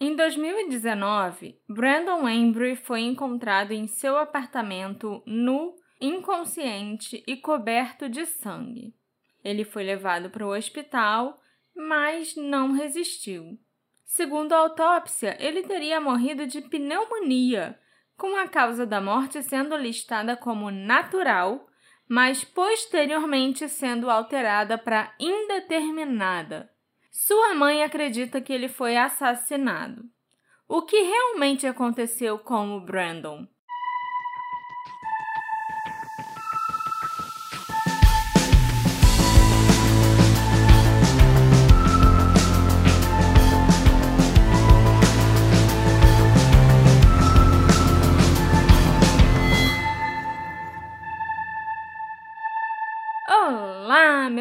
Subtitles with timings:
[0.00, 8.94] Em 2019, Brandon Embry foi encontrado em seu apartamento nu, inconsciente e coberto de sangue.
[9.42, 11.40] Ele foi levado para o hospital,
[11.74, 13.58] mas não resistiu.
[14.04, 17.76] Segundo a autópsia, ele teria morrido de pneumonia,
[18.16, 21.66] com a causa da morte sendo listada como natural,
[22.08, 26.70] mas posteriormente sendo alterada para indeterminada.
[27.10, 30.04] Sua mãe acredita que ele foi assassinado.
[30.68, 33.46] O que realmente aconteceu com o Brandon?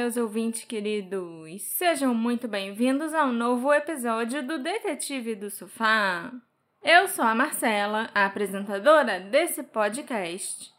[0.07, 1.61] Meus ouvintes queridos!
[1.63, 6.31] Sejam muito bem-vindos a um novo episódio do Detetive do Sofá.
[6.81, 10.71] Eu sou a Marcela, a apresentadora desse podcast.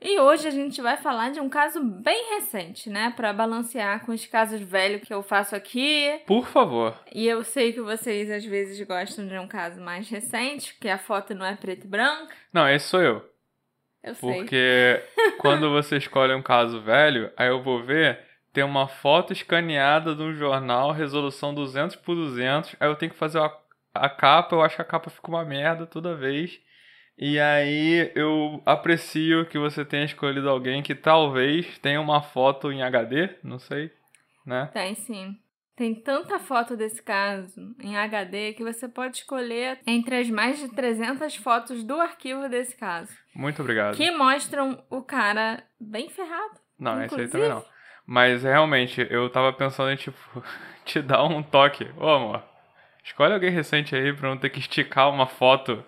[0.00, 3.12] E hoje a gente vai falar de um caso bem recente, né?
[3.14, 6.20] Para balancear com os casos velhos que eu faço aqui.
[6.26, 6.98] Por favor.
[7.14, 10.98] E eu sei que vocês às vezes gostam de um caso mais recente, porque a
[10.98, 12.32] foto não é preto e branco.
[12.52, 13.24] Não, esse sou eu.
[14.02, 14.34] Eu sei.
[14.34, 15.00] Porque
[15.38, 20.22] quando você escolhe um caso velho, aí eu vou ver tem uma foto escaneada de
[20.22, 22.76] um jornal, resolução 200 por 200.
[22.78, 23.50] Aí eu tenho que fazer a,
[23.94, 26.60] a capa, eu acho que a capa fica uma merda toda vez.
[27.16, 32.82] E aí eu aprecio que você tenha escolhido alguém que talvez tenha uma foto em
[32.82, 33.90] HD, não sei,
[34.46, 34.70] né?
[34.72, 35.36] Tem sim.
[35.74, 40.68] Tem tanta foto desse caso em HD que você pode escolher entre as mais de
[40.68, 43.10] 300 fotos do arquivo desse caso.
[43.34, 43.96] Muito obrigado.
[43.96, 46.60] Que mostram o cara bem ferrado.
[46.78, 47.64] Não, esse aí também não.
[48.06, 50.18] Mas realmente, eu tava pensando em, tipo,
[50.84, 51.88] te dar um toque.
[51.96, 52.42] Ô, amor,
[53.04, 55.84] escolhe alguém recente aí pra não ter que esticar uma foto.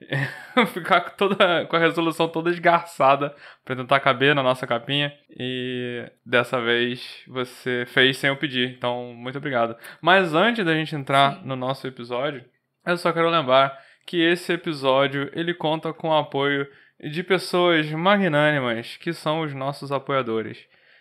[0.72, 3.34] ficar toda, com a resolução toda esgarçada
[3.64, 5.12] pra tentar caber na nossa capinha.
[5.28, 8.70] E dessa vez você fez sem eu pedir.
[8.70, 9.76] Então, muito obrigado.
[10.00, 11.40] Mas antes da gente entrar Sim.
[11.44, 12.44] no nosso episódio,
[12.86, 16.66] eu só quero lembrar que esse episódio ele conta com o apoio
[16.98, 20.58] de pessoas magnânimas que são os nossos apoiadores.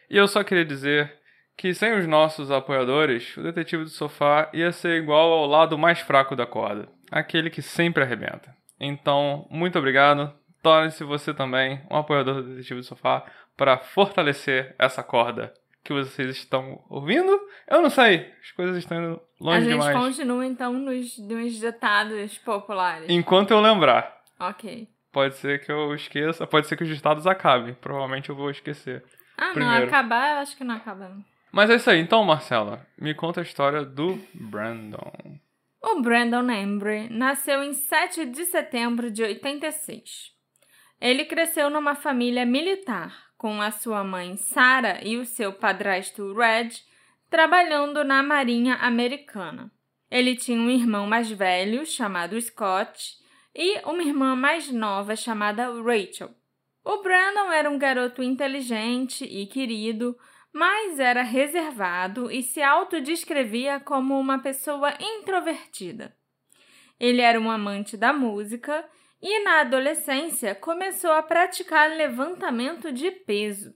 [0.10, 1.14] E eu só queria dizer
[1.56, 6.00] que sem os nossos apoiadores, o Detetive do Sofá ia ser igual ao lado mais
[6.00, 8.56] fraco da corda, aquele que sempre arrebenta.
[8.80, 10.34] Então, muito obrigado.
[10.64, 13.26] Torne-se você também um apoiador do Detetive do Sofá
[13.58, 15.54] para fortalecer essa corda
[15.84, 17.40] que vocês estão ouvindo.
[17.68, 19.68] Eu não sei, as coisas estão indo longe demais.
[19.68, 20.06] A gente demais.
[20.06, 23.10] continua então nos, nos ditados populares.
[23.10, 24.22] Enquanto eu lembrar.
[24.40, 24.88] Ok.
[25.12, 27.74] Pode ser que eu esqueça, pode ser que os ditados acabem.
[27.74, 29.04] Provavelmente eu vou esquecer.
[29.40, 29.80] Ah, primeiro.
[29.80, 31.16] não, acabar, eu acho que não acaba.
[31.52, 32.00] Mas é isso aí.
[32.00, 35.40] Então, Marcela, me conta a história do Brandon.
[35.82, 40.34] O Brandon Embry nasceu em 7 de setembro de 86.
[41.00, 46.72] Ele cresceu numa família militar, com a sua mãe Sarah e o seu padrasto Red
[47.30, 49.72] trabalhando na Marinha Americana.
[50.12, 53.18] Ele tinha um irmão mais velho, chamado Scott,
[53.56, 56.32] e uma irmã mais nova, chamada Rachel.
[56.84, 60.18] O Brandon era um garoto inteligente e querido,
[60.52, 66.16] mas era reservado e se autodescrevia como uma pessoa introvertida.
[67.00, 68.84] Ele era um amante da música
[69.22, 73.74] e, na adolescência, começou a praticar levantamento de peso.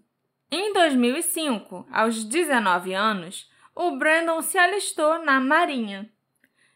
[0.52, 6.12] Em 2005, aos 19 anos, o Brandon se alistou na Marinha.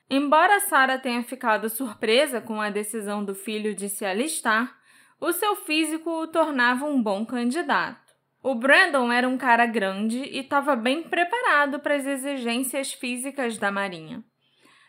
[0.10, 4.78] Embora Sarah tenha ficado surpresa com a decisão do filho de se alistar,
[5.20, 8.14] o seu físico o tornava um bom candidato.
[8.44, 13.72] O Brandon era um cara grande e estava bem preparado para as exigências físicas da
[13.72, 14.24] Marinha.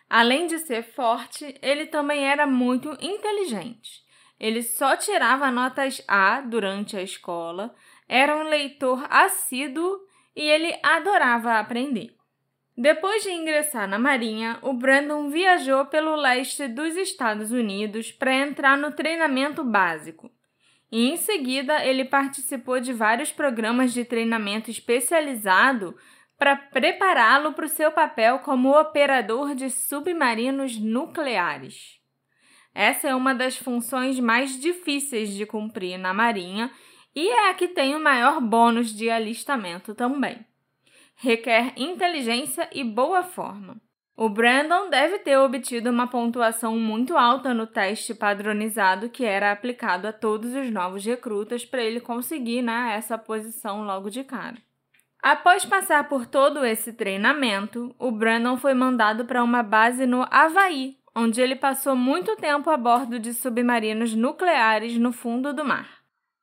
[0.08, 4.02] Além de ser forte, ele também era muito inteligente.
[4.38, 7.74] Ele só tirava notas A durante a escola,
[8.08, 9.98] era um leitor assíduo
[10.36, 12.17] e ele adorava aprender.
[12.80, 18.78] Depois de ingressar na Marinha, o Brandon viajou pelo leste dos Estados Unidos para entrar
[18.78, 20.30] no treinamento básico.
[20.88, 25.96] E em seguida, ele participou de vários programas de treinamento especializado
[26.38, 31.98] para prepará-lo para o seu papel como operador de submarinos nucleares.
[32.72, 36.70] Essa é uma das funções mais difíceis de cumprir na Marinha
[37.12, 40.47] e é a que tem o maior bônus de alistamento também
[41.20, 43.76] requer inteligência e boa forma.
[44.16, 50.06] O Brandon deve ter obtido uma pontuação muito alta no teste padronizado que era aplicado
[50.06, 54.56] a todos os novos recrutas para ele conseguir né, essa posição logo de cara.
[55.20, 60.96] Após passar por todo esse treinamento, o Brandon foi mandado para uma base no Havaí,
[61.14, 65.97] onde ele passou muito tempo a bordo de submarinos nucleares no fundo do mar.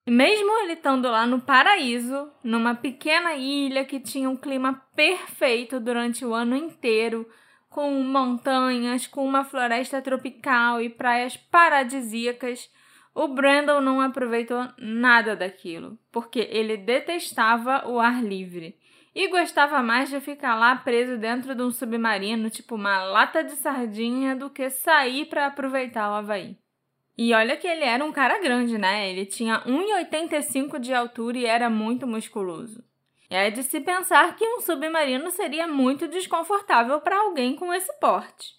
[0.07, 6.23] Mesmo ele estando lá no paraíso, numa pequena ilha que tinha um clima perfeito durante
[6.23, 7.27] o ano inteiro,
[7.69, 12.69] com montanhas, com uma floresta tropical e praias paradisíacas,
[13.15, 18.77] o Brandon não aproveitou nada daquilo, porque ele detestava o ar livre
[19.15, 23.53] e gostava mais de ficar lá preso dentro de um submarino, tipo uma lata de
[23.53, 26.57] sardinha, do que sair para aproveitar o Havaí.
[27.17, 29.09] E olha que ele era um cara grande, né?
[29.09, 32.83] Ele tinha 1,85 de altura e era muito musculoso.
[33.29, 38.53] É de se pensar que um submarino seria muito desconfortável para alguém com esse porte.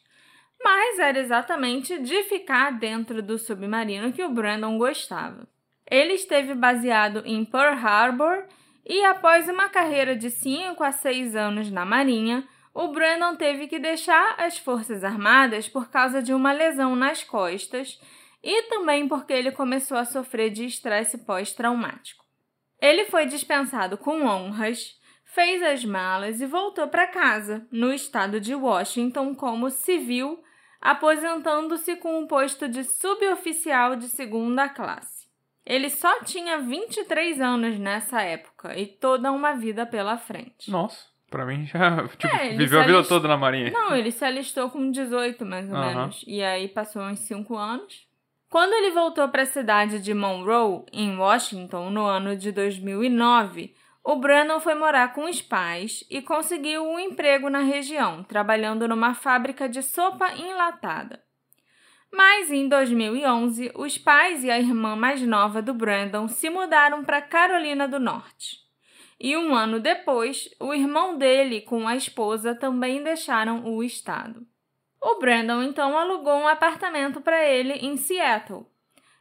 [0.62, 5.47] Mas era exatamente de ficar dentro do submarino que o Brandon gostava.
[5.88, 8.44] Ele esteve baseado em Pearl Harbor
[8.85, 13.79] e, após uma carreira de 5 a 6 anos na Marinha, o Brandon teve que
[13.79, 18.00] deixar as Forças Armadas por causa de uma lesão nas costas
[18.46, 22.25] e também porque ele começou a sofrer de estresse pós-traumático.
[22.81, 24.94] Ele foi dispensado com honras,
[25.25, 30.40] fez as malas e voltou para casa, no estado de Washington, como civil,
[30.81, 35.26] aposentando-se com um posto de suboficial de segunda classe.
[35.64, 40.70] Ele só tinha 23 anos nessa época e toda uma vida pela frente.
[40.70, 43.08] Nossa, pra mim já tipo, é, viveu a vida alist...
[43.08, 43.72] toda na Marinha.
[43.72, 45.84] Não, ele se alistou com 18 mais ou uhum.
[45.84, 46.25] menos.
[46.28, 48.06] E aí passou uns 5 anos
[48.48, 54.14] quando ele voltou para a cidade de Monroe, em Washington, no ano de 2009, o
[54.14, 59.69] Brannon foi morar com os pais e conseguiu um emprego na região, trabalhando numa fábrica
[59.69, 61.20] de sopa enlatada.
[62.12, 67.20] Mas em 2011, os pais e a irmã mais nova do Brandon se mudaram para
[67.20, 68.58] Carolina do Norte.
[69.19, 74.46] E um ano depois, o irmão dele com a esposa também deixaram o estado.
[75.08, 78.67] O Brandon então alugou um apartamento para ele em Seattle.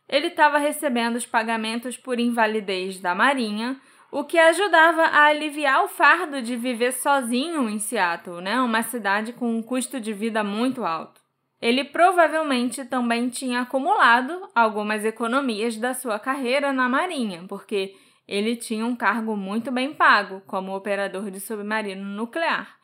[0.10, 3.80] Ele estava recebendo os pagamentos por invalidez da Marinha,
[4.12, 8.60] o que ajudava a aliviar o fardo de viver sozinho em Seattle, né?
[8.62, 11.22] uma cidade com um custo de vida muito alto.
[11.62, 17.94] Ele provavelmente também tinha acumulado algumas economias da sua carreira na Marinha, porque
[18.28, 22.76] ele tinha um cargo muito bem pago como operador de submarino nuclear.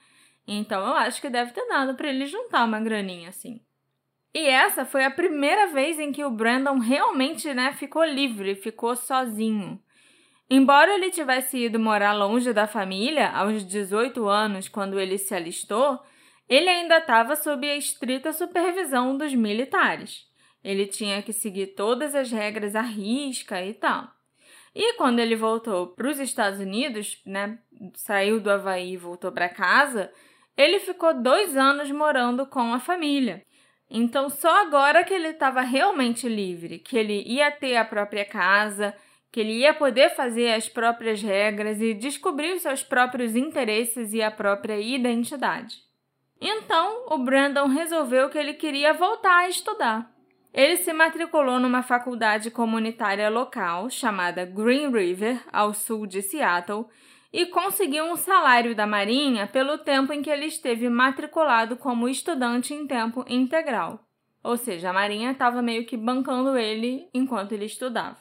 [0.54, 3.62] Então eu acho que deve ter dado para ele juntar uma graninha assim.
[4.34, 8.96] E essa foi a primeira vez em que o Brandon realmente, né, ficou livre, ficou
[8.96, 9.82] sozinho.
[10.50, 16.00] Embora ele tivesse ido morar longe da família aos 18 anos, quando ele se alistou,
[16.50, 20.30] ele ainda estava sob a estrita supervisão dos militares.
[20.62, 24.10] Ele tinha que seguir todas as regras à risca e tal.
[24.76, 27.58] E quando ele voltou para os Estados Unidos, né,
[27.94, 30.12] saiu do Havaí e voltou para casa,
[30.58, 33.44] ele ficou dois anos morando com a família.
[33.90, 38.96] Então, só agora que ele estava realmente livre, que ele ia ter a própria casa,
[39.32, 44.22] que ele ia poder fazer as próprias regras e descobrir os seus próprios interesses e
[44.22, 45.78] a própria identidade.
[46.40, 50.12] Então, o Brandon resolveu que ele queria voltar a estudar.
[50.54, 56.88] Ele se matriculou numa faculdade comunitária local chamada Green River, ao sul de Seattle,
[57.32, 62.74] e conseguiu um salário da Marinha pelo tempo em que ele esteve matriculado como estudante
[62.74, 64.06] em tempo integral.
[64.44, 68.18] Ou seja, a Marinha estava meio que bancando ele enquanto ele estudava.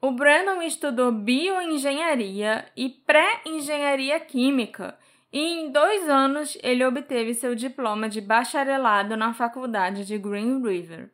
[0.00, 4.96] O Brandon estudou bioengenharia e pré-engenharia química
[5.32, 11.10] e em dois anos ele obteve seu diploma de bacharelado na faculdade de Green River.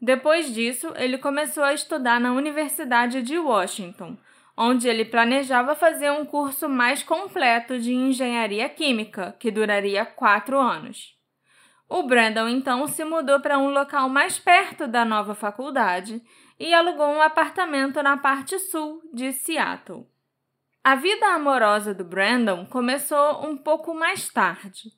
[0.00, 4.18] Depois disso, ele começou a estudar na Universidade de Washington,
[4.56, 11.16] onde ele planejava fazer um curso mais completo de engenharia química, que duraria quatro anos.
[11.88, 16.22] O Brandon então se mudou para um local mais perto da nova faculdade
[16.58, 20.06] e alugou um apartamento na parte sul de Seattle.
[20.84, 24.90] A vida amorosa do Brandon começou um pouco mais tarde.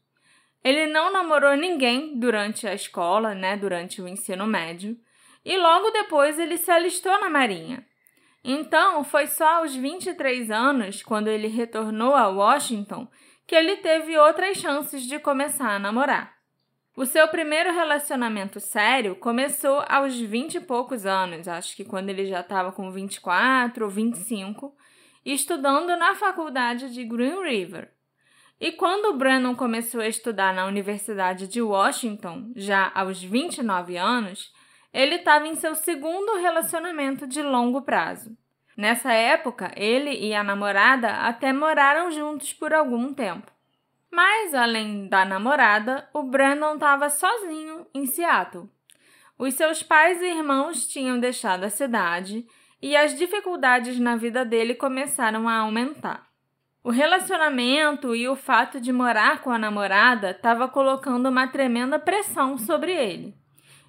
[0.62, 4.96] Ele não namorou ninguém durante a escola, né, durante o ensino médio,
[5.44, 7.84] e logo depois ele se alistou na Marinha.
[8.44, 13.08] Então, foi só aos 23 anos, quando ele retornou a Washington,
[13.46, 16.34] que ele teve outras chances de começar a namorar.
[16.94, 22.26] O seu primeiro relacionamento sério começou aos 20 e poucos anos, acho que quando ele
[22.26, 24.76] já estava com 24 ou 25,
[25.24, 27.90] estudando na faculdade de Green River.
[28.60, 34.52] E quando o Brennan começou a estudar na Universidade de Washington, já aos 29 anos,
[34.94, 38.30] ele estava em seu segundo relacionamento de longo prazo.
[38.76, 43.50] Nessa época, ele e a namorada até moraram juntos por algum tempo.
[44.08, 48.70] Mas, além da namorada, o Brandon estava sozinho em Seattle.
[49.36, 52.46] Os seus pais e irmãos tinham deixado a cidade
[52.80, 56.28] e as dificuldades na vida dele começaram a aumentar.
[56.84, 62.56] O relacionamento e o fato de morar com a namorada estava colocando uma tremenda pressão
[62.56, 63.43] sobre ele.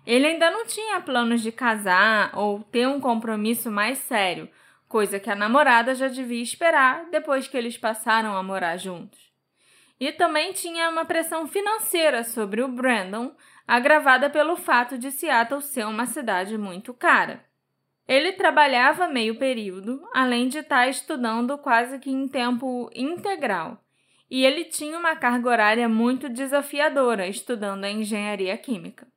[0.06, 4.48] Ele ainda não tinha planos de casar ou ter um compromisso mais sério,
[4.88, 9.34] coisa que a namorada já devia esperar depois que eles passaram a morar juntos.
[10.00, 13.36] E também tinha uma pressão financeira sobre o Brandon,
[13.68, 17.44] agravada pelo fato de Seattle ser uma cidade muito cara.
[18.08, 23.84] Ele trabalhava meio período, além de estar estudando quase que em tempo integral.
[24.30, 29.08] E ele tinha uma carga horária muito desafiadora estudando a engenharia química.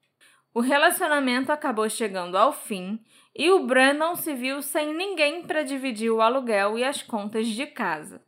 [0.54, 2.98] O relacionamento acabou chegando ao fim
[3.36, 7.66] e o Brandon se viu sem ninguém para dividir o aluguel e as contas de
[7.66, 8.22] casa.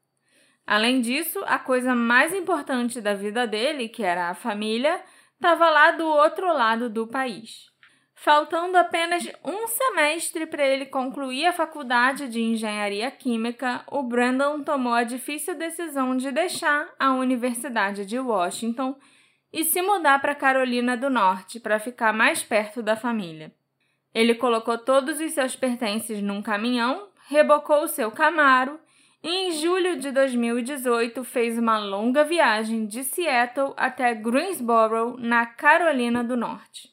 [0.67, 5.03] Além disso, a coisa mais importante da vida dele, que era a família,
[5.35, 7.71] estava lá do outro lado do país.
[8.15, 14.93] Faltando apenas um semestre para ele concluir a faculdade de engenharia química, o Brandon tomou
[14.93, 18.95] a difícil decisão de deixar a Universidade de Washington
[19.53, 23.53] e se mudar para Carolina do Norte para ficar mais perto da família.
[24.15, 28.79] Ele colocou todos os seus pertences num caminhão, rebocou o seu Camaro
[29.23, 36.25] e em julho de 2018 fez uma longa viagem de Seattle até Greensboro, na Carolina
[36.25, 36.89] do Norte.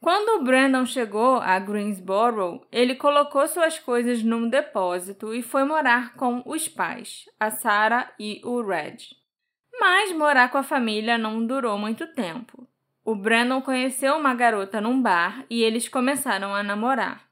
[0.00, 6.14] Quando o Brandon chegou a Greensboro, ele colocou suas coisas num depósito e foi morar
[6.14, 8.98] com os pais, a Sarah e o Red.
[9.80, 12.66] Mas morar com a família não durou muito tempo.
[13.04, 17.22] O Brandon conheceu uma garota num bar e eles começaram a namorar.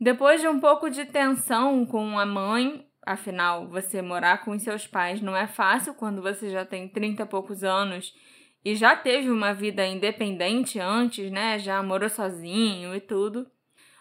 [0.00, 5.20] Depois de um pouco de tensão com a mãe, Afinal, você morar com seus pais
[5.20, 8.14] não é fácil quando você já tem 30 e poucos anos
[8.64, 11.58] e já teve uma vida independente antes, né?
[11.58, 13.50] Já morou sozinho e tudo.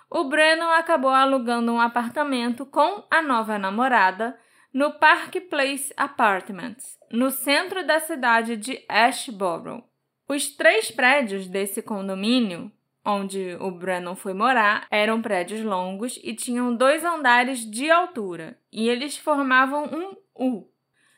[0.07, 4.38] O Brennan acabou alugando um apartamento com a nova namorada
[4.71, 9.83] no Park Place Apartments, no centro da cidade de Ashboro.
[10.27, 12.71] Os três prédios desse condomínio
[13.03, 18.87] onde o Brennan foi morar eram prédios longos e tinham dois andares de altura, e
[18.87, 20.67] eles formavam um U.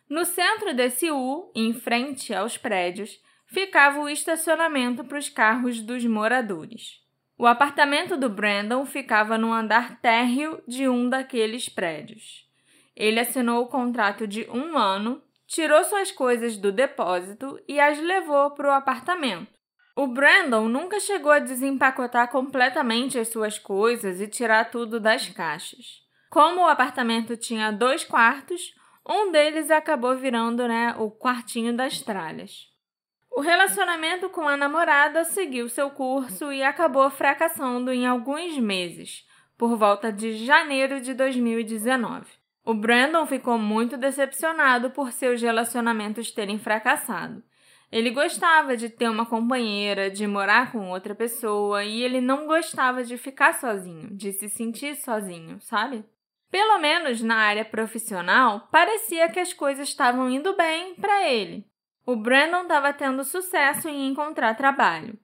[0.09, 6.05] No centro desse U, em frente aos prédios, ficava o estacionamento para os carros dos
[6.05, 7.01] moradores.
[7.38, 12.47] O apartamento do Brandon ficava no andar térreo de um daqueles prédios.
[12.95, 15.21] Ele assinou o contrato de um ano,
[15.53, 19.53] tirou suas coisas do depósito e as levou para o apartamento.
[19.95, 26.01] O Brandon nunca chegou a desempacotar completamente as suas coisas e tirar tudo das caixas.
[26.31, 28.74] Como o apartamento tinha dois quartos,
[29.07, 32.67] um deles acabou virando né, o quartinho das tralhas.
[33.29, 39.24] O relacionamento com a namorada seguiu seu curso e acabou fracassando em alguns meses,
[39.55, 42.42] por volta de janeiro de 2019.
[42.65, 47.43] O Brandon ficou muito decepcionado por seus relacionamentos terem fracassado
[47.93, 53.03] ele gostava de ter uma companheira, de morar com outra pessoa e ele não gostava
[53.03, 56.03] de ficar sozinho, de se sentir sozinho, sabe?
[56.50, 61.67] Pelo menos na área profissional, parecia que as coisas estavam indo bem para ele.
[62.03, 65.15] O Brandon estava tendo sucesso em encontrar trabalho.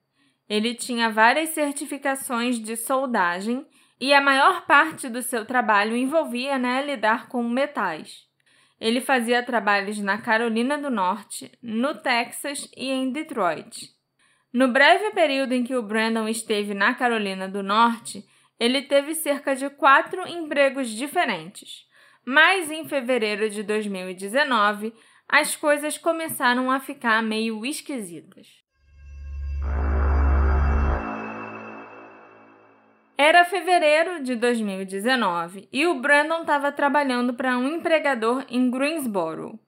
[0.48, 3.66] Ele tinha várias certificações de soldagem
[4.00, 8.26] e a maior parte do seu trabalho envolvia né, lidar com metais.
[8.80, 13.90] Ele fazia trabalhos na Carolina do Norte, no Texas e em Detroit.
[14.50, 18.24] No breve período em que o Brandon esteve na Carolina do Norte,
[18.58, 21.84] ele teve cerca de quatro empregos diferentes.
[22.24, 24.94] Mas em fevereiro de 2019,
[25.28, 28.59] as coisas começaram a ficar meio esquisitas.
[33.22, 39.60] Era fevereiro de 2019 e o Brandon estava trabalhando para um empregador em Greensboro.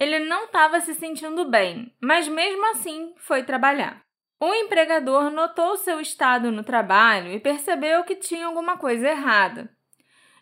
[0.00, 4.02] Ele não estava se sentindo bem, mas mesmo assim foi trabalhar.
[4.40, 9.70] O empregador notou seu estado no trabalho e percebeu que tinha alguma coisa errada.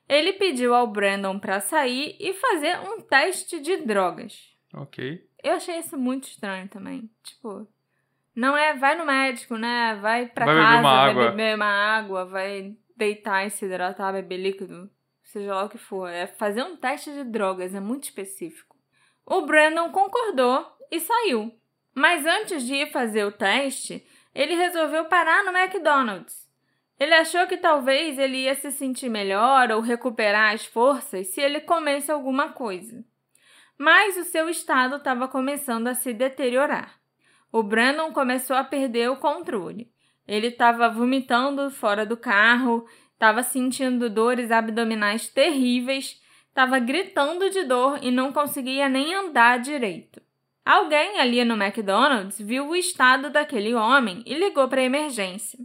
[0.08, 4.54] Ele pediu ao Brandon para sair e fazer um teste de drogas.
[4.72, 5.26] Ok.
[5.42, 7.10] Eu achei isso muito estranho também.
[7.24, 7.66] Tipo,
[8.34, 9.94] não é, vai no médico, né?
[10.00, 11.30] Vai pra vai casa, beber uma vai água.
[11.30, 14.90] beber uma água, vai deitar e se hidratar, beber líquido,
[15.22, 16.08] seja lá o que for.
[16.08, 18.76] É fazer um teste de drogas, é muito específico.
[19.24, 21.54] O Brandon concordou e saiu.
[21.94, 26.44] Mas antes de ir fazer o teste, ele resolveu parar no McDonald's.
[26.98, 31.60] Ele achou que talvez ele ia se sentir melhor ou recuperar as forças se ele
[31.60, 33.04] comesse alguma coisa.
[33.78, 37.03] Mas o seu estado estava começando a se deteriorar
[37.54, 39.88] o Brandon começou a perder o controle.
[40.26, 48.00] Ele estava vomitando fora do carro, estava sentindo dores abdominais terríveis, estava gritando de dor
[48.02, 50.20] e não conseguia nem andar direito.
[50.64, 55.60] Alguém ali no McDonald's viu o estado daquele homem e ligou para a emergência.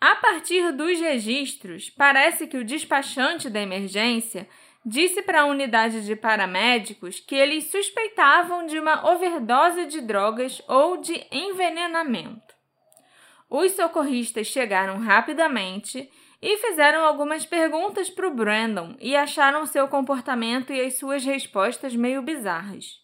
[0.00, 4.48] A partir dos registros, parece que o despachante da emergência
[4.84, 10.96] disse para a unidade de paramédicos que eles suspeitavam de uma overdose de drogas ou
[10.98, 12.54] de envenenamento.
[13.50, 20.72] Os socorristas chegaram rapidamente e fizeram algumas perguntas para o Brandon e acharam seu comportamento
[20.72, 23.00] e as suas respostas meio bizarras.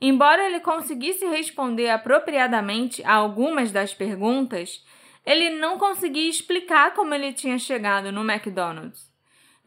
[0.00, 4.82] Embora ele conseguisse responder apropriadamente a algumas das perguntas,
[5.26, 9.09] ele não conseguia explicar como ele tinha chegado no McDonald's.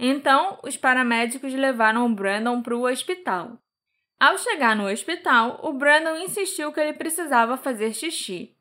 [0.06, 3.58] Então, os paramédicos levaram o Brandon para o hospital.
[4.20, 8.54] Ao chegar no hospital, o Brandon insistiu que ele precisava fazer xixi.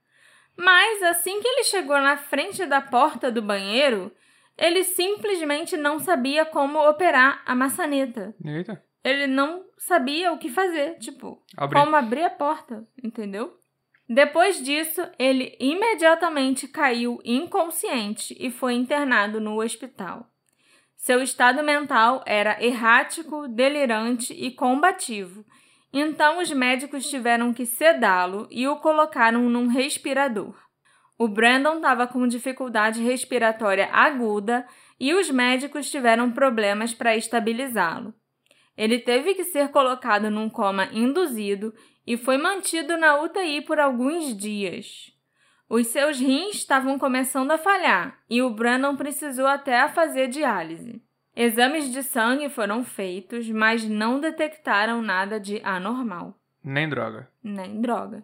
[0.57, 4.13] Mas assim que ele chegou na frente da porta do banheiro,
[4.57, 8.33] ele simplesmente não sabia como operar a maçaneta.
[8.45, 8.81] Eita.
[9.03, 11.77] Ele não sabia o que fazer, tipo, Abri.
[11.77, 13.59] como abrir a porta, entendeu?
[14.09, 20.32] Depois disso, ele imediatamente caiu inconsciente e foi internado no hospital.
[21.03, 25.45] Seu estado mental era errático, delirante e combativo,
[25.93, 30.55] então os médicos tiveram que sedá-lo e o colocaram num respirador.
[31.19, 34.65] O Brandon estava com dificuldade respiratória aguda
[35.01, 38.15] e os médicos tiveram problemas para estabilizá-lo.
[38.77, 41.75] Ele teve que ser colocado num coma induzido
[42.07, 45.12] e foi mantido na UTI por alguns dias.
[45.73, 51.01] Os seus rins estavam começando a falhar e o Brandon precisou até fazer diálise.
[51.35, 56.39] Exames de sangue foram feitos, mas não detectaram nada de anormal.
[56.63, 57.27] Nem droga.
[57.43, 58.23] Nem droga.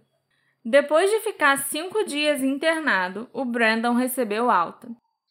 [0.62, 4.86] Depois de ficar cinco dias internado, o Brandon recebeu alta.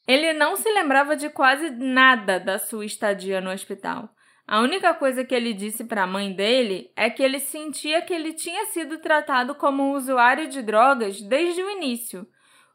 [0.07, 4.09] Ele não se lembrava de quase nada da sua estadia no hospital.
[4.47, 8.13] A única coisa que ele disse para a mãe dele é que ele sentia que
[8.13, 12.25] ele tinha sido tratado como um usuário de drogas desde o início.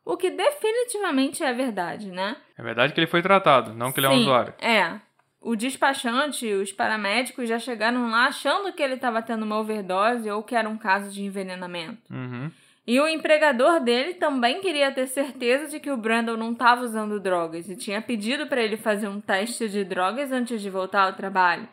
[0.05, 2.37] O que definitivamente é verdade, né?
[2.59, 4.53] É verdade que ele foi tratado, não que ele é um usuário.
[4.61, 5.01] É.
[5.41, 10.31] O despachante e os paramédicos já chegaram lá achando que ele estava tendo uma overdose
[10.31, 12.13] ou que era um caso de envenenamento.
[12.13, 12.51] Uhum.
[12.87, 17.21] E o empregador dele também queria ter certeza de que o Brandon não estava usando
[17.21, 21.13] drogas e tinha pedido para ele fazer um teste de drogas antes de voltar ao
[21.13, 21.69] trabalho.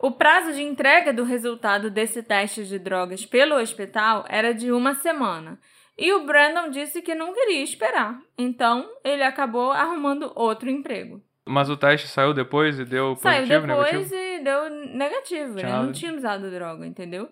[0.00, 4.94] O prazo de entrega do resultado desse teste de drogas pelo hospital era de uma
[4.94, 5.58] semana.
[5.98, 8.18] E o Brandon disse que não queria esperar.
[8.38, 11.20] Então, ele acabou arrumando outro emprego.
[11.46, 14.14] Mas o teste saiu depois e deu positivo, Saiu depois negativo?
[14.14, 15.58] e deu negativo.
[15.58, 17.28] Ele não tinha usado droga, entendeu?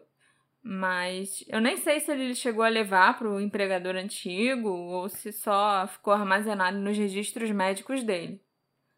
[0.68, 5.30] Mas eu nem sei se ele chegou a levar para o empregador antigo ou se
[5.30, 8.42] só ficou armazenado nos registros médicos dele.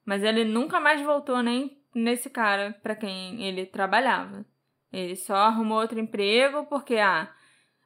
[0.03, 4.47] Mas ele nunca mais voltou nem nesse cara para quem ele trabalhava.
[4.91, 7.31] Ele só arrumou outro emprego porque, ah,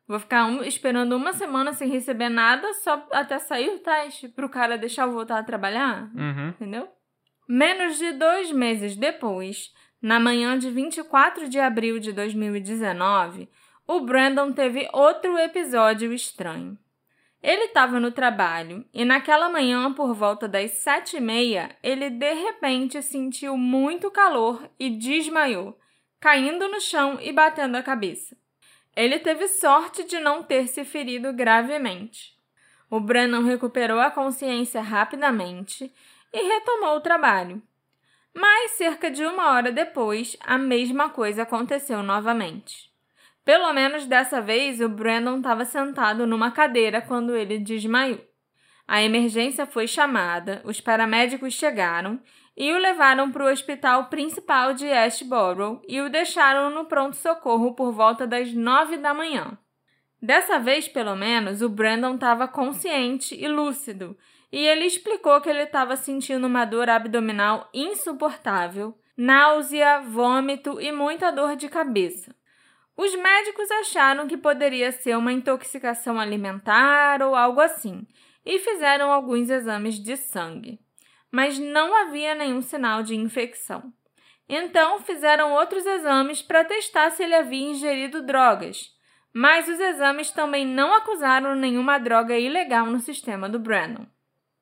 [0.07, 4.47] vou ficar um, esperando uma semana sem receber nada só até sair o teste para
[4.47, 6.09] o cara deixar eu voltar a trabalhar.
[6.15, 6.51] Uhum.
[6.51, 6.89] Entendeu?
[7.49, 13.49] Menos de dois meses depois, na manhã de 24 de abril de 2019,
[13.95, 16.79] o Brandon teve outro episódio estranho.
[17.43, 22.33] Ele estava no trabalho e naquela manhã, por volta das sete e meia, ele de
[22.33, 25.79] repente sentiu muito calor e desmaiou,
[26.19, 28.35] caindo no chão e batendo a cabeça.
[28.97, 32.35] Ele teve sorte de não ter se ferido gravemente.
[32.89, 35.93] O Brandon recuperou a consciência rapidamente
[36.33, 37.63] e retomou o trabalho.
[38.35, 42.92] Mas cerca de uma hora depois, a mesma coisa aconteceu novamente.
[43.45, 48.21] Pelo menos dessa vez, o Brandon estava sentado numa cadeira quando ele desmaiou.
[48.87, 52.21] A emergência foi chamada, os paramédicos chegaram
[52.57, 57.93] e o levaram para o hospital principal de Ashborough e o deixaram no pronto-socorro por
[57.93, 59.57] volta das nove da manhã.
[60.21, 64.17] Dessa vez, pelo menos, o Brandon estava consciente e lúcido,
[64.53, 71.33] e ele explicou que ele estava sentindo uma dor abdominal insuportável, náusea, vômito e muita
[71.33, 72.33] dor de cabeça.
[73.03, 78.07] Os médicos acharam que poderia ser uma intoxicação alimentar ou algo assim
[78.47, 80.79] e fizeram alguns exames de sangue,
[81.29, 83.93] mas não havia nenhum sinal de infecção.
[84.49, 88.93] Então fizeram outros exames para testar se ele havia ingerido drogas,
[89.35, 94.07] mas os exames também não acusaram nenhuma droga ilegal no sistema do Brennan.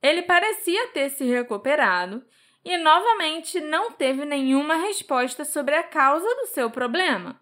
[0.03, 2.25] Ele parecia ter se recuperado
[2.65, 7.39] e novamente não teve nenhuma resposta sobre a causa do seu problema.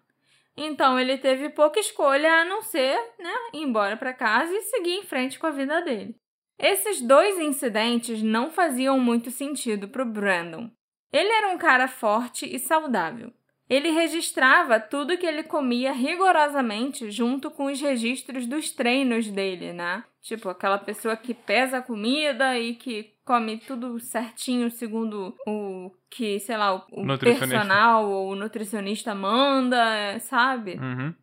[0.61, 4.95] Então ele teve pouca escolha a não ser, né, ir embora para casa e seguir
[4.95, 6.17] em frente com a vida dele.
[6.59, 10.69] Esses dois incidentes não faziam muito sentido para o Brandon.
[11.13, 13.31] Ele era um cara forte e saudável.
[13.69, 20.03] Ele registrava tudo que ele comia rigorosamente junto com os registros dos treinos dele, né?
[20.21, 26.39] Tipo, aquela pessoa que pesa a comida e que come tudo certinho segundo o que,
[26.39, 30.79] sei lá, o, personal ou o nutricionista manda, sabe?
[30.81, 31.13] Uhum.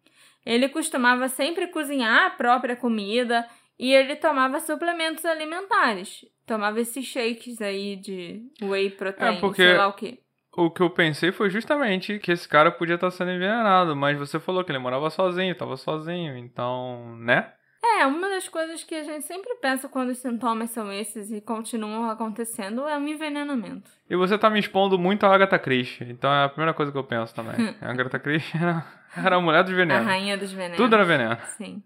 [0.45, 3.45] Ele costumava sempre cozinhar a própria comida
[3.77, 6.25] e ele tomava suplementos alimentares.
[6.47, 9.65] Tomava esses shakes aí de whey protein, é porque...
[9.65, 10.21] sei lá o quê
[10.59, 14.41] o que eu pensei foi justamente que esse cara podia estar sendo envenenado, mas você
[14.41, 17.53] falou que ele morava sozinho, estava sozinho, então, né?
[17.95, 21.41] É, uma das coisas que a gente sempre pensa quando os sintomas são esses e
[21.41, 23.91] continuam acontecendo é um envenenamento.
[24.09, 26.99] E você tá me expondo muito a Agatha Christie, então é a primeira coisa que
[26.99, 27.75] eu penso também.
[27.81, 28.85] a Agatha Christie era,
[29.17, 30.07] era a mulher dos venenos.
[30.07, 30.77] A rainha dos venenos.
[30.77, 31.39] Tudo era veneno.
[31.57, 31.83] Sim.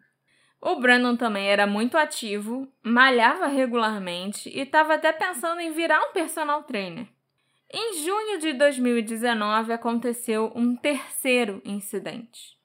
[0.60, 6.12] O Brandon também era muito ativo, malhava regularmente e estava até pensando em virar um
[6.12, 7.06] personal trainer.
[7.72, 12.59] Em junho de 2019 aconteceu um terceiro incidente.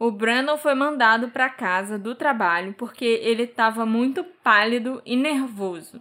[0.00, 6.00] O Brandon foi mandado para casa do trabalho porque ele estava muito pálido e nervoso.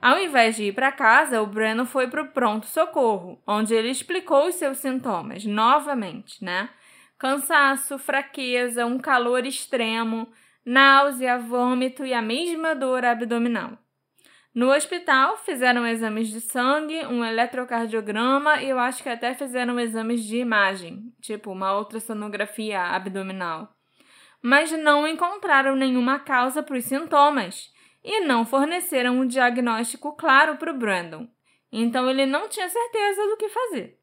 [0.00, 4.46] Ao invés de ir para casa, o Brandon foi para o pronto-socorro, onde ele explicou
[4.46, 6.70] os seus sintomas novamente, né?
[7.18, 10.26] Cansaço, fraqueza, um calor extremo,
[10.64, 13.72] náusea, vômito e a mesma dor abdominal.
[14.56, 20.24] No hospital, fizeram exames de sangue, um eletrocardiograma e eu acho que até fizeram exames
[20.24, 23.68] de imagem, tipo uma ultrassonografia abdominal.
[24.40, 27.70] Mas não encontraram nenhuma causa para os sintomas
[28.02, 31.28] e não forneceram um diagnóstico claro para o Brandon.
[31.70, 33.98] Então ele não tinha certeza do que fazer.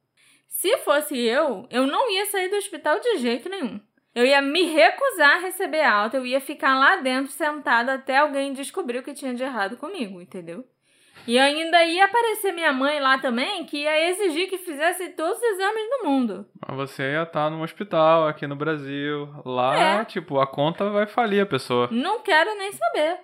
[0.48, 3.82] Se fosse eu, eu não ia sair do hospital de jeito nenhum.
[4.16, 8.54] Eu ia me recusar a receber alta, eu ia ficar lá dentro sentada até alguém
[8.54, 10.64] descobrir o que tinha de errado comigo, entendeu?
[11.26, 15.44] E ainda ia aparecer minha mãe lá também, que ia exigir que fizesse todos os
[15.44, 16.46] exames do mundo.
[16.68, 19.30] Mas você ia estar num hospital aqui no Brasil.
[19.46, 20.06] Lá, é.
[20.06, 21.88] tipo, a conta vai falir a pessoa.
[21.92, 23.20] Não quero nem saber.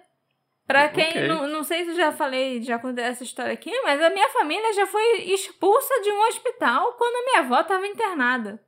[0.66, 1.28] Pra quem, okay.
[1.28, 4.72] não, não sei se já falei, já contei essa história aqui, mas a minha família
[4.74, 8.60] já foi expulsa de um hospital quando a minha avó estava internada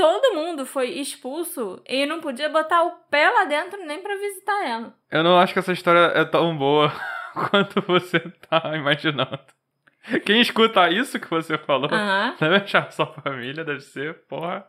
[0.00, 4.66] todo mundo foi expulso e não podia botar o pé lá dentro nem para visitar
[4.66, 4.94] ela.
[5.10, 6.90] Eu não acho que essa história é tão boa
[7.50, 9.38] quanto você tá imaginando.
[10.24, 12.34] Quem escuta isso que você falou uhum.
[12.40, 14.66] deve achar sua família, deve ser, porra.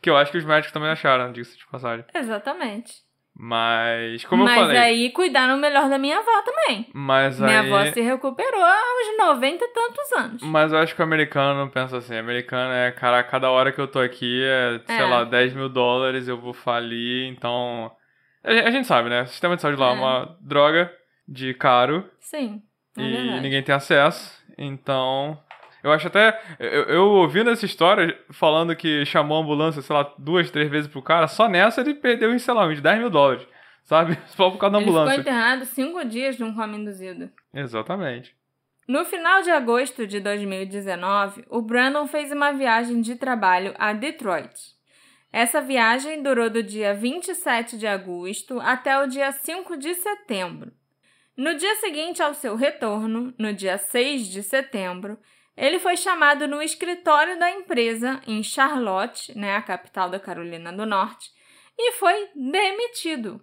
[0.00, 2.04] Que eu acho que os médicos também acharam, disso de passagem.
[2.14, 3.02] Exatamente.
[3.34, 4.78] Mas, como Mas eu falei.
[4.78, 6.86] Mas aí cuidaram melhor da minha avó também.
[6.92, 7.72] Mas minha aí...
[7.72, 10.42] avó se recuperou aos 90 e tantos anos.
[10.42, 13.88] Mas eu acho que o americano pensa assim: americano é, cara, cada hora que eu
[13.88, 14.96] tô aqui é, é.
[14.96, 17.90] sei lá, 10 mil dólares, eu vou falir, então.
[18.44, 19.22] A gente sabe, né?
[19.22, 20.92] O sistema de saúde lá é, é uma droga
[21.26, 22.04] de caro.
[22.20, 22.60] Sim.
[22.98, 23.40] É e verdade.
[23.40, 24.42] ninguém tem acesso.
[24.58, 25.38] Então,
[25.82, 26.40] eu acho até.
[26.58, 30.88] Eu, eu ouvindo essa história, falando que chamou a ambulância, sei lá, duas, três vezes
[30.90, 33.46] pro cara, só nessa ele perdeu, sei lá, uns 10 mil dólares.
[33.84, 34.16] Sabe?
[34.36, 35.14] Só por causa da ambulância.
[35.14, 37.28] Ele ficou internado cinco dias num coma induzido.
[37.52, 38.32] Exatamente.
[38.86, 44.54] No final de agosto de 2019, o Brandon fez uma viagem de trabalho a Detroit.
[45.32, 50.72] Essa viagem durou do dia 27 de agosto até o dia 5 de setembro.
[51.36, 55.18] No dia seguinte ao seu retorno, no dia 6 de setembro,
[55.56, 60.86] ele foi chamado no escritório da empresa em Charlotte, né, a capital da Carolina do
[60.86, 61.30] Norte,
[61.78, 63.40] e foi demitido.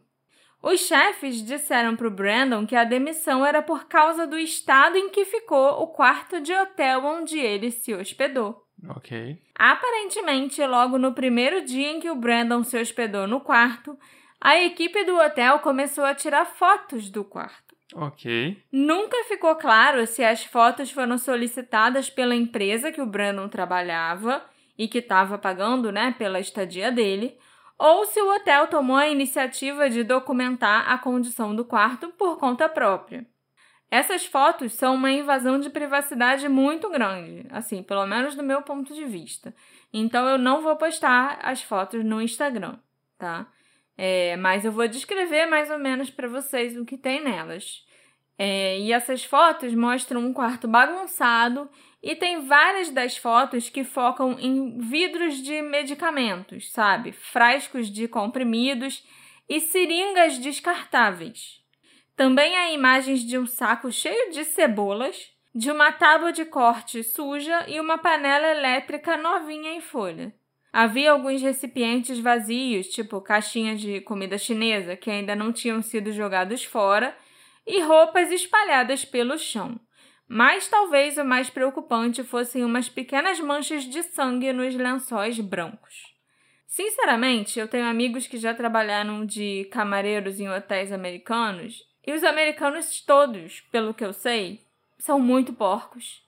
[0.62, 5.10] Os chefes disseram para o Brandon que a demissão era por causa do estado em
[5.10, 8.66] que ficou o quarto de hotel onde ele se hospedou.
[8.90, 9.42] Ok.
[9.56, 13.98] Aparentemente, logo no primeiro dia em que o Brandon se hospedou no quarto,
[14.42, 17.69] a equipe do hotel começou a tirar fotos do quarto.
[17.96, 18.62] Ok.
[18.72, 24.44] Nunca ficou claro se as fotos foram solicitadas pela empresa que o Brandon trabalhava
[24.78, 27.38] e que estava pagando, né, pela estadia dele,
[27.78, 32.70] ou se o hotel tomou a iniciativa de documentar a condição do quarto por conta
[32.70, 33.26] própria.
[33.92, 38.94] Essas fotos são uma invasão de privacidade muito grande, assim, pelo menos do meu ponto
[38.94, 39.54] de vista.
[39.92, 42.78] Então eu não vou postar as fotos no Instagram,
[43.18, 43.48] tá?
[44.02, 47.86] É, mas eu vou descrever mais ou menos para vocês o que tem nelas.
[48.38, 51.70] É, e essas fotos mostram um quarto bagunçado
[52.02, 57.12] e tem várias das fotos que focam em vidros de medicamentos, sabe?
[57.12, 59.06] Frascos de comprimidos
[59.50, 61.62] e seringas descartáveis.
[62.16, 67.66] Também há imagens de um saco cheio de cebolas, de uma tábua de corte suja
[67.68, 70.34] e uma panela elétrica novinha em folha.
[70.72, 76.64] Havia alguns recipientes vazios, tipo caixinhas de comida chinesa, que ainda não tinham sido jogados
[76.64, 77.16] fora,
[77.66, 79.80] e roupas espalhadas pelo chão.
[80.28, 86.14] Mas talvez o mais preocupante fossem umas pequenas manchas de sangue nos lençóis brancos.
[86.68, 93.02] Sinceramente, eu tenho amigos que já trabalharam de camareiros em hotéis americanos, e os americanos
[93.02, 94.62] todos, pelo que eu sei,
[95.00, 96.22] são muito porcos.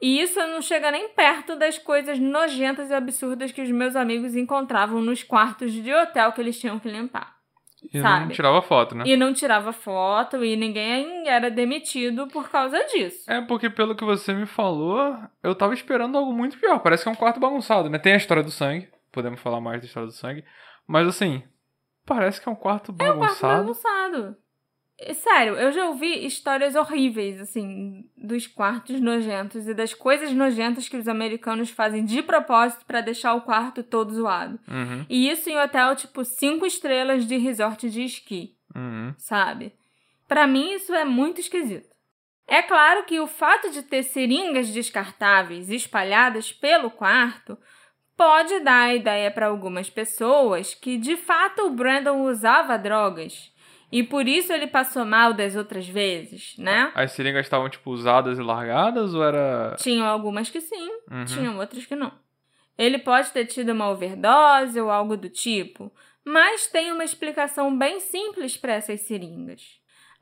[0.00, 4.36] E isso não chega nem perto das coisas nojentas e absurdas que os meus amigos
[4.36, 7.36] encontravam nos quartos de hotel que eles tinham que limpar.
[7.92, 8.26] E sabe?
[8.26, 9.04] não tirava foto, né?
[9.06, 13.30] E não tirava foto e ninguém era demitido por causa disso.
[13.30, 16.80] É porque pelo que você me falou, eu tava esperando algo muito pior.
[16.80, 17.98] Parece que é um quarto bagunçado, né?
[17.98, 20.44] Tem a história do sangue, podemos falar mais da história do sangue,
[20.86, 21.42] mas assim,
[22.04, 24.36] parece que é um quarto É um quarto bagunçado.
[25.00, 30.88] E, Sério, eu já ouvi histórias horríveis, assim, dos quartos nojentos e das coisas nojentas
[30.88, 34.58] que os americanos fazem de propósito pra deixar o quarto todo zoado.
[34.66, 38.56] Uhum, E isso em hotel, tipo, cinco estrelas de resort de esqui.
[38.74, 39.14] uhum.
[39.18, 39.72] sabe?
[40.26, 41.88] Pra mim isso é muito esquisito.
[42.46, 47.56] É claro que o fato de ter seringas descartáveis espalhadas pelo quarto
[48.16, 53.52] pode dar a ideia para algumas pessoas que de fato o Brandon usava drogas
[53.90, 56.92] e por isso ele passou mal das outras vezes, né?
[56.94, 59.76] As seringas estavam, tipo, usadas e largadas ou era.
[59.78, 61.24] Tinham algumas que sim, Uhum.
[61.24, 62.12] tinham outras que não.
[62.76, 65.92] Ele pode ter tido uma overdose ou algo do tipo,
[66.24, 69.62] mas tem uma explicação bem simples para essas seringas.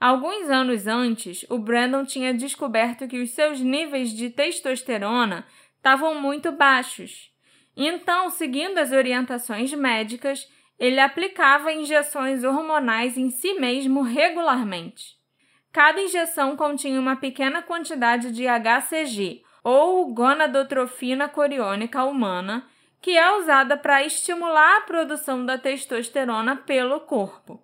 [0.00, 5.44] Alguns anos antes, o Brandon tinha descoberto que os seus níveis de testosterona
[5.76, 7.30] estavam muito baixos.
[7.76, 15.16] Então, seguindo as orientações médicas, ele aplicava injeções hormonais em si mesmo regularmente.
[15.72, 22.64] Cada injeção continha uma pequena quantidade de HCG, ou gonadotrofina coriônica humana,
[23.00, 27.60] que é usada para estimular a produção da testosterona pelo corpo.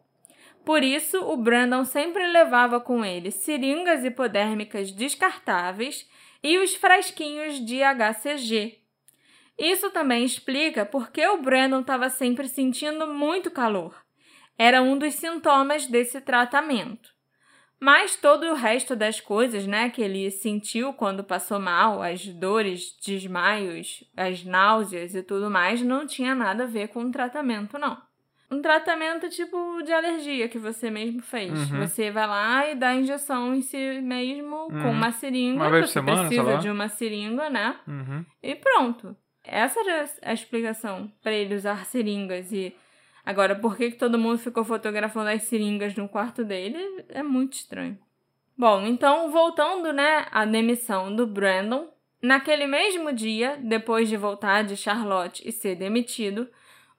[0.65, 6.09] Por isso, o Brandon sempre levava com ele seringas hipodérmicas descartáveis
[6.43, 8.82] e os frasquinhos de HCG.
[9.59, 13.95] Isso também explica por que o Brandon estava sempre sentindo muito calor.
[14.59, 17.11] Era um dos sintomas desse tratamento.
[17.79, 22.97] Mas todo o resto das coisas, né, que ele sentiu quando passou mal, as dores,
[23.05, 28.01] desmaios, as náuseas e tudo mais, não tinha nada a ver com o tratamento, não.
[28.49, 31.73] Um tratamento tipo de alergia que você mesmo fez.
[31.73, 31.81] Uhum.
[31.81, 34.91] Você vai lá e dá injeção em si mesmo com Uhum.
[34.91, 35.63] uma seringa.
[35.65, 37.77] Uma vez você semana, precisa de uma seringa, né?
[37.89, 38.25] Uhum.
[38.43, 39.17] E pronto.
[39.45, 42.53] Essa era a explicação para ele usar seringas.
[42.53, 42.75] E
[43.25, 47.55] agora, por que, que todo mundo ficou fotografando as seringas no quarto dele é muito
[47.55, 47.99] estranho.
[48.57, 51.89] Bom, então, voltando né, à demissão do Brandon,
[52.21, 56.49] naquele mesmo dia, depois de voltar de Charlotte e ser demitido,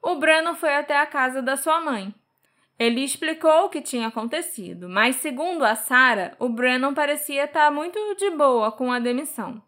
[0.02, 2.14] o Brandon foi até a casa da sua mãe.
[2.78, 7.98] Ele explicou o que tinha acontecido, mas segundo a Sarah, o Brandon parecia estar muito
[8.16, 9.62] de boa com a demissão.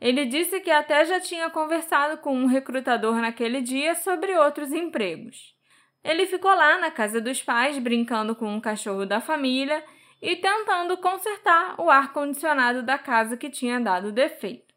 [0.00, 5.56] Ele disse que até já tinha conversado com um recrutador naquele dia sobre outros empregos.
[6.04, 9.84] Ele ficou lá na casa dos pais brincando com um cachorro da família
[10.22, 14.68] e tentando consertar o ar-condicionado da casa que tinha dado defeito.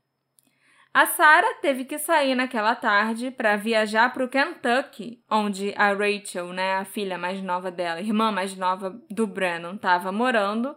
[0.94, 6.52] A Sarah teve que sair naquela tarde para viajar para o Kentucky, onde a Rachel,
[6.52, 10.76] né, a filha mais nova dela, irmã mais nova do Brandon, estava morando,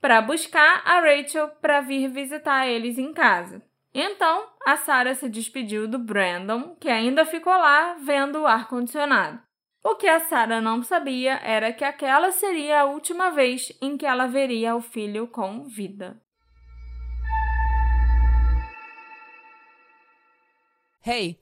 [0.00, 3.62] para buscar a Rachel para vir visitar eles em casa.
[3.94, 9.40] Então, a Sarah se despediu do Brandon, que ainda ficou lá vendo o ar-condicionado.
[9.84, 14.06] O que a Sarah não sabia era que aquela seria a última vez em que
[14.06, 16.22] ela veria o filho com vida.
[21.04, 21.41] Hey,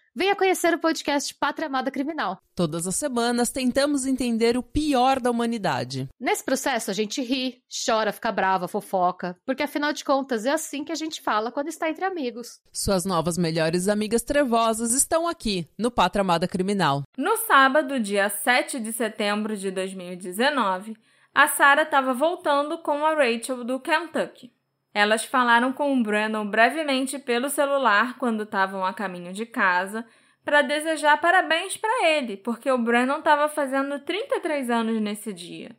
[0.13, 2.39] venha conhecer o podcast Pátria Amada Criminal.
[2.53, 6.09] Todas as semanas tentamos entender o pior da humanidade.
[6.19, 10.83] Nesse processo, a gente ri, chora, fica brava, fofoca, porque afinal de contas é assim
[10.83, 12.59] que a gente fala quando está entre amigos.
[12.71, 17.03] Suas novas melhores amigas trevosas estão aqui, no Pátria Amada Criminal.
[17.17, 20.95] No sábado, dia 7 de setembro de 2019,
[21.33, 24.51] a Sarah estava voltando com a Rachel do Kentucky.
[24.93, 30.05] Elas falaram com o Brandon brevemente pelo celular quando estavam a caminho de casa
[30.43, 35.75] para desejar parabéns para ele, porque o Brandon estava fazendo 33 anos nesse dia.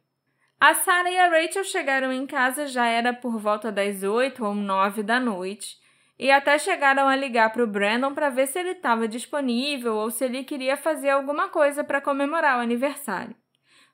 [0.59, 4.55] A Sarah e a Rachel chegaram em casa já era por volta das 8 ou
[4.55, 5.77] 9 da noite
[6.19, 10.09] e até chegaram a ligar para o Brandon para ver se ele estava disponível ou
[10.09, 13.35] se ele queria fazer alguma coisa para comemorar o aniversário.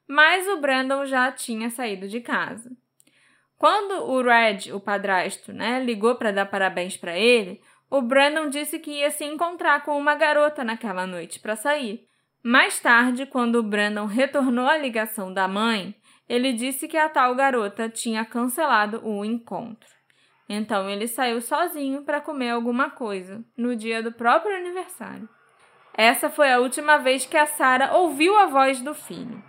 [0.06, 2.70] Mas o Brandon já tinha saído de casa.
[3.58, 8.78] Quando o Red, o padrasto, né, ligou para dar parabéns para ele, o Brandon disse
[8.78, 12.06] que ia se encontrar com uma garota naquela noite para sair.
[12.42, 15.94] Mais tarde, quando o Brandon retornou a ligação da mãe,
[16.28, 19.88] ele disse que a tal garota tinha cancelado o encontro.
[20.48, 25.28] Então ele saiu sozinho para comer alguma coisa no dia do próprio aniversário.
[25.94, 29.42] Essa foi a última vez que a Sarah ouviu a voz do filho.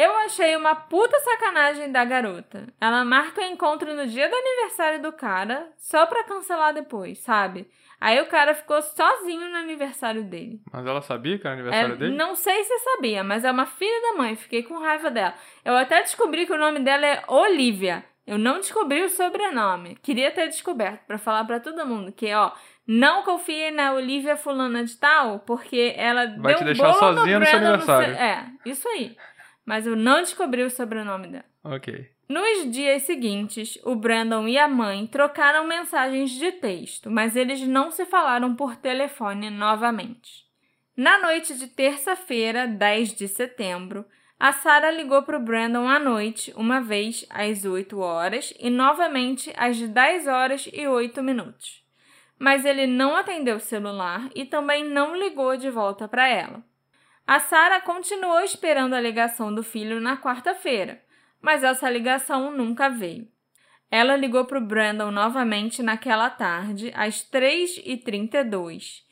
[0.00, 2.66] Eu achei uma puta sacanagem da garota.
[2.80, 7.68] Ela marca o encontro no dia do aniversário do cara, só pra cancelar depois, sabe?
[8.00, 10.60] Aí o cara ficou sozinho no aniversário dele.
[10.72, 12.16] Mas ela sabia que era aniversário É, dele?
[12.16, 14.36] Não sei se sabia, mas é uma filha da mãe.
[14.36, 15.34] Fiquei com raiva dela.
[15.64, 18.04] Eu até descobri que o nome dela é Olivia.
[18.24, 19.96] Eu não descobri o sobrenome.
[20.00, 22.52] Queria ter descoberto pra falar pra todo mundo que, ó,
[22.86, 26.94] não confie na Olivia fulana de tal, porque ela Vai deu te um deixar bolo
[27.16, 28.14] sozinha no seu Brandon aniversário.
[28.14, 29.16] seu- É, isso aí.
[29.68, 31.44] Mas eu não descobri o sobrenome dela.
[31.62, 32.10] Ok.
[32.26, 37.90] Nos dias seguintes, o Brandon e a mãe trocaram mensagens de texto, mas eles não
[37.90, 40.46] se falaram por telefone novamente.
[40.96, 44.06] Na noite de terça-feira, 10 de setembro,
[44.40, 49.52] a Sarah ligou para o Brandon à noite, uma vez às 8 horas e novamente
[49.54, 51.84] às 10 horas e 8 minutos.
[52.38, 56.64] Mas ele não atendeu o celular e também não ligou de volta para ela.
[57.28, 60.98] A Sarah continuou esperando a ligação do filho na quarta-feira,
[61.42, 63.28] mas essa ligação nunca veio.
[63.90, 69.02] Ela ligou para o Brandon novamente naquela tarde, às 3h32.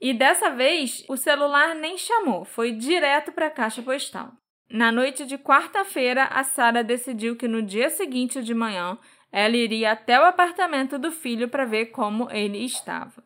[0.00, 4.32] E dessa vez, o celular nem chamou, foi direto para a caixa postal.
[4.70, 8.96] Na noite de quarta-feira, a Sarah decidiu que no dia seguinte de manhã
[9.30, 13.25] ela iria até o apartamento do filho para ver como ele estava.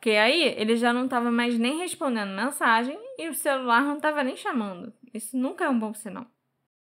[0.00, 4.24] Porque aí ele já não estava mais nem respondendo mensagem e o celular não estava
[4.24, 4.94] nem chamando.
[5.12, 6.24] Isso nunca é um bom sinal.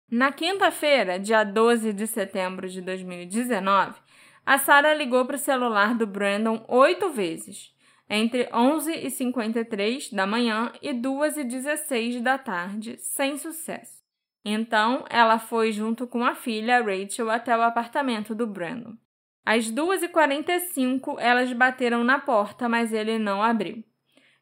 [0.10, 4.00] Na quinta-feira, dia 12 de setembro de 2019,
[4.46, 7.76] a Sarah ligou para o celular do Brandon oito vezes,
[8.08, 14.04] entre 11h53 da manhã e 2h16 da tarde, sem sucesso.
[14.46, 18.96] Então, ela foi junto com a filha, Rachel, até o apartamento do Brandon.
[19.50, 23.82] Às 2h45, elas bateram na porta, mas ele não abriu.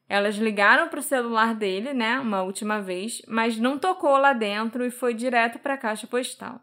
[0.08, 4.84] Elas ligaram para o celular dele, né, uma última vez, mas não tocou lá dentro
[4.84, 6.60] e foi direto para a caixa postal.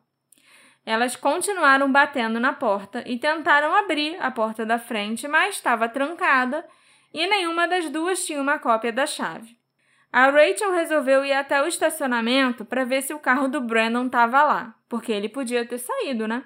[0.85, 6.65] Elas continuaram batendo na porta e tentaram abrir a porta da frente, mas estava trancada
[7.13, 9.57] e nenhuma das duas tinha uma cópia da chave.
[10.11, 14.43] A Rachel resolveu ir até o estacionamento para ver se o carro do Brandon estava
[14.43, 16.43] lá, porque ele podia ter saído, né?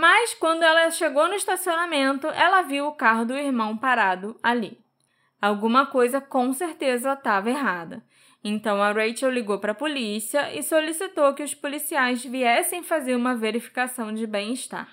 [0.00, 4.80] Mas quando ela chegou no estacionamento, ela viu o carro do irmão parado ali.
[5.38, 8.02] Alguma coisa com certeza estava errada.
[8.42, 13.34] Então a Rachel ligou para a polícia e solicitou que os policiais viessem fazer uma
[13.34, 14.88] verificação de bem-estar.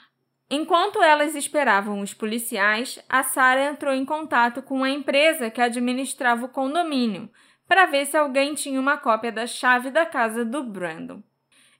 [0.49, 6.47] Enquanto elas esperavam os policiais, a Sarah entrou em contato com a empresa que administrava
[6.47, 7.29] o condomínio
[7.65, 11.23] para ver se alguém tinha uma cópia da chave da casa do Brandon.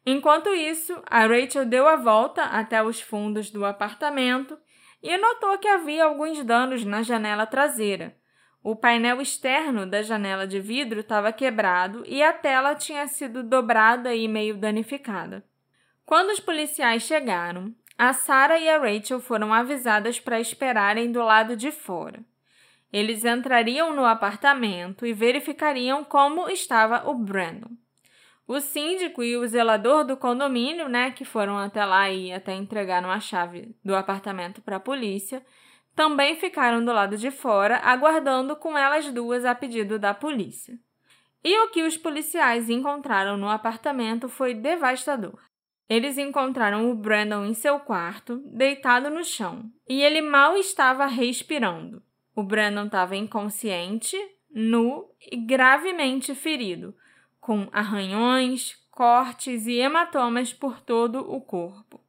[0.10, 4.58] Enquanto isso, a Rachel deu a volta até os fundos do apartamento
[5.04, 8.16] e notou que havia alguns danos na janela traseira.
[8.64, 14.16] O painel externo da janela de vidro estava quebrado e a tela tinha sido dobrada
[14.16, 15.44] e meio danificada.
[16.06, 21.54] Quando os policiais chegaram, a Sarah e a Rachel foram avisadas para esperarem do lado
[21.58, 22.22] de fora.
[22.94, 27.76] Eles entrariam no apartamento e verificariam como estava o Brandon.
[28.48, 33.12] O síndico e o zelador do condomínio, né, que foram até lá e até entregaram
[33.12, 35.46] a chave do apartamento para a polícia,
[35.94, 40.80] também ficaram do lado de fora, aguardando com elas duas a pedido da polícia.
[41.44, 45.40] E o que os policiais encontraram no apartamento foi devastador.
[45.90, 52.02] Eles encontraram o Brandon em seu quarto, deitado no chão, e ele mal estava respirando.
[52.36, 54.18] O Brandon estava inconsciente,
[54.52, 56.94] nu e gravemente ferido,
[57.48, 62.02] com arranhões, cortes e hematomas por todo o corpo.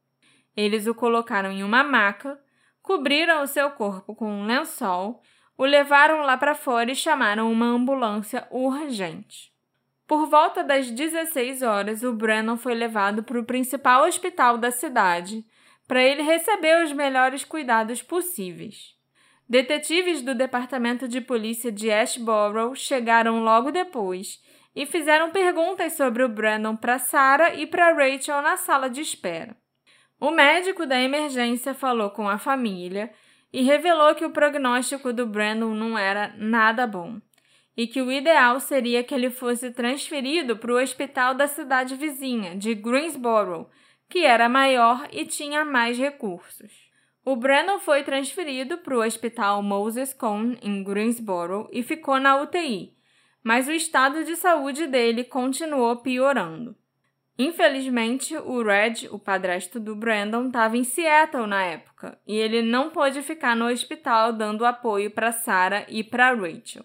[0.53, 2.37] Eles o colocaram em uma maca,
[2.81, 5.21] cobriram o seu corpo com um lençol,
[5.57, 9.53] o levaram lá para fora e chamaram uma ambulância urgente.
[10.05, 15.45] Por volta das 16 horas, o Brandon foi levado para o principal hospital da cidade
[15.87, 18.93] para ele receber os melhores cuidados possíveis.
[19.47, 24.41] Detetives do Departamento de Polícia de Ashborough chegaram logo depois
[24.79, 29.53] e fizeram perguntas sobre o Brandon para Sarah e para Rachel na sala de espera.
[30.17, 33.11] O médico da emergência falou com a família
[33.51, 37.19] e revelou que o prognóstico do Brandon não era nada bom
[37.75, 42.55] e que o ideal seria que ele fosse transferido para o hospital da cidade vizinha,
[42.55, 43.69] de Greensboro,
[44.07, 46.71] que era maior e tinha mais recursos.
[47.25, 52.97] O Brandon foi transferido para o Hospital Moses Cone em Greensboro e ficou na UTI,
[53.43, 56.75] mas o estado de saúde dele continuou piorando.
[57.37, 62.89] Infelizmente, o Red, o padrasto do Brandon, estava em Seattle na época e ele não
[62.89, 66.83] pôde ficar no hospital dando apoio para Sarah e para Rachel.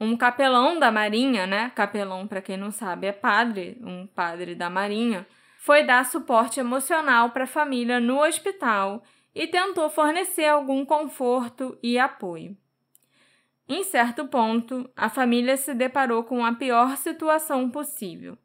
[0.00, 1.70] Um capelão da Marinha, né?
[1.74, 5.26] Capelão, para quem não sabe, é padre, um padre da Marinha,
[5.58, 9.02] foi dar suporte emocional para a família no hospital
[9.34, 12.56] e tentou fornecer algum conforto e apoio.
[13.68, 18.38] Em certo ponto, a família se deparou com a pior situação possível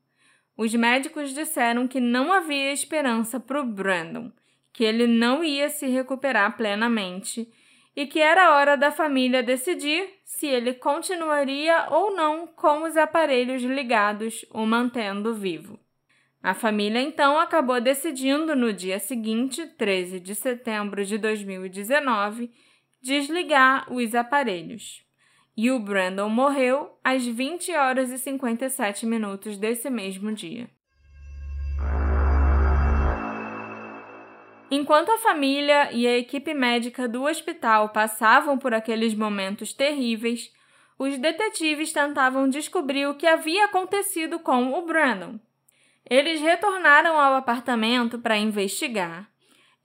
[0.61, 4.31] os médicos disseram que não havia esperança para o Brandon,
[4.71, 7.51] que ele não ia se recuperar plenamente
[7.95, 13.63] e que era hora da família decidir se ele continuaria ou não com os aparelhos
[13.63, 15.79] ligados o mantendo vivo.
[16.43, 22.51] A família então acabou decidindo no dia seguinte, 13 de setembro de 2019,
[23.01, 25.03] desligar os aparelhos
[25.55, 30.69] e o Brandon morreu às 20 horas e 57 minutos desse mesmo dia.
[34.69, 40.51] Enquanto a família e a equipe médica do hospital passavam por aqueles momentos terríveis,
[40.97, 45.39] os detetives tentavam descobrir o que havia acontecido com o Brandon.
[46.09, 49.30] Eles retornaram ao apartamento para investigar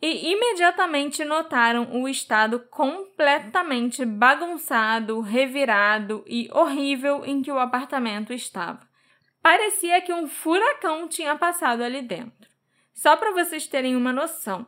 [0.00, 8.86] e imediatamente notaram o estado completamente bagunçado, revirado e horrível em que o apartamento estava.
[9.42, 12.50] Parecia que um furacão tinha passado ali dentro.
[12.92, 14.66] Só para vocês terem uma noção,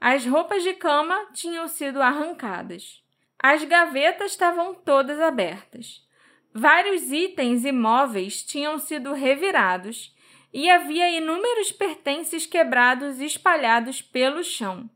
[0.00, 3.02] as roupas de cama tinham sido arrancadas.
[3.38, 6.06] As gavetas estavam todas abertas.
[6.52, 10.14] Vários itens e móveis tinham sido revirados
[10.52, 14.90] e havia inúmeros pertences quebrados espalhados pelo chão.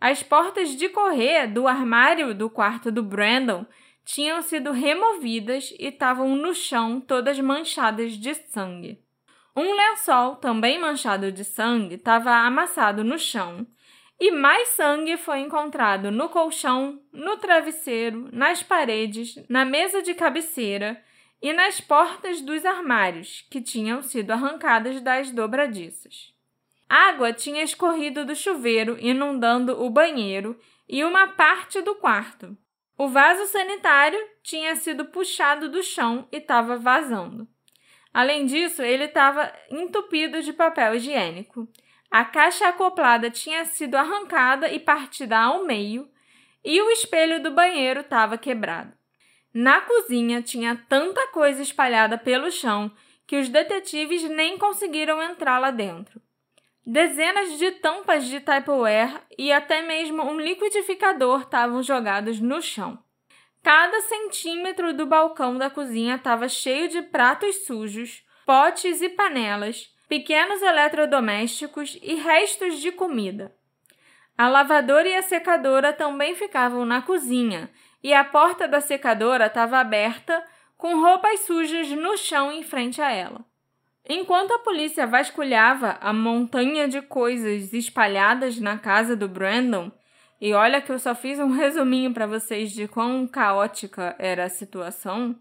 [0.00, 3.66] As portas de correr do armário do quarto do Brandon
[4.04, 9.00] tinham sido removidas e estavam no chão todas manchadas de sangue.
[9.56, 13.66] Um lençol, também manchado de sangue, estava amassado no chão,
[14.20, 21.02] e mais sangue foi encontrado no colchão, no travesseiro, nas paredes, na mesa de cabeceira
[21.46, 26.34] e nas portas dos armários, que tinham sido arrancadas das dobradiças.
[26.88, 32.58] Água tinha escorrido do chuveiro, inundando o banheiro e uma parte do quarto.
[32.98, 37.46] O vaso sanitário tinha sido puxado do chão e estava vazando.
[38.12, 41.68] Além disso, ele estava entupido de papel higiênico.
[42.10, 46.10] A caixa acoplada tinha sido arrancada e partida ao meio,
[46.64, 48.96] e o espelho do banheiro estava quebrado.
[49.58, 52.90] Na cozinha tinha tanta coisa espalhada pelo chão
[53.26, 56.20] que os detetives nem conseguiram entrar lá dentro.
[56.84, 62.98] Dezenas de tampas de Tupperware e até mesmo um liquidificador estavam jogados no chão.
[63.62, 70.60] Cada centímetro do balcão da cozinha estava cheio de pratos sujos, potes e panelas, pequenos
[70.60, 73.56] eletrodomésticos e restos de comida.
[74.36, 77.70] A lavadora e a secadora também ficavam na cozinha
[78.06, 80.40] e a porta da secadora estava aberta,
[80.76, 83.44] com roupas sujas no chão em frente a ela.
[84.08, 89.90] Enquanto a polícia vasculhava a montanha de coisas espalhadas na casa do Brandon,
[90.40, 94.48] e olha que eu só fiz um resuminho para vocês de quão caótica era a
[94.48, 95.36] situação,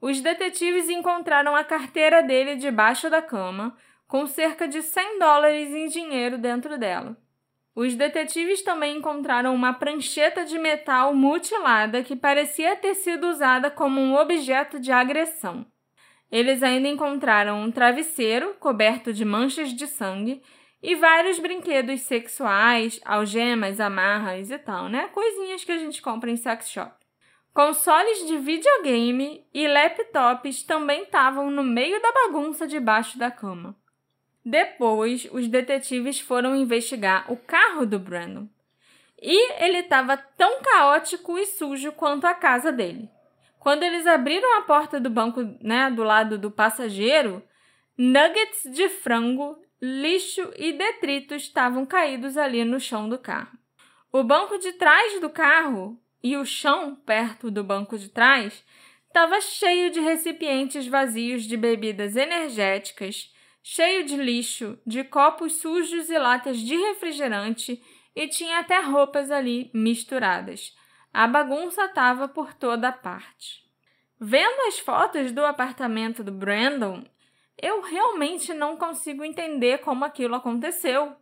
[0.00, 3.76] os detetives encontraram a carteira dele debaixo da cama,
[4.08, 7.16] com cerca de 100 dólares em dinheiro dentro dela.
[7.74, 14.00] Os detetives também encontraram uma prancheta de metal mutilada que parecia ter sido usada como
[14.00, 15.64] um objeto de agressão.
[16.30, 20.42] Eles ainda encontraram um travesseiro coberto de manchas de sangue
[20.82, 25.08] e vários brinquedos sexuais, algemas, amarras e tal, né?
[25.08, 26.92] Coisinhas que a gente compra em sex shop.
[27.54, 33.76] Consoles de videogame e laptops também estavam no meio da bagunça debaixo da cama.
[34.44, 38.48] Depois, os detetives foram investigar o carro do Brandon.
[39.20, 43.08] E ele estava tão caótico e sujo quanto a casa dele.
[43.60, 47.40] Quando eles abriram a porta do banco, né, do lado do passageiro,
[47.96, 53.56] nuggets de frango, lixo e detritos estavam caídos ali no chão do carro.
[54.12, 58.64] O banco de trás do carro e o chão perto do banco de trás
[59.06, 63.31] estava cheio de recipientes vazios de bebidas energéticas
[63.62, 67.82] cheio de lixo, de copos sujos e latas de refrigerante,
[68.14, 70.74] e tinha até roupas ali misturadas.
[71.12, 73.62] A bagunça estava por toda parte.
[74.18, 77.04] Vendo as fotos do apartamento do Brandon,
[77.60, 81.14] eu realmente não consigo entender como aquilo aconteceu.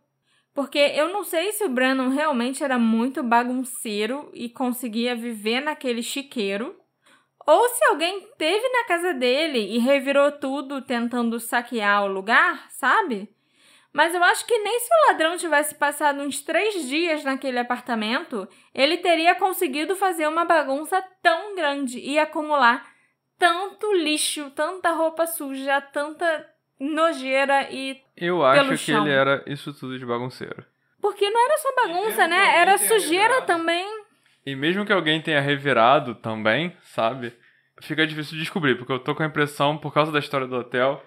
[0.53, 6.03] Porque eu não sei se o Brandon realmente era muito bagunceiro e conseguia viver naquele
[6.03, 6.80] chiqueiro,
[7.45, 13.29] ou se alguém teve na casa dele e revirou tudo tentando saquear o lugar, sabe?
[13.93, 18.47] Mas eu acho que nem se o ladrão tivesse passado uns três dias naquele apartamento,
[18.73, 22.89] ele teria conseguido fazer uma bagunça tão grande e acumular
[23.37, 26.47] tanto lixo, tanta roupa suja, tanta
[26.79, 28.01] nojeira e.
[28.15, 30.63] Eu acho pelo que ele era isso tudo de bagunceiro.
[31.01, 32.59] Porque não era só bagunça, né?
[32.59, 34.00] Era sujeira também.
[34.45, 37.33] E mesmo que alguém tenha revirado também, sabe?
[37.81, 40.55] Fica difícil de descobrir, porque eu tô com a impressão, por causa da história do
[40.55, 41.03] hotel,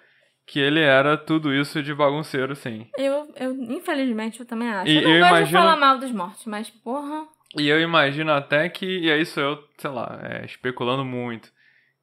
[0.47, 2.89] que ele era tudo isso de bagunceiro, sim.
[2.99, 4.91] Eu, eu infelizmente, eu também acho.
[4.91, 7.27] E eu não eu gosto de imagino- falar mal dos mortos, mas porra.
[7.57, 11.53] E eu imagino até que, e é isso eu, sei lá, é, especulando muito,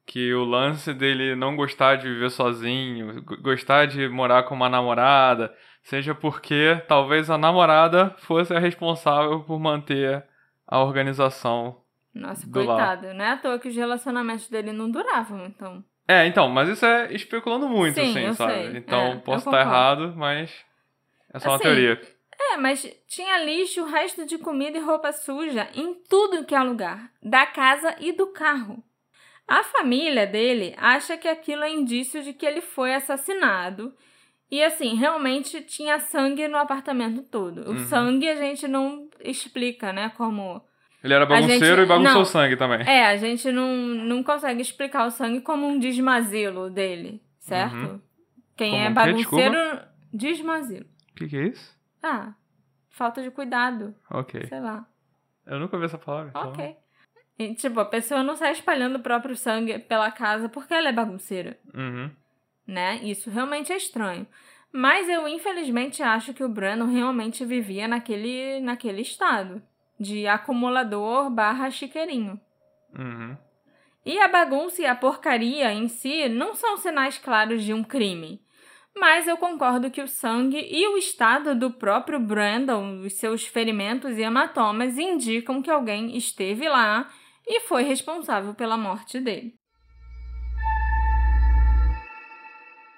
[0.06, 5.54] que o lance dele não gostar de viver sozinho, gostar de morar com uma namorada,
[5.82, 10.24] seja porque talvez a namorada fosse a responsável por manter
[10.72, 11.76] a organização.
[12.14, 12.76] Nossa, Do lar.
[12.98, 13.14] coitado.
[13.14, 15.84] Não é à toa que os relacionamentos dele não duravam, então.
[16.08, 18.52] É, então, mas isso é especulando muito, Sim, assim, eu sabe?
[18.54, 18.76] sei.
[18.76, 20.50] Então, É, posso estar errado, mas
[21.32, 22.00] é só uma Assim, teoria.
[22.52, 27.10] É, mas tinha lixo, resto de comida e roupa suja em tudo que é lugar,
[27.22, 28.82] da casa e do carro.
[29.46, 33.94] A família dele acha que aquilo é indício de que ele foi assassinado.
[34.52, 37.62] E assim, realmente tinha sangue no apartamento todo.
[37.66, 37.78] O Uhum.
[37.86, 40.10] sangue a gente não explica, né?
[40.10, 40.62] Como.
[41.02, 42.20] Ele era a gente- bagunceiro e bagunçou não.
[42.20, 42.86] o sangue também.
[42.86, 47.74] É, a gente não, não consegue explicar o sangue como um desmazelo dele, certo?
[47.74, 48.00] Uhum.
[48.54, 49.80] Quem Como é bagunceiro.
[50.12, 50.84] Desmazelo.
[51.10, 51.74] O que, que é isso?
[52.02, 52.34] Ah,
[52.90, 54.44] falta de cuidado, Ok.
[54.46, 54.86] sei lá.
[55.46, 56.28] Eu nunca ouvi essa palavra.
[56.28, 56.76] então- Ok.
[57.38, 60.92] E, tipo, a pessoa não sai espalhando o próprio sangue pela casa porque ela é
[60.92, 62.10] bagunceira, Uhum.
[62.66, 63.00] Né?
[63.02, 64.26] Isso realmente é estranho.
[64.72, 69.62] Mas eu, infelizmente, acho que o Brandon realmente vivia naquele, naquele estado
[70.00, 72.40] de acumulador barra chiqueirinho.
[72.98, 73.36] Uhum.
[74.04, 78.42] E a bagunça e a porcaria em si não são sinais claros de um crime.
[78.96, 84.18] Mas eu concordo que o sangue e o estado do próprio Brandon, os seus ferimentos
[84.18, 87.08] e hematomas, indicam que alguém esteve lá
[87.46, 89.54] e foi responsável pela morte dele.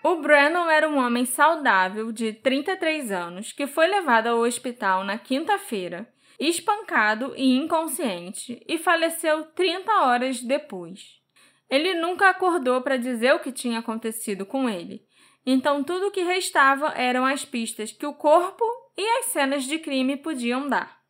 [0.06, 5.16] O Brandon era um homem saudável de 33 anos que foi levado ao hospital na
[5.16, 6.06] quinta-feira,
[6.38, 11.22] espancado e inconsciente, e faleceu 30 horas depois.
[11.70, 15.06] Ele nunca acordou para dizer o que tinha acontecido com ele,
[15.46, 18.62] então tudo o que restava eram as pistas que o corpo
[18.98, 21.00] e as cenas de crime podiam dar.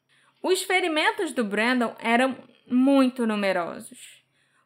[0.40, 4.23] Os ferimentos do Brandon eram muito numerosos.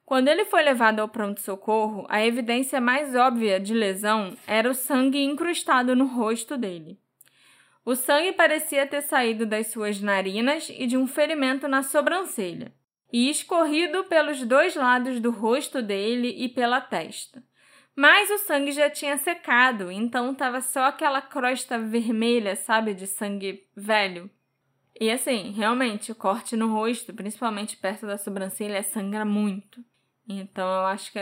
[0.08, 5.22] Quando ele foi levado ao pronto-socorro, a evidência mais óbvia de lesão era o sangue
[5.22, 6.98] incrustado no rosto dele.
[7.84, 12.72] O sangue parecia ter saído das suas narinas e de um ferimento na sobrancelha,
[13.12, 17.44] e escorrido pelos dois lados do rosto dele e pela testa.
[17.94, 23.66] Mas o sangue já tinha secado, então estava só aquela crosta vermelha, sabe, de sangue
[23.76, 24.30] velho.
[24.98, 29.84] E assim, realmente, o corte no rosto, principalmente perto da sobrancelha, sangra muito.
[30.28, 31.18] Então eu acho que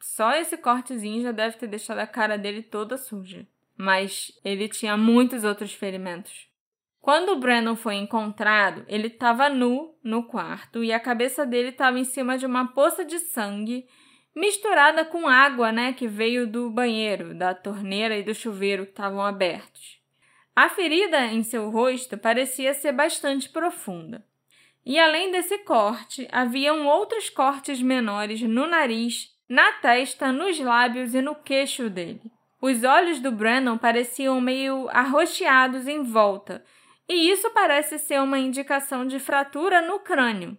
[0.00, 3.46] só esse cortezinho já deve ter deixado a cara dele toda suja.
[3.76, 6.48] Mas ele tinha muitos outros ferimentos.
[7.00, 11.98] Quando o Brandon foi encontrado, ele estava nu no quarto e a cabeça dele estava
[11.98, 13.86] em cima de uma poça de sangue
[14.34, 19.20] misturada com água, né, que veio do banheiro, da torneira e do chuveiro que estavam
[19.20, 19.98] abertos.
[20.54, 24.24] A ferida em seu rosto parecia ser bastante profunda.
[24.84, 31.20] E além desse corte, haviam outros cortes menores no nariz, na testa, nos lábios e
[31.20, 32.22] no queixo dele.
[32.60, 36.64] Os olhos do Brandon pareciam meio arroxeados em volta,
[37.08, 40.58] e isso parece ser uma indicação de fratura no crânio.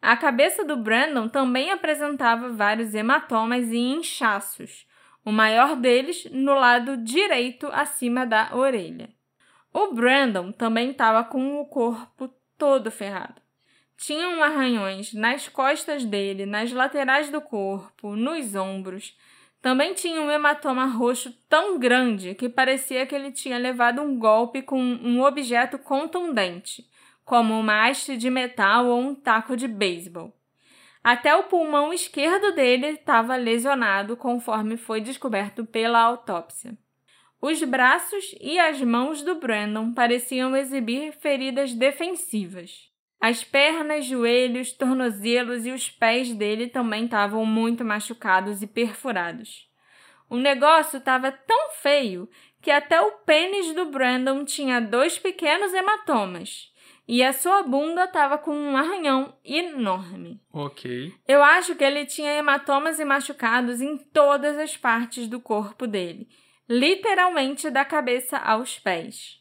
[0.00, 4.86] A cabeça do Brandon também apresentava vários hematomas e inchaços,
[5.24, 9.10] o maior deles no lado direito acima da orelha.
[9.72, 13.47] O Brandon também estava com o corpo todo ferrado.
[13.98, 19.18] Tinham arranhões nas costas dele, nas laterais do corpo, nos ombros.
[19.60, 24.62] Também tinha um hematoma roxo tão grande que parecia que ele tinha levado um golpe
[24.62, 26.88] com um objeto contundente,
[27.24, 30.32] como uma haste de metal ou um taco de beisebol.
[31.02, 36.78] Até o pulmão esquerdo dele estava lesionado, conforme foi descoberto pela autópsia.
[37.42, 42.87] Os braços e as mãos do Brandon pareciam exibir feridas defensivas.
[43.20, 49.68] As pernas, joelhos, tornozelos e os pés dele também estavam muito machucados e perfurados.
[50.30, 52.28] O negócio estava tão feio
[52.60, 56.72] que até o pênis do Brandon tinha dois pequenos hematomas
[57.08, 60.38] e a sua bunda estava com um arranhão enorme.
[60.52, 61.14] Ok.
[61.26, 66.28] Eu acho que ele tinha hematomas e machucados em todas as partes do corpo dele,
[66.68, 69.37] literalmente da cabeça aos pés.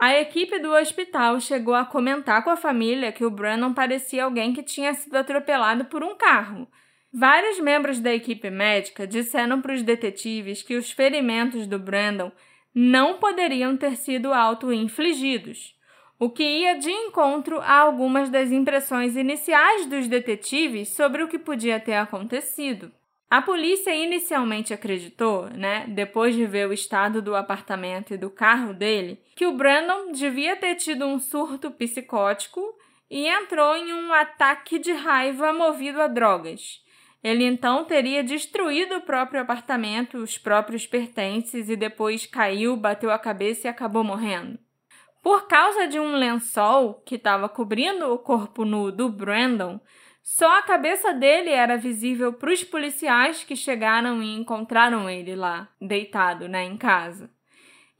[0.00, 4.52] A equipe do hospital chegou a comentar com a família que o Brandon parecia alguém
[4.52, 6.66] que tinha sido atropelado por um carro.
[7.12, 12.32] Vários membros da equipe médica disseram para os detetives que os ferimentos do Brandon
[12.74, 15.78] não poderiam ter sido auto-infligidos
[16.20, 21.38] o que ia de encontro a algumas das impressões iniciais dos detetives sobre o que
[21.38, 22.92] podia ter acontecido.
[23.30, 28.74] A polícia inicialmente acreditou, né, depois de ver o estado do apartamento e do carro
[28.74, 32.60] dele, que o Brandon devia ter tido um surto psicótico
[33.08, 36.82] e entrou em um ataque de raiva movido a drogas.
[37.22, 43.18] Ele então teria destruído o próprio apartamento, os próprios pertences e depois caiu, bateu a
[43.18, 44.58] cabeça e acabou morrendo.
[45.22, 49.78] Por causa de um lençol que estava cobrindo o corpo nu do Brandon,
[50.32, 55.68] só a cabeça dele era visível para os policiais que chegaram e encontraram ele lá,
[55.80, 57.28] deitado, né, em casa.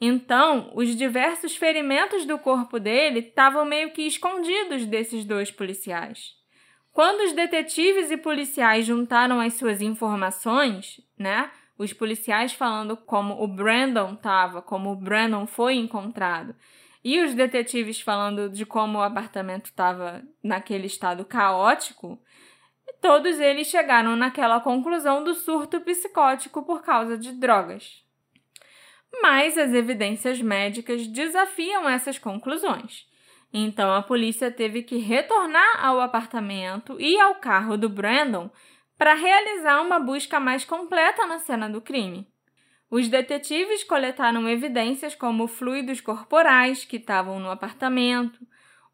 [0.00, 6.36] Então, os diversos ferimentos do corpo dele estavam meio que escondidos desses dois policiais.
[6.92, 13.48] Quando os detetives e policiais juntaram as suas informações, né, os policiais falando como o
[13.48, 16.54] Brandon estava, como o Brandon foi encontrado,
[17.02, 22.20] e os detetives falando de como o apartamento estava naquele estado caótico,
[23.00, 28.04] todos eles chegaram naquela conclusão do surto psicótico por causa de drogas.
[29.22, 33.08] Mas as evidências médicas desafiam essas conclusões.
[33.52, 38.50] Então a polícia teve que retornar ao apartamento e ao carro do Brandon
[38.96, 42.28] para realizar uma busca mais completa na cena do crime.
[42.90, 48.40] Os detetives coletaram evidências como fluidos corporais que estavam no apartamento,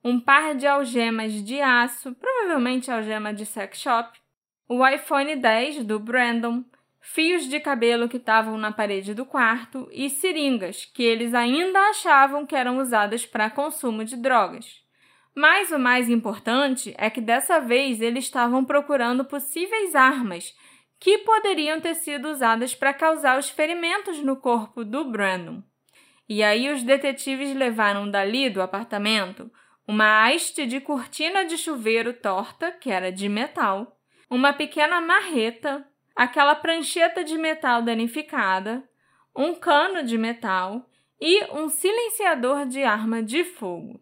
[0.05, 4.19] um par de algemas de aço, provavelmente algema de sex shop,
[4.69, 6.63] o iPhone 10 do Brandon,
[7.01, 12.45] fios de cabelo que estavam na parede do quarto e seringas que eles ainda achavam
[12.45, 14.85] que eram usadas para consumo de drogas.
[15.35, 20.55] Mas o mais importante é que dessa vez eles estavam procurando possíveis armas
[20.99, 25.63] que poderiam ter sido usadas para causar os ferimentos no corpo do Brandon.
[26.29, 29.51] E aí os detetives levaram dali do apartamento
[29.87, 33.97] uma haste de cortina de chuveiro torta, que era de metal,
[34.29, 38.83] uma pequena marreta, aquela prancheta de metal danificada,
[39.35, 40.91] um cano de metal
[41.21, 44.01] e um silenciador de arma de fogo.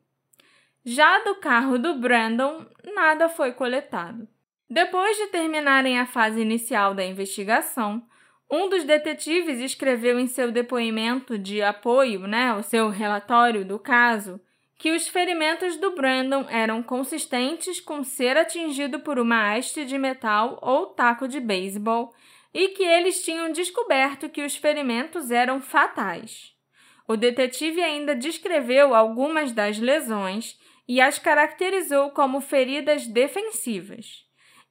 [0.84, 4.26] Já do carro do Brandon, nada foi coletado.
[4.68, 8.02] Depois de terminarem a fase inicial da investigação,
[8.50, 14.40] um dos detetives escreveu em seu depoimento de apoio, né, o seu relatório do caso,
[14.78, 20.58] que os ferimentos do Brandon eram consistentes com ser atingido por uma haste de metal
[20.62, 22.12] ou taco de beisebol
[22.52, 26.52] e que eles tinham descoberto que os ferimentos eram fatais.
[27.06, 34.24] O detetive ainda descreveu algumas das lesões e as caracterizou como feridas defensivas.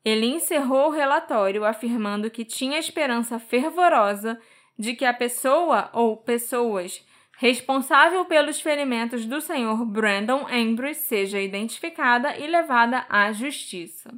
[0.04, 4.40] Ele encerrou o relatório afirmando que tinha esperança fervorosa
[4.78, 7.06] de que a pessoa ou pessoas
[7.38, 9.86] responsável pelos ferimentos do Sr.
[9.86, 14.12] Brandon Ambrose seja identificada e levada à justiça.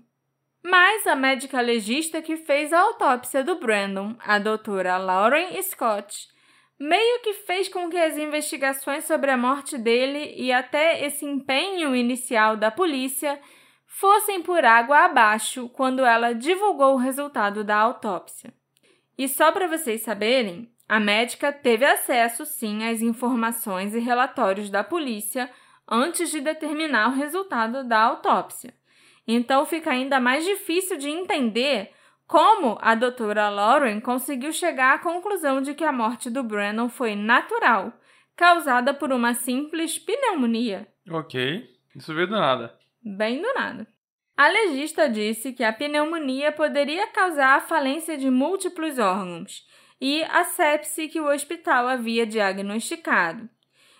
[0.63, 6.27] Mas a médica legista que fez a autópsia do Brandon, a doutora Lauren Scott,
[6.79, 11.95] meio que fez com que as investigações sobre a morte dele e até esse empenho
[11.95, 13.39] inicial da polícia
[13.97, 18.53] fossem por água abaixo quando ela divulgou o resultado da autópsia.
[19.17, 24.83] E só para vocês saberem, a médica teve acesso sim às informações e relatórios da
[24.83, 25.49] polícia
[25.89, 28.73] antes de determinar o resultado da autópsia.
[29.25, 31.91] Então fica ainda mais difícil de entender
[32.27, 37.15] como a doutora Lauren conseguiu chegar à conclusão de que a morte do Brennan foi
[37.15, 37.93] natural,
[38.35, 40.85] causada por uma simples pneumonia.
[41.09, 41.63] Ok,
[41.95, 43.87] isso veio do nada bem do nada.
[44.35, 49.65] A legista disse que a pneumonia poderia causar a falência de múltiplos órgãos
[50.01, 53.49] e a sepse que o hospital havia diagnosticado.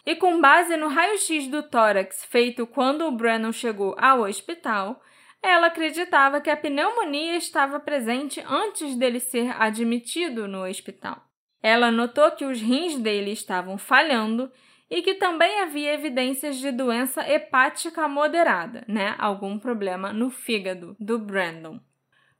[0.06, 5.01] E com base no raio-x do tórax feito quando o Brennan chegou ao hospital,
[5.41, 11.24] ela acreditava que a pneumonia estava presente antes dele ser admitido no hospital.
[11.62, 14.51] Ela notou que os rins dele estavam falhando
[14.89, 19.15] e que também havia evidências de doença hepática moderada, né?
[19.17, 21.79] Algum problema no fígado do Brandon.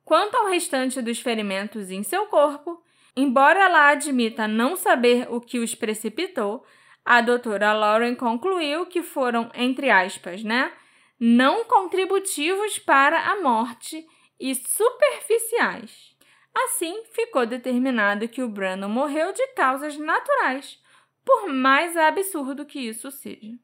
[0.04, 2.84] Quanto ao restante dos ferimentos em seu corpo,
[3.16, 6.66] Embora ela admita não saber o que os precipitou,
[7.04, 10.74] a doutora Lauren concluiu que foram, entre aspas, né,
[11.18, 14.06] não contributivos para a morte
[14.38, 16.14] e superficiais.
[16.54, 20.78] Assim, ficou determinado que o Brandon morreu de causas naturais,
[21.26, 23.58] por mais absurdo que isso seja.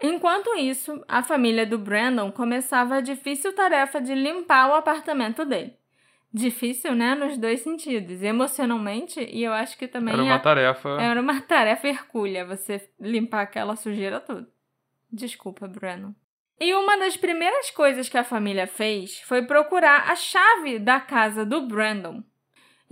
[0.00, 5.76] Enquanto isso, a família do Brandon começava a difícil tarefa de limpar o apartamento dele.
[6.34, 7.14] Difícil, né?
[7.14, 8.22] Nos dois sentidos.
[8.22, 10.14] Emocionalmente, e eu acho que também.
[10.14, 10.40] Era uma a...
[10.40, 10.88] tarefa.
[11.00, 14.48] Era uma tarefa hercúlea você limpar aquela sujeira toda.
[15.12, 16.14] Desculpa, Brandon.
[16.58, 21.44] E uma das primeiras coisas que a família fez foi procurar a chave da casa
[21.44, 22.24] do Brandon.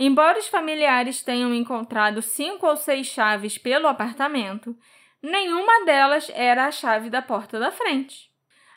[0.03, 4.75] Embora os familiares tenham encontrado cinco ou seis chaves pelo apartamento,
[5.21, 8.31] nenhuma delas era a chave da porta da frente.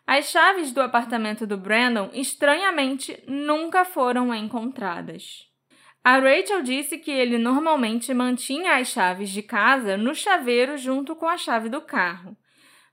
[0.07, 5.49] As chaves do apartamento do Brandon, estranhamente, nunca foram encontradas.
[6.05, 11.27] A Rachel disse que ele normalmente mantinha as chaves de casa no chaveiro junto com
[11.27, 12.37] a chave do carro.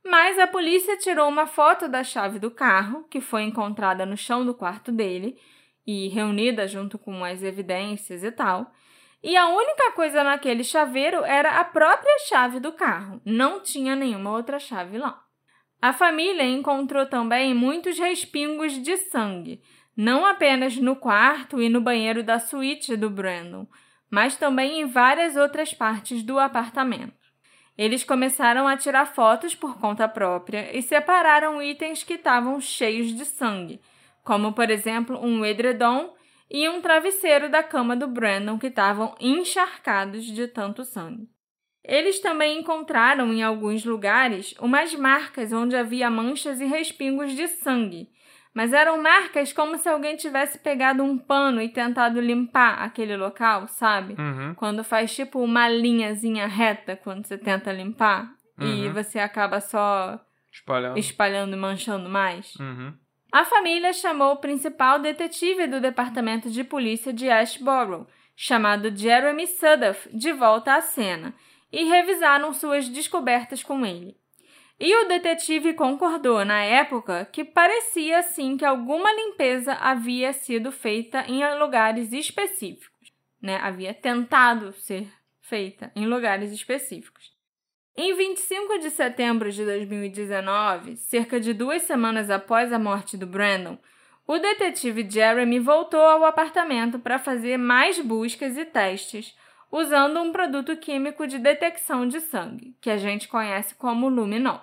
[0.06, 4.46] Mas a polícia tirou uma foto da chave do carro, que foi encontrada no chão
[4.46, 5.38] do quarto dele
[5.86, 8.72] e reunida junto com as evidências e tal,
[9.24, 13.22] e a única coisa naquele chaveiro era a própria chave do carro.
[13.24, 15.22] Não tinha nenhuma outra chave lá.
[15.82, 19.62] A família encontrou também muitos respingos de sangue,
[19.96, 23.68] não apenas no quarto e no banheiro da suíte do Brandon,
[24.10, 27.14] mas também em várias outras partes do apartamento.
[27.78, 33.26] Eles começaram a tirar fotos por conta própria e separaram itens que estavam cheios de
[33.26, 33.82] sangue,
[34.24, 36.14] como por exemplo um edredom
[36.50, 41.28] e um travesseiro da cama do Brandon que estavam encharcados de tanto sangue.
[41.84, 48.10] Eles também encontraram em alguns lugares umas marcas onde havia manchas e respingos de sangue,
[48.54, 53.68] mas eram marcas como se alguém tivesse pegado um pano e tentado limpar aquele local,
[53.68, 54.14] sabe?
[54.20, 54.54] Uhum.
[54.56, 58.94] Quando faz tipo uma linhazinha reta quando você tenta limpar e Uhum.
[58.94, 60.20] você acaba só
[60.52, 61.00] Espalhando.
[61.00, 62.56] espalhando e manchando mais.
[62.58, 62.94] Uhum.
[63.32, 68.06] A família chamou o principal detetive do departamento de polícia de Ashborough,
[68.36, 71.34] chamado Jeremy Suduff, de volta à cena
[71.72, 74.18] e revisaram suas descobertas com ele.
[74.78, 81.24] E o detetive concordou na época que parecia sim que alguma limpeza havia sido feita
[81.28, 83.60] em lugares específicos, né?
[83.62, 85.08] Havia tentado ser
[85.40, 87.31] feita em lugares específicos.
[87.98, 93.78] Em 25 de setembro de 2019, cerca de duas semanas após a morte do Brandon,
[94.26, 99.36] o detetive Jeremy voltou ao apartamento para fazer mais buscas e testes
[99.70, 104.62] usando um produto químico de detecção de sangue, que a gente conhece como luminol.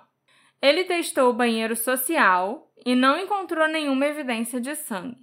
[0.60, 5.18] Ele testou o banheiro social e não encontrou nenhuma evidência de sangue.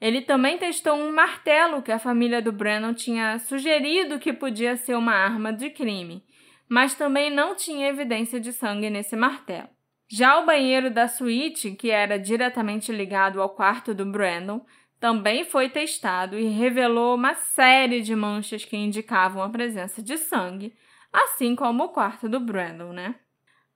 [0.00, 4.96] Ele também testou um martelo que a família do Brennan tinha sugerido que podia ser
[4.96, 6.24] uma arma de crime,
[6.68, 9.68] mas também não tinha evidência de sangue nesse martelo.
[10.08, 14.64] Já o banheiro da suíte, que era diretamente ligado ao quarto do Brandon,
[15.00, 20.74] também foi testado e revelou uma série de manchas que indicavam a presença de sangue,
[21.12, 23.16] assim como o quarto do Brandon, né?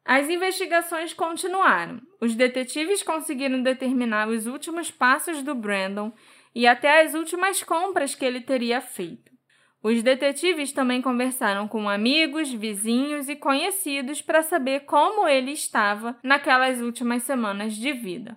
[0.04, 2.00] As investigações continuaram.
[2.20, 6.12] Os detetives conseguiram determinar os últimos passos do Brandon
[6.54, 9.29] e até as últimas compras que ele teria feito.
[9.82, 16.82] Os detetives também conversaram com amigos, vizinhos e conhecidos para saber como ele estava naquelas
[16.82, 18.36] últimas semanas de vida.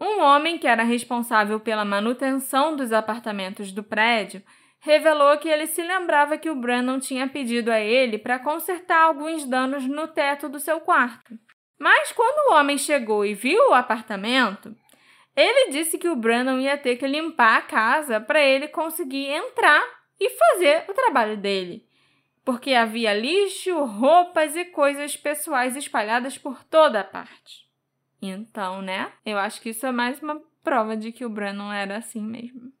[0.00, 4.40] Um homem que era responsável pela manutenção dos apartamentos do prédio
[4.78, 9.44] revelou que ele se lembrava que o Brandon tinha pedido a ele para consertar alguns
[9.44, 11.36] danos no teto do seu quarto.
[11.76, 14.72] Mas quando o homem chegou e viu o apartamento,
[15.34, 19.97] ele disse que o Brandon ia ter que limpar a casa para ele conseguir entrar
[20.20, 21.86] e fazer o trabalho dele,
[22.44, 27.68] porque havia lixo, roupas e coisas pessoais espalhadas por toda a parte.
[28.20, 29.12] Então, né?
[29.24, 32.72] Eu acho que isso é mais uma prova de que o Brandon era assim mesmo.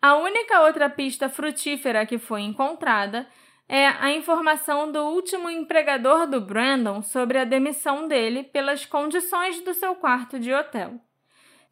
[0.00, 3.26] A única outra pista frutífera que foi encontrada
[3.68, 9.72] é a informação do último empregador do Brandon sobre a demissão dele pelas condições do
[9.72, 11.00] seu quarto de hotel.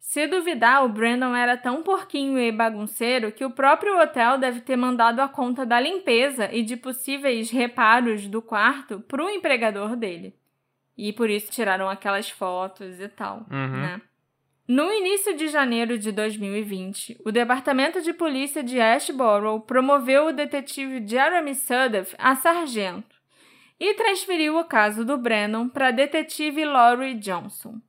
[0.05, 4.75] Se duvidar, o Brandon era tão porquinho e bagunceiro que o próprio hotel deve ter
[4.75, 10.35] mandado a conta da limpeza e de possíveis reparos do quarto para o empregador dele.
[10.97, 13.81] E por isso tiraram aquelas fotos e tal, Uhum.
[13.81, 14.01] né?
[14.67, 21.01] No início de janeiro de 2020, o Departamento de Polícia de Ashborough promoveu o detetive
[21.07, 23.15] Jeremy Suduff a sargento
[23.79, 27.79] e transferiu o caso do Brennan para a detetive Laurie Johnson.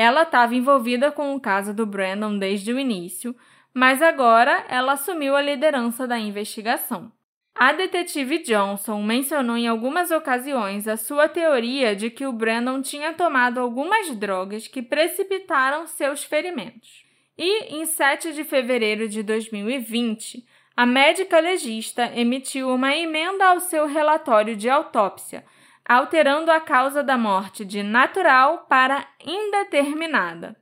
[0.00, 3.34] Ela estava envolvida com o caso do Brandon desde o início,
[3.74, 7.10] mas agora ela assumiu a liderança da investigação.
[7.52, 13.12] A detetive Johnson mencionou em algumas ocasiões a sua teoria de que o Brandon tinha
[13.12, 17.04] tomado algumas drogas que precipitaram seus ferimentos.
[17.36, 20.46] E, em 7 de fevereiro de 2020,
[20.76, 25.44] a médica legista emitiu uma emenda ao seu relatório de autópsia,
[25.88, 30.54] alterando a causa da morte de natural para indeterminada.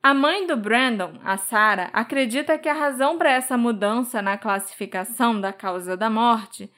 [0.00, 5.40] A mãe do Brandon, a Sarah, acredita que a razão para essa mudança na classificação
[5.40, 6.72] da causa da morte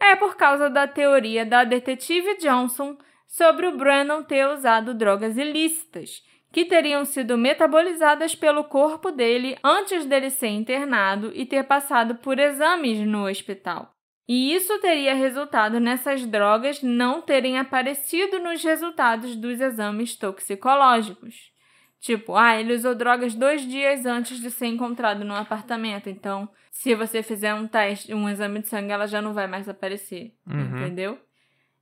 [0.00, 2.98] é por causa da teoria da detetive Johnson
[3.28, 10.04] sobre o Brandon ter usado drogas ilícitas, que teriam sido metabolizadas pelo corpo dele antes
[10.04, 13.93] dele ser internado e ter passado por exames no hospital.
[14.26, 21.52] E isso teria resultado nessas drogas não terem aparecido nos resultados dos exames toxicológicos.
[22.00, 26.08] Tipo, ah, ele usou drogas dois dias antes de ser encontrado no apartamento.
[26.08, 29.68] Então, se você fizer um teste, um exame de sangue, ela já não vai mais
[29.68, 30.34] aparecer.
[30.46, 30.78] Uhum.
[30.78, 31.18] Entendeu?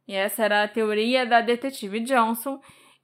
[0.07, 2.61] E essa era a teoria da detetive Johnson.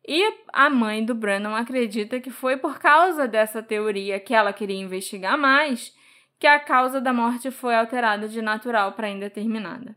[0.07, 4.81] E a mãe do Brandon acredita que foi por causa dessa teoria que ela queria
[4.81, 5.93] investigar mais
[6.39, 9.97] que a causa da morte foi alterada de natural para indeterminada.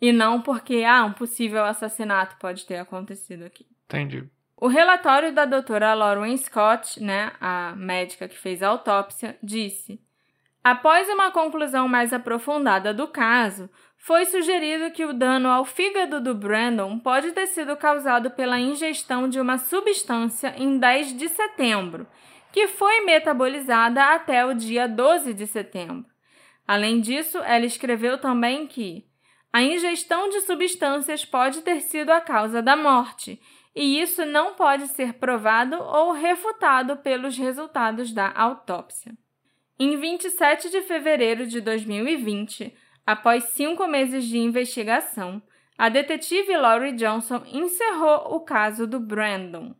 [0.00, 3.66] E não porque, ah, um possível assassinato pode ter acontecido aqui.
[3.84, 4.28] Entendi.
[4.56, 10.00] O relatório da doutora Lauren Scott, né, a médica que fez a autópsia, disse:
[10.62, 16.34] Após uma conclusão mais aprofundada do caso, foi sugerido que o dano ao fígado do
[16.34, 22.06] Brandon pode ter sido causado pela ingestão de uma substância em 10 de setembro,
[22.52, 26.10] que foi metabolizada até o dia 12 de setembro.
[26.66, 29.04] Além disso, ela escreveu também que
[29.52, 33.40] a ingestão de substâncias pode ter sido a causa da morte
[33.74, 39.12] e isso não pode ser provado ou refutado pelos resultados da autópsia.
[39.78, 42.74] Em 27 de fevereiro de 2020,
[43.06, 45.42] após cinco meses de investigação,
[45.78, 49.74] a detetive Laurie Johnson encerrou o caso do Brandon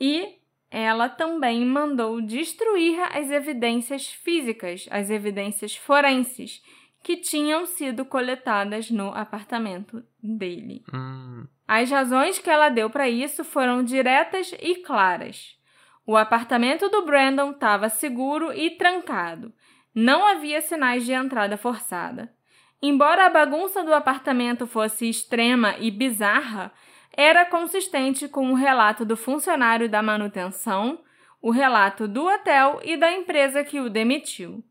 [0.00, 0.38] e
[0.76, 6.60] ela também mandou destruir as evidências físicas, as evidências forenses
[7.00, 10.82] que tinham sido coletadas no apartamento dele.
[10.92, 11.46] Hum.
[11.68, 15.56] As razões que ela deu para isso foram diretas e claras.
[16.04, 19.52] O apartamento do Brandon estava seguro e trancado.
[19.94, 22.34] Não havia sinais de entrada forçada.
[22.82, 26.72] Embora a bagunça do apartamento fosse extrema e bizarra,
[27.16, 31.00] era consistente com o relato do funcionário da manutenção,
[31.40, 34.64] o relato do hotel e da empresa que o demitiu.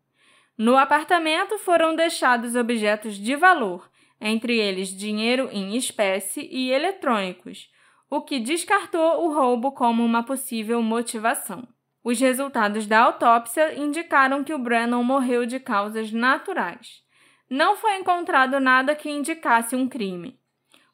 [0.58, 3.90] No apartamento foram deixados objetos de valor,
[4.20, 7.70] entre eles dinheiro em espécie e eletrônicos,
[8.10, 11.68] o que descartou o roubo como uma possível motivação.
[12.04, 17.02] Os resultados da autópsia indicaram que o Brennan morreu de causas naturais.
[17.50, 20.40] Não foi encontrado nada que indicasse um crime.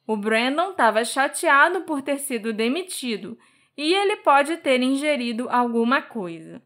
[0.10, 3.38] O Brandon estava chateado por ter sido demitido
[3.78, 6.64] e ele pode ter ingerido alguma coisa.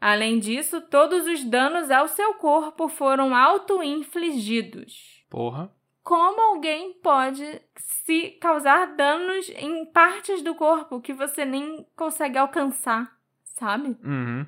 [0.00, 5.26] Além disso, todos os danos ao seu corpo foram auto-infligidos.
[5.28, 5.72] Porra.
[6.04, 13.12] Como alguém pode se causar danos em partes do corpo que você nem consegue alcançar,
[13.42, 13.96] sabe?
[14.04, 14.46] Uhum.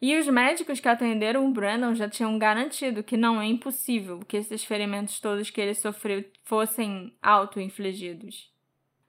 [0.00, 4.36] E os médicos que atenderam o Brandon já tinham garantido que não é impossível que
[4.36, 8.52] esses ferimentos todos que ele sofreu fossem auto-infligidos.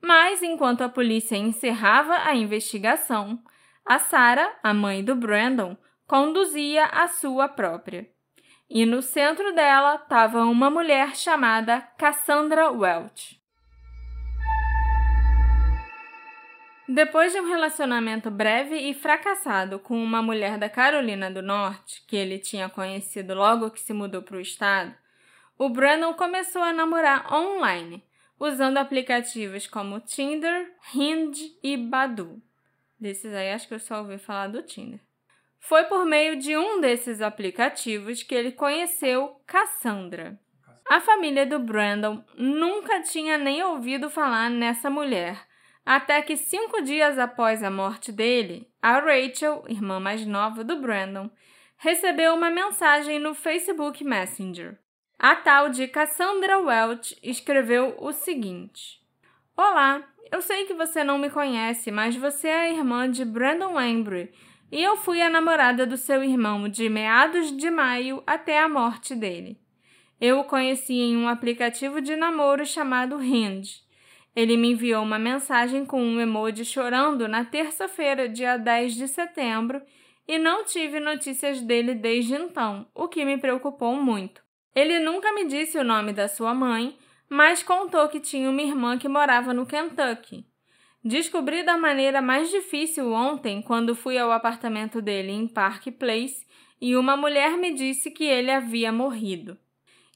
[0.02, 3.40] Mas enquanto a polícia encerrava a investigação,
[3.84, 5.76] a Sarah, a mãe do Brandon,
[6.06, 8.10] conduzia a sua própria.
[8.68, 13.39] E no centro dela estava uma mulher chamada Cassandra Welch.
[16.92, 22.16] Depois de um relacionamento breve e fracassado com uma mulher da Carolina do Norte, que
[22.16, 24.92] ele tinha conhecido logo que se mudou para o estado,
[25.56, 28.02] o Brandon começou a namorar online,
[28.40, 32.42] usando aplicativos como Tinder, Hinge e Badu.
[32.98, 34.98] Desses aí, acho que eu só ouvi falar do Tinder.
[35.60, 40.40] Foi por meio de um desses aplicativos que ele conheceu Cassandra.
[40.90, 45.48] A família do Brandon nunca tinha nem ouvido falar nessa mulher,
[45.84, 51.30] até que cinco dias após a morte dele, a Rachel, irmã mais nova do Brandon,
[51.76, 54.78] recebeu uma mensagem no Facebook Messenger.
[55.18, 59.00] A tal de Cassandra Welch escreveu o seguinte:
[59.56, 63.80] Olá, eu sei que você não me conhece, mas você é a irmã de Brandon
[63.80, 64.32] Embry
[64.72, 69.14] e eu fui a namorada do seu irmão de meados de maio até a morte
[69.14, 69.58] dele.
[70.20, 73.80] Eu o conheci em um aplicativo de namoro chamado Hinge.
[74.34, 79.82] Ele me enviou uma mensagem com um emoji chorando na terça-feira, dia 10 de setembro,
[80.26, 84.42] e não tive notícias dele desde então, o que me preocupou muito.
[84.74, 86.96] Ele nunca me disse o nome da sua mãe,
[87.28, 90.46] mas contou que tinha uma irmã que morava no Kentucky.
[91.02, 96.46] Descobri da maneira mais difícil ontem quando fui ao apartamento dele em Park Place
[96.80, 99.58] e uma mulher me disse que ele havia morrido.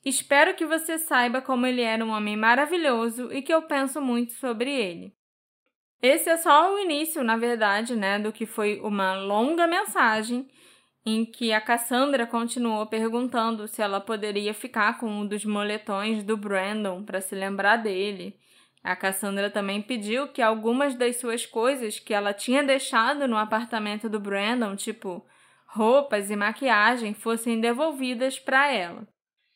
[0.05, 4.35] Espero que você saiba como ele era um homem maravilhoso e que eu penso muito
[4.35, 5.17] sobre ele.
[6.03, 10.47] Esse é só o início, na verdade, né, do que foi uma longa mensagem
[11.07, 16.37] em que a Cassandra continuou perguntando se ela poderia ficar com um dos moletões do
[16.37, 18.39] Brandon para se lembrar dele.
[18.83, 24.09] A Cassandra também pediu que algumas das suas coisas que ela tinha deixado no apartamento
[24.09, 25.27] do Brandon, tipo
[25.67, 29.14] roupas e maquiagem, fossem devolvidas para ela.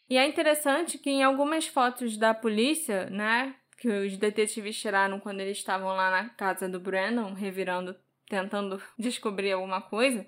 [0.08, 5.40] E é interessante que em algumas fotos da polícia, né, que os detetives tiraram quando
[5.40, 7.94] eles estavam lá na casa do Brandon, revirando,
[8.28, 10.26] tentando descobrir alguma coisa,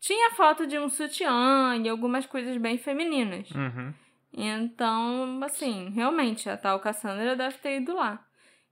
[0.00, 3.50] tinha foto de um sutiã e algumas coisas bem femininas.
[3.50, 3.92] Uhum.
[4.32, 8.24] Então, assim, realmente, a tal Cassandra deve ter ido lá.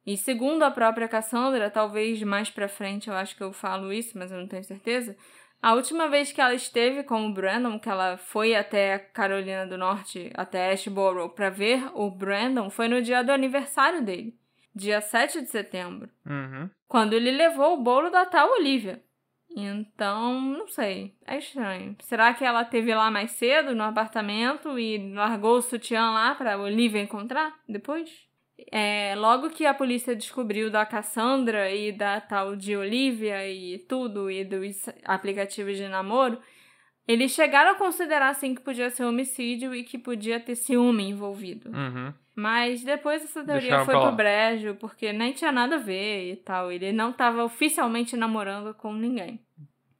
[0.06, 4.16] E segundo a própria Cassandra, talvez mais pra frente eu acho que eu falo isso,
[4.16, 5.16] mas eu não tenho certeza.
[5.62, 9.76] A última vez que ela esteve com o Brandon, que ela foi até Carolina do
[9.76, 14.38] Norte, até Ashboro, para ver o Brandon, foi no dia do aniversário dele,
[14.74, 16.08] dia 7 de setembro.
[16.24, 16.70] Uhum.
[16.86, 19.02] Quando ele levou o bolo da tal Olivia.
[19.56, 21.16] Então, não sei.
[21.26, 21.96] É estranho.
[22.00, 26.58] Será que ela teve lá mais cedo no apartamento e largou o sutiã lá para
[26.58, 28.25] Olivia encontrar depois?
[28.72, 34.30] É, logo que a polícia descobriu da Cassandra e da tal de Olivia e tudo,
[34.30, 36.40] e dos aplicativos de namoro,
[37.06, 41.70] eles chegaram a considerar assim que podia ser homicídio e que podia ter ciúme envolvido.
[41.70, 42.12] Uhum.
[42.34, 46.36] Mas depois essa teoria Deixaram foi pro brejo, porque nem tinha nada a ver e
[46.36, 46.70] tal.
[46.70, 49.40] Ele não estava oficialmente namorando com ninguém.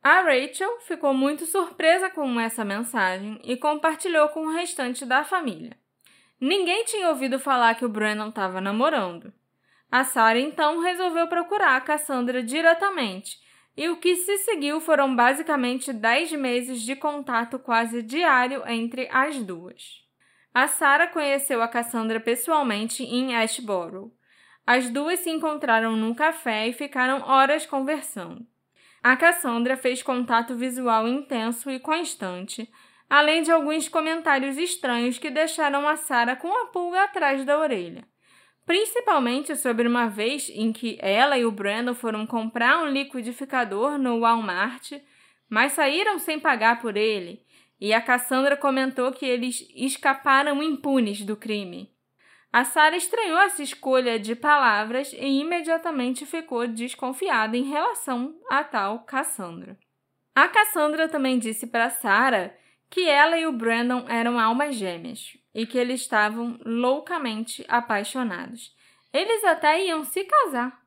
[0.02, 5.76] A Rachel ficou muito surpresa com essa mensagem e compartilhou com o restante da família.
[6.41, 9.32] Ninguém tinha ouvido falar que o Brandon estava namorando.
[9.91, 13.39] A Sarah então resolveu procurar a Cassandra diretamente,
[13.76, 19.39] e o que se seguiu foram basicamente 10 meses de contato quase diário entre as
[19.39, 20.03] duas.
[20.53, 24.12] A Sarah conheceu a Cassandra pessoalmente em Ashboro.
[24.66, 28.47] As duas se encontraram num café e ficaram horas conversando.
[29.03, 32.68] A Cassandra fez contato visual intenso e constante,
[33.09, 38.04] além de alguns comentários estranhos que deixaram a Sarah com a pulga atrás da orelha.
[38.64, 44.20] Principalmente sobre uma vez em que ela e o Brandon foram comprar um liquidificador no
[44.20, 44.92] Walmart,
[45.48, 47.46] mas saíram sem pagar por ele,
[47.80, 51.94] e a Cassandra comentou que eles escaparam impunes do crime.
[52.52, 59.00] A Sarah estranhou essa escolha de palavras e imediatamente ficou desconfiada em relação a tal
[59.00, 59.78] Cassandra.
[60.34, 62.52] A Cassandra também disse para Sarah
[62.91, 68.74] que ela e o Brandon eram almas gêmeas e que eles estavam loucamente apaixonados.
[69.12, 70.78] Eles até iam se casar.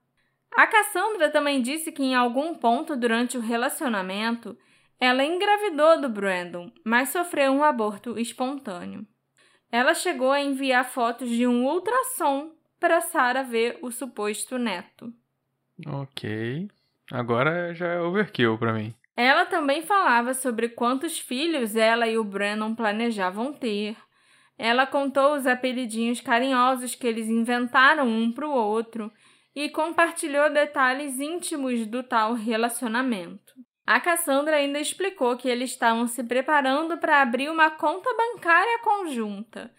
[0.56, 4.58] A Cassandra também disse que em algum ponto durante o relacionamento
[5.00, 9.08] ela engravidou do Brandon, mas sofreu um aborto espontâneo.
[9.72, 15.14] Ela chegou a enviar fotos de um ultrassom para Sarah ver o suposto neto.
[15.88, 16.68] Ok.
[17.12, 18.94] Agora já é overkill pra mim.
[19.22, 23.98] Ela também falava sobre quantos filhos ela e o Brandon planejavam ter.
[24.58, 29.12] Ela contou os apelidinhos carinhosos que eles inventaram um para o outro
[29.54, 33.56] e compartilhou detalhes íntimos do tal relacionamento.
[33.86, 39.70] A Cassandra ainda explicou que eles estavam se preparando para abrir uma conta bancária conjunta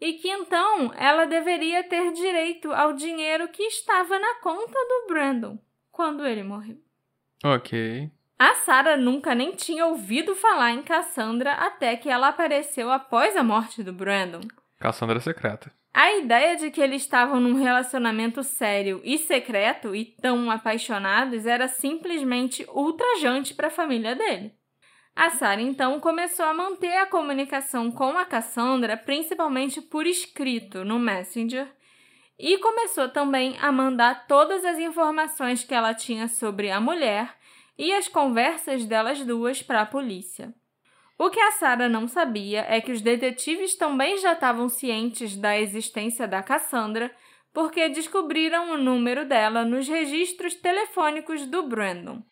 [0.00, 5.56] e que então ela deveria ter direito ao dinheiro que estava na conta do Brandon
[5.92, 6.78] quando ele morreu.
[7.44, 8.10] Ok.
[8.38, 13.42] A Sarah nunca nem tinha ouvido falar em Cassandra até que ela apareceu após a
[13.42, 14.42] morte do Brandon.
[14.78, 15.72] Cassandra secreta.
[15.92, 21.66] A ideia de que eles estavam num relacionamento sério e secreto e tão apaixonados era
[21.66, 24.54] simplesmente ultrajante para a família dele.
[25.16, 30.96] A Sarah então começou a manter a comunicação com a Cassandra, principalmente por escrito no
[31.00, 31.66] Messenger,
[32.38, 37.37] e começou também a mandar todas as informações que ela tinha sobre a mulher
[37.78, 40.52] e as conversas delas duas para a polícia.
[41.16, 45.58] O que a Sarah não sabia é que os detetives também já estavam cientes da
[45.58, 47.10] existência da Cassandra,
[47.52, 52.22] porque descobriram o número dela nos registros telefônicos do Brandon.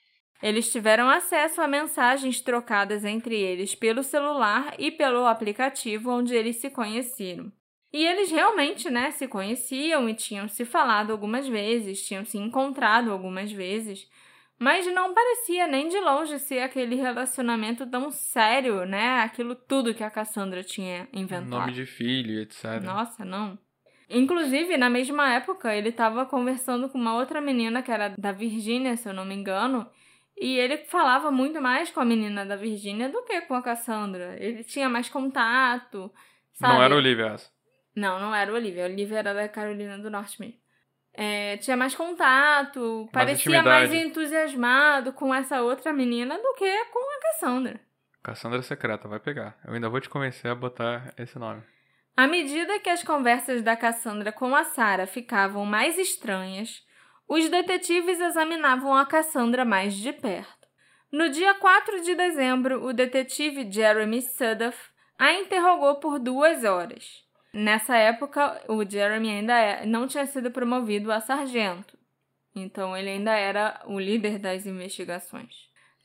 [0.42, 6.56] Eles tiveram acesso a mensagens trocadas entre eles pelo celular e pelo aplicativo onde eles
[6.56, 7.50] se conheceram.
[7.92, 13.10] E eles realmente, né, se conheciam e tinham se falado algumas vezes, tinham se encontrado
[13.10, 14.06] algumas vezes,
[14.58, 19.20] Mas não parecia nem de longe ser aquele relacionamento tão sério, né?
[19.20, 21.60] Aquilo tudo que a Cassandra tinha inventado.
[21.60, 22.82] Nome de filho, etc.
[22.82, 23.58] Nossa, não.
[24.08, 28.96] Inclusive, na mesma época, ele estava conversando com uma outra menina que era da Virgínia,
[28.96, 29.86] se eu não me engano,
[30.36, 34.36] e ele falava muito mais com a menina da Virgínia do que com a Cassandra.
[34.38, 36.10] Ele tinha mais contato,
[36.52, 36.74] sabe?
[36.74, 37.50] Não era o Olivia essa.
[37.94, 38.84] Não, não era o Olivia.
[38.84, 40.56] A Olivia era da Carolina do Norte mesmo.
[41.18, 44.08] É, tinha mais contato, parecia mais intimidade.
[44.08, 47.80] entusiasmado com essa outra menina do que com a Cassandra.
[48.22, 49.56] Cassandra Secreta, vai pegar.
[49.66, 51.62] Eu ainda vou te convencer a botar esse nome.
[52.14, 56.82] À medida que as conversas da Cassandra com a Sarah ficavam mais estranhas,
[57.28, 60.66] os detetives examinavam a Cassandra mais de perto.
[61.10, 64.76] No dia 4 de dezembro, o detetive Jeremy Sudoff
[65.18, 67.25] a interrogou por duas horas.
[67.58, 71.96] Nessa época, o Jeremy ainda é- não tinha sido promovido a sargento,
[72.54, 75.54] então ele ainda era o líder das investigações.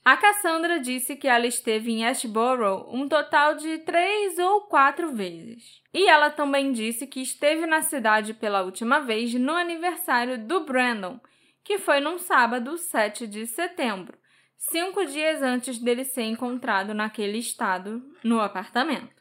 [0.06, 5.82] A Cassandra disse que ela esteve em Ashborough um total de três ou quatro vezes.
[5.94, 11.20] E ela também disse que esteve na cidade pela última vez no aniversário do Brandon,
[11.66, 14.18] que foi num sábado, 7 de setembro,
[14.58, 19.21] cinco dias antes dele ser encontrado naquele estado no apartamento.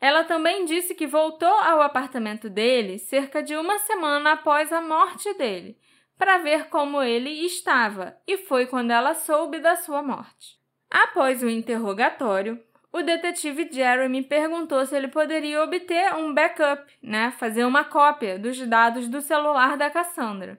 [0.00, 5.32] Ela também disse que voltou ao apartamento dele cerca de uma semana após a morte
[5.34, 5.76] dele,
[6.16, 10.56] para ver como ele estava, e foi quando ela soube da sua morte.
[10.90, 17.64] Após o interrogatório, o detetive Jeremy perguntou se ele poderia obter um backup, né, fazer
[17.64, 20.58] uma cópia dos dados do celular da Cassandra.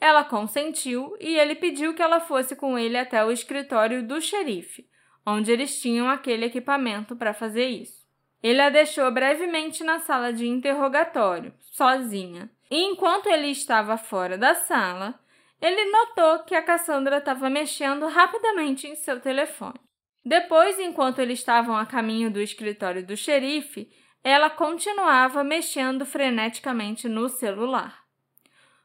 [0.00, 4.88] Ela consentiu e ele pediu que ela fosse com ele até o escritório do xerife,
[5.26, 8.05] onde eles tinham aquele equipamento para fazer isso.
[8.42, 12.50] Ele a deixou brevemente na sala de interrogatório, sozinha.
[12.70, 15.18] E enquanto ele estava fora da sala,
[15.60, 19.80] ele notou que a Cassandra estava mexendo rapidamente em seu telefone.
[20.24, 23.88] Depois, enquanto eles estavam a caminho do escritório do xerife,
[24.22, 28.06] ela continuava mexendo freneticamente no celular.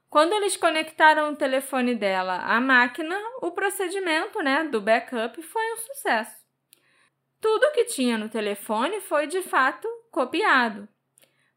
[0.07, 5.77] Quando eles conectaram o telefone dela à máquina, o procedimento né, do backup foi um
[5.77, 6.40] sucesso.
[7.41, 10.87] Tudo que tinha no telefone foi de fato copiado.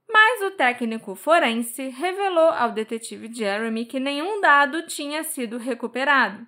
[0.09, 6.47] Mas o técnico forense revelou ao detetive Jeremy que nenhum dado tinha sido recuperado.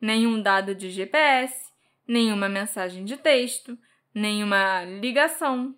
[0.00, 1.72] Nenhum dado de GPS,
[2.06, 3.78] nenhuma mensagem de texto,
[4.12, 5.74] nenhuma ligação.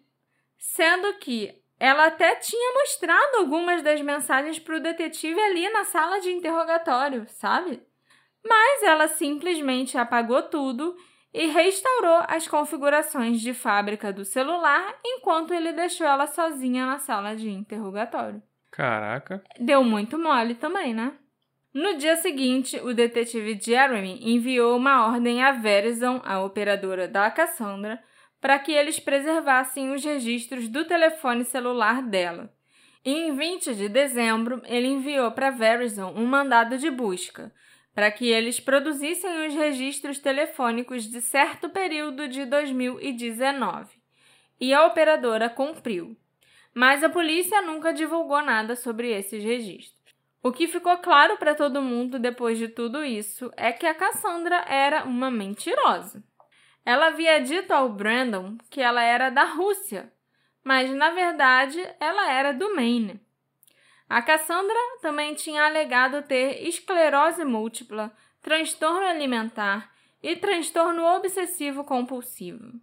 [0.58, 6.20] Sendo que ela até tinha mostrado algumas das mensagens para o detetive ali na sala
[6.20, 7.82] de interrogatório, sabe?
[8.42, 10.96] Mas ela simplesmente apagou tudo
[11.36, 17.36] e restaurou as configurações de fábrica do celular enquanto ele deixou ela sozinha na sala
[17.36, 18.42] de interrogatório.
[18.70, 19.44] Caraca.
[19.60, 21.12] Deu muito mole também, né?
[21.74, 28.02] No dia seguinte, o detetive Jeremy enviou uma ordem à Verizon, a operadora da Cassandra,
[28.40, 32.50] para que eles preservassem os registros do telefone celular dela.
[33.04, 37.52] E em 20 de dezembro, ele enviou para a Verizon um mandado de busca,
[37.96, 43.96] para que eles produzissem os registros telefônicos de certo período de 2019.
[44.60, 46.14] E a operadora cumpriu.
[46.74, 49.96] Mas a polícia nunca divulgou nada sobre esses registros.
[50.42, 54.62] O que ficou claro para todo mundo depois de tudo isso é que a Cassandra
[54.68, 56.22] era uma mentirosa.
[56.84, 60.12] Ela havia dito ao Brandon que ela era da Rússia,
[60.62, 63.25] mas na verdade ela era do Maine.
[64.08, 69.92] A Cassandra também tinha alegado ter esclerose múltipla, transtorno alimentar
[70.22, 72.80] e transtorno obsessivo compulsivo.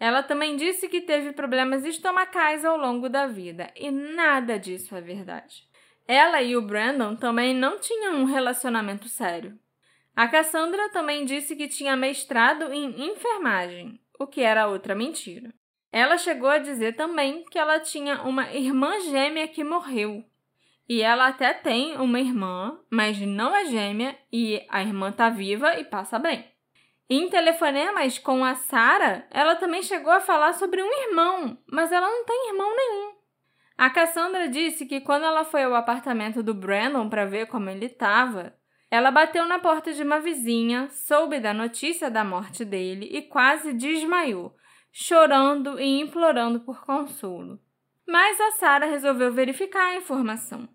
[0.00, 5.00] Ela também disse que teve problemas estomacais ao longo da vida, e nada disso é
[5.00, 5.62] verdade.
[6.06, 9.58] Ela e o Brandon também não tinham um relacionamento sério.
[10.14, 15.52] A Cassandra também disse que tinha mestrado em enfermagem, o que era outra mentira.
[15.92, 20.24] Ela chegou a dizer também que ela tinha uma irmã gêmea que morreu,
[20.88, 25.78] e ela até tem uma irmã, mas não é gêmea e a irmã tá viva
[25.78, 26.44] e passa bem.
[27.10, 32.08] Em telefonemas com a Sara, ela também chegou a falar sobre um irmão, mas ela
[32.08, 33.12] não tem irmão nenhum.
[33.76, 37.86] A Cassandra disse que quando ela foi ao apartamento do Brandon para ver como ele
[37.86, 38.54] estava,
[38.90, 43.72] ela bateu na porta de uma vizinha, soube da notícia da morte dele e quase
[43.72, 44.56] desmaiou,
[44.90, 47.60] chorando e implorando por consolo.
[48.06, 50.68] Mas a Sara resolveu verificar a informação.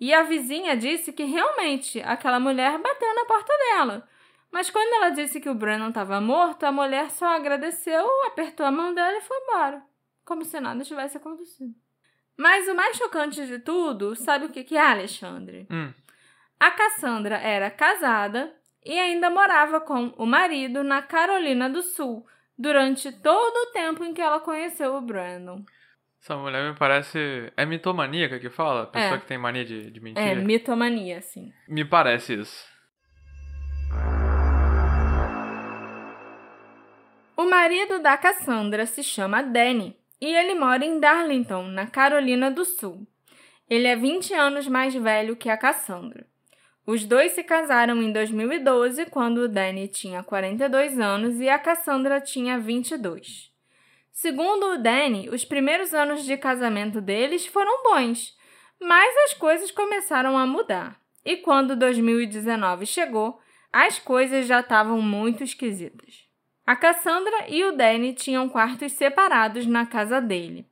[0.00, 4.08] E a vizinha disse que realmente aquela mulher bateu na porta dela.
[4.50, 8.70] Mas quando ela disse que o Brandon estava morto, a mulher só agradeceu, apertou a
[8.70, 9.82] mão dela e foi embora.
[10.24, 11.74] Como se nada tivesse acontecido.
[12.36, 15.66] Mas o mais chocante de tudo, sabe o que, que é, Alexandre?
[15.70, 15.92] Hum.
[16.58, 18.54] A Cassandra era casada
[18.84, 22.26] e ainda morava com o marido na Carolina do Sul
[22.56, 25.64] durante todo o tempo em que ela conheceu o Brandon.
[26.24, 27.52] Essa mulher me parece.
[27.54, 28.86] É mitomaníaca que fala?
[28.86, 29.18] Pessoa É.
[29.18, 30.22] que tem mania de, de mentir?
[30.22, 31.52] É, mitomania, assim.
[31.68, 32.64] Me parece isso.
[37.36, 42.64] O marido da Cassandra se chama Danny e ele mora em Darlington, na Carolina do
[42.64, 43.06] Sul.
[43.68, 46.24] Ele é 20 anos mais velho que a Cassandra.
[46.86, 52.18] Os dois se casaram em 2012, quando o Danny tinha 42 anos e a Cassandra
[52.18, 53.52] tinha 22.
[54.14, 58.32] Segundo o Danny, os primeiros anos de casamento deles foram bons,
[58.80, 61.00] mas as coisas começaram a mudar.
[61.24, 63.40] E quando 2019 chegou,
[63.72, 66.28] as coisas já estavam muito esquisitas.
[66.64, 70.64] A Cassandra e o Danny tinham quartos separados na casa dele.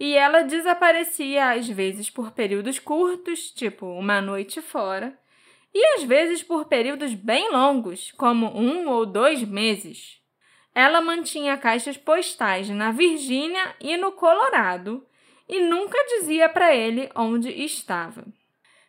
[0.00, 5.16] E ela desaparecia às vezes por períodos curtos, tipo uma noite fora,
[5.74, 10.18] e às vezes por períodos bem longos, como um ou dois meses.
[10.76, 15.06] Ela mantinha caixas postais na Virgínia e no Colorado
[15.48, 18.26] e nunca dizia para ele onde estava.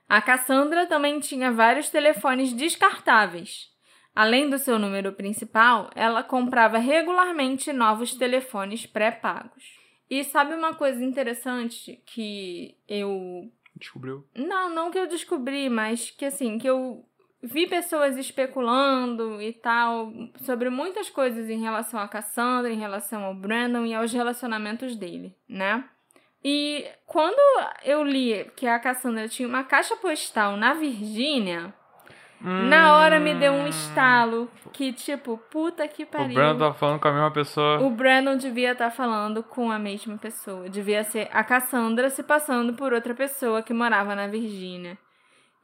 [0.10, 3.72] A Cassandra também tinha vários telefones descartáveis.
[4.14, 9.80] Além do seu número principal, ela comprava regularmente novos telefones pré-pagos.
[10.10, 14.28] E sabe uma coisa interessante que eu Descobriu.
[14.36, 17.07] não, não que eu descobri, mas que assim, que eu
[17.42, 20.12] vi pessoas especulando e tal
[20.42, 25.36] sobre muitas coisas em relação a Cassandra, em relação ao Brandon e aos relacionamentos dele,
[25.48, 25.84] né?
[26.44, 27.40] E quando
[27.84, 31.74] eu li que a Cassandra tinha uma caixa postal na Virgínia,
[32.40, 36.36] na hora me deu um estalo que, tipo, puta que O pariu.
[36.36, 37.82] Brandon tava falando com a mesma pessoa.
[37.82, 40.70] O Brandon devia estar falando com a mesma pessoa.
[40.70, 44.98] Devia ser a Cassandra se passando por outra pessoa que morava na Virgínia.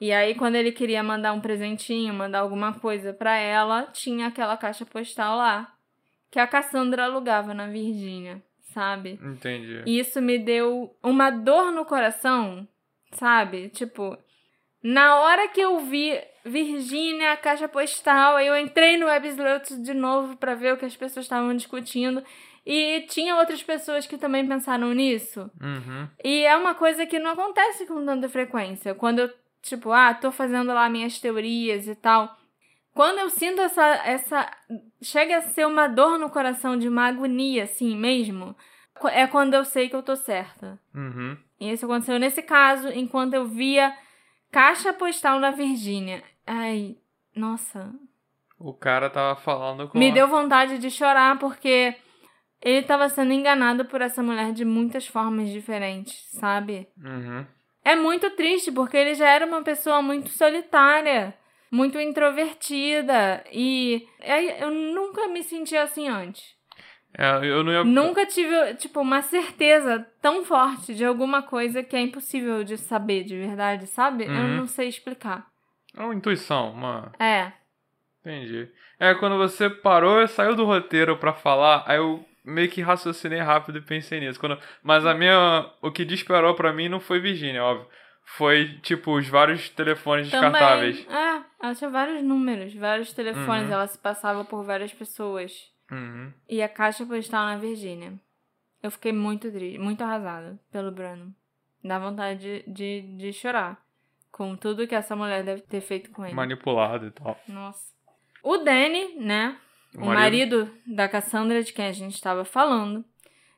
[0.04, 4.58] E aí, quando ele queria mandar um presentinho, mandar alguma coisa pra ela, tinha aquela
[4.58, 5.74] caixa postal lá.
[6.30, 8.44] Que a Cassandra alugava na Virgínia,
[8.74, 9.18] sabe?
[9.24, 9.82] Entendi.
[9.86, 12.68] E isso me deu uma dor no coração,
[13.14, 13.70] sabe?
[13.70, 14.18] Tipo,
[14.84, 20.36] na hora que eu vi Virgínia, a caixa postal, eu entrei no Websleut de novo
[20.36, 22.22] pra ver o que as pessoas estavam discutindo.
[22.66, 25.50] E tinha outras pessoas que também pensaram nisso.
[25.62, 26.10] Uhum.
[26.22, 28.94] E é uma coisa que não acontece com tanta frequência.
[28.94, 29.30] Quando eu,
[29.64, 32.38] tipo, ah, tô fazendo lá minhas teorias e tal.
[32.94, 33.84] Quando eu sinto essa.
[34.06, 34.52] essa
[35.02, 38.56] chega a ser uma dor no coração de uma agonia, assim mesmo.
[39.06, 40.80] É quando eu sei que eu tô certa.
[40.94, 41.36] Uhum.
[41.60, 43.96] E isso aconteceu nesse caso, enquanto eu via
[44.52, 46.24] caixa postal na Virgínia.
[46.46, 46.96] Ai,
[47.36, 47.92] nossa.
[48.60, 49.98] O cara tava falando com.
[49.98, 51.96] Me deu vontade de chorar porque
[52.62, 56.88] ele estava sendo enganado por essa mulher de muitas formas diferentes, sabe?
[56.98, 57.46] Uhum.
[57.86, 61.34] É muito triste porque ele já era uma pessoa muito solitária,
[61.72, 64.08] muito introvertida e
[64.60, 66.54] eu nunca me senti assim antes.
[67.16, 67.84] É, eu não ia.
[67.84, 73.24] Nunca tive, tipo, uma certeza tão forte de alguma coisa que é impossível de saber
[73.24, 74.24] de verdade, sabe?
[74.26, 74.58] Eu Uhum.
[74.58, 75.46] não sei explicar.
[75.96, 77.12] É uma intuição, uma.
[77.20, 77.52] É.
[78.22, 78.68] Entendi.
[79.00, 83.40] É, quando você parou e saiu do roteiro pra falar, aí eu meio que raciocinei
[83.40, 84.40] rápido e pensei nisso.
[84.40, 84.58] Quando...
[84.82, 85.70] Mas a minha.
[85.82, 87.88] O que disparou pra mim não foi Virgínia, óbvio.
[88.26, 91.04] Foi, tipo, os vários telefones descartáveis.
[91.04, 91.18] Também.
[91.20, 93.74] É, ela tinha vários números, vários telefones, Uhum.
[93.74, 95.52] ela se passava por várias pessoas.
[95.92, 96.32] Uhum.
[96.48, 98.14] E a caixa postal na Virgínia.
[98.82, 101.34] Eu fiquei muito triste, muito arrasada pelo Bruno.
[101.84, 103.78] Dá vontade de, de, de chorar.
[104.32, 106.34] Com tudo que essa mulher deve ter feito com ele.
[106.34, 107.40] Manipulado e tal.
[107.48, 107.94] Nossa.
[108.42, 109.58] O Danny, né?
[109.96, 113.04] O O marido da Cassandra, de quem a gente estava falando,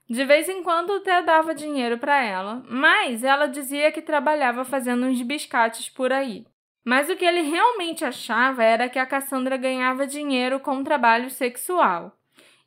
[0.10, 5.06] de vez em quando até dava dinheiro para ela, mas ela dizia que trabalhava fazendo
[5.06, 6.46] uns biscates por aí.
[6.84, 12.16] Mas o que ele realmente achava era que a Cassandra ganhava dinheiro com trabalho sexual.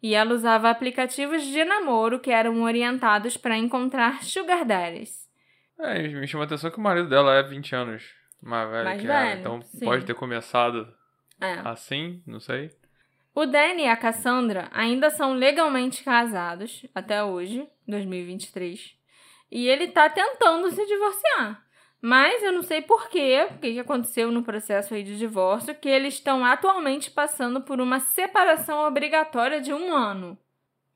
[0.03, 5.29] E ela usava aplicativos de namoro que eram orientados para encontrar sugar daddies.
[5.79, 8.03] É, me chama a atenção que o marido dela é 20 anos
[8.43, 9.21] mais velho Mais que ela.
[9.21, 9.85] velho, Então sim.
[9.85, 10.93] pode ter começado
[11.41, 11.61] É.
[11.65, 12.71] assim, não sei.
[13.39, 18.97] O Danny e a Cassandra ainda são legalmente casados até hoje, 2023.
[19.49, 21.65] E ele tá tentando se divorciar.
[22.03, 25.89] Mas eu não sei por quê, o que aconteceu no processo aí de divórcio, que
[25.89, 30.37] eles estão atualmente passando por uma separação obrigatória de um ano.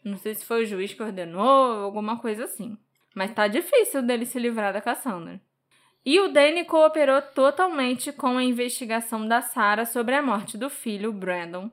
[0.02, 2.76] Não sei se foi o juiz que ordenou ou alguma coisa assim.
[3.14, 5.40] Mas tá difícil dele se livrar da Cassandra.
[6.04, 11.12] E o Danny cooperou totalmente com a investigação da Sarah sobre a morte do filho,
[11.12, 11.70] Brandon,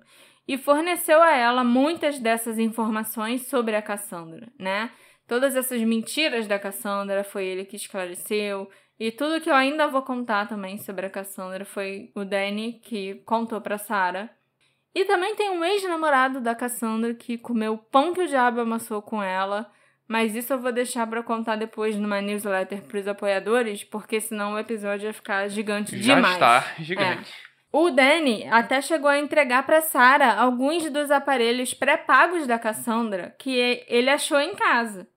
[0.49, 4.89] e forneceu a ela muitas dessas informações sobre a Cassandra, né?
[5.27, 8.67] Todas essas mentiras da Cassandra foi ele que esclareceu.
[8.99, 13.21] E tudo que eu ainda vou contar também sobre a Cassandra foi o Danny que
[13.27, 14.27] contou pra Sarah.
[14.95, 19.03] E também tem um ex-namorado da Cassandra que comeu o pão que o diabo amassou
[19.03, 19.71] com ela.
[20.07, 24.59] Mas isso eu vou deixar para contar depois numa newsletter pros apoiadores, porque senão o
[24.59, 26.33] episódio ia ficar gigante Já demais.
[26.33, 27.31] está gigante.
[27.71, 33.83] O Danny até chegou a entregar para Sarah alguns dos aparelhos pré-pagos da Cassandra que
[33.87, 35.07] ele achou em casa.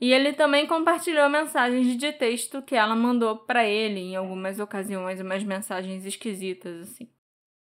[0.00, 5.20] E ele também compartilhou mensagens de texto que ela mandou para ele em algumas ocasiões,
[5.20, 7.08] umas mensagens esquisitas assim.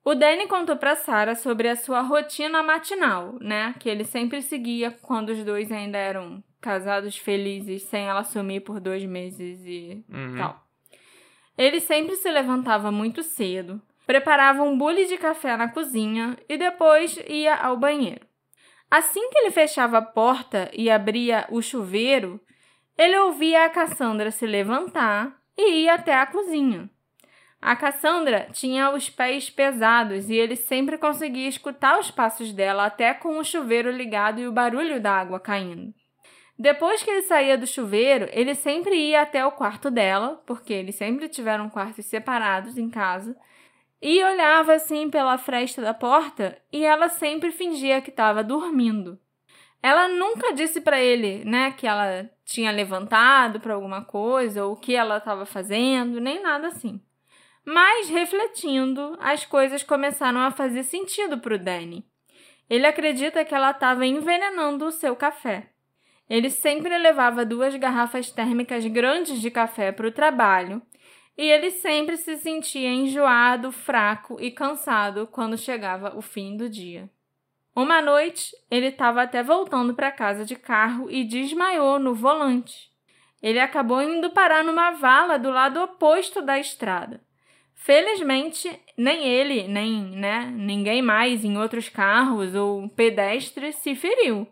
[0.05, 4.91] O Danny contou para Sarah sobre a sua rotina matinal, né, que ele sempre seguia
[4.91, 10.37] quando os dois ainda eram casados felizes, sem ela sumir por dois meses e Uhum.
[10.37, 10.65] tal.
[11.57, 17.19] Ele sempre se levantava muito cedo, preparava um bule de café na cozinha e depois
[17.29, 18.27] ia ao banheiro.
[18.91, 22.41] Assim que ele fechava a porta e abria o chuveiro,
[22.97, 26.89] ele ouvia a Cassandra se levantar e ir até a cozinha.
[27.61, 33.13] A Cassandra tinha os pés pesados e ele sempre conseguia escutar os passos dela até
[33.13, 35.93] com o chuveiro ligado e o barulho da água caindo.
[36.59, 40.95] Depois que ele saía do chuveiro, ele sempre ia até o quarto dela, porque eles
[40.95, 43.37] sempre tiveram quartos separados em casa,
[44.01, 49.19] e olhava assim pela fresta da porta e ela sempre fingia que estava dormindo.
[49.83, 54.77] Ela nunca disse para ele, né, que ela tinha levantado para alguma coisa ou o
[54.77, 57.01] que ela estava fazendo, nem nada assim.
[57.65, 62.05] Mas refletindo, as coisas começaram a fazer sentido para o Danny.
[62.69, 65.71] Ele acredita que ela estava envenenando o seu café.
[66.29, 70.83] Ele sempre levava duas garrafas térmicas grandes de café para o trabalho
[71.37, 77.11] e ele sempre se sentia enjoado, fraco e cansado quando chegava o fim do dia.
[77.75, 82.91] Uma noite, ele estava até voltando para casa de carro e desmaiou no volante.
[83.43, 87.21] Ele acabou indo parar numa vala do lado oposto da estrada.
[87.75, 94.49] Felizmente, nem ele, nem né, ninguém mais em outros carros ou pedestre se feriu.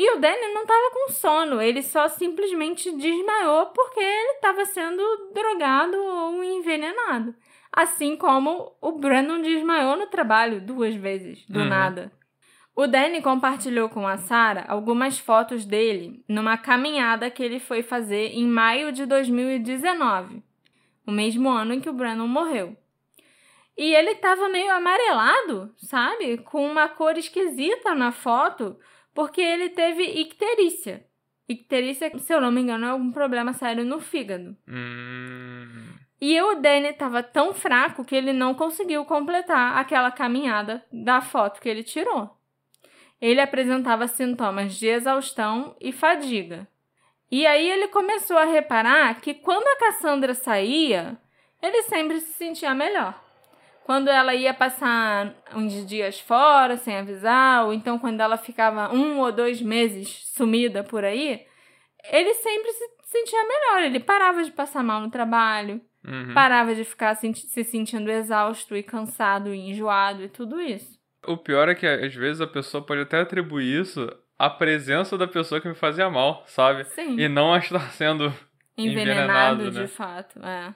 [0.00, 5.02] E o Danny não estava com sono, ele só simplesmente desmaiou porque ele estava sendo
[5.34, 7.34] drogado ou envenenado.
[7.72, 11.64] Assim como o Brandon desmaiou no trabalho duas vezes, do Uhum.
[11.64, 12.12] nada.
[12.76, 18.28] O Danny compartilhou com a Sarah algumas fotos dele numa caminhada que ele foi fazer
[18.34, 20.44] em maio de 2019,
[21.04, 22.76] o mesmo ano em que o Brandon morreu.
[23.76, 26.38] E ele estava meio amarelado, sabe?
[26.38, 28.76] Com uma cor esquisita na foto,
[29.18, 31.04] porque ele teve icterícia.
[31.48, 34.56] Icterícia, se eu não me engano, é algum problema sério no fígado.
[34.68, 35.88] Hum.
[36.20, 41.60] E o Danny estava tão fraco que ele não conseguiu completar aquela caminhada da foto
[41.60, 42.30] que ele tirou.
[43.20, 46.68] Ele apresentava sintomas de exaustão e fadiga.
[47.28, 51.20] E aí ele começou a reparar que quando a Cassandra saía,
[51.60, 53.20] ele sempre se sentia melhor.
[53.88, 59.18] Quando ela ia passar uns dias fora sem avisar, ou então quando ela ficava um
[59.18, 61.40] ou dois meses sumida por aí,
[62.12, 63.84] ele sempre se sentia melhor.
[63.86, 66.34] Ele parava de passar mal no trabalho, Uhum.
[66.34, 71.00] parava de ficar se sentindo exausto e cansado e enjoado e tudo isso.
[71.26, 74.06] O pior é que às vezes a pessoa pode até atribuir isso
[74.38, 76.84] à presença da pessoa que me fazia mal, sabe?
[76.84, 77.18] Sim.
[77.18, 78.26] E não a estar sendo
[78.76, 79.86] envenenado, envenenado, de né?
[79.86, 80.74] fato, é.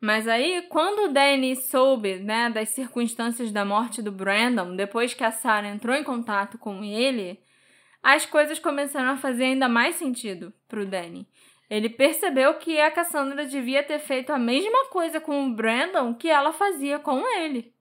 [0.00, 5.22] Mas aí, quando o Danny soube, né, das circunstâncias da morte do Brandon, depois que
[5.22, 7.38] a Sarah entrou em contato com ele,
[8.02, 11.28] as coisas começaram a fazer ainda mais sentido pro Danny.
[11.68, 16.28] Ele percebeu que a Cassandra devia ter feito a mesma coisa com o Brandon que
[16.28, 17.72] ela fazia com ele.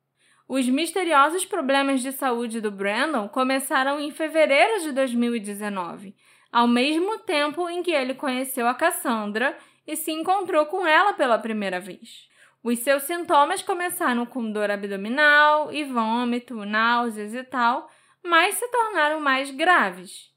[0.48, 6.16] Os misteriosos problemas de saúde do Brandon começaram em fevereiro de 2019,
[6.52, 9.56] ao mesmo tempo em que ele conheceu a Cassandra
[9.90, 12.30] e se encontrou com ela pela primeira vez.
[12.64, 17.90] Os seus sintomas começaram com dor abdominal e vômito, náuseas e tal,
[18.24, 20.30] mas se tornaram mais graves.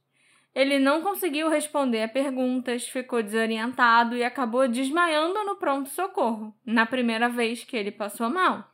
[0.55, 7.29] Ele não conseguiu responder a perguntas, ficou desorientado e acabou desmaiando no pronto-socorro, na primeira
[7.29, 8.73] vez que ele passou mal.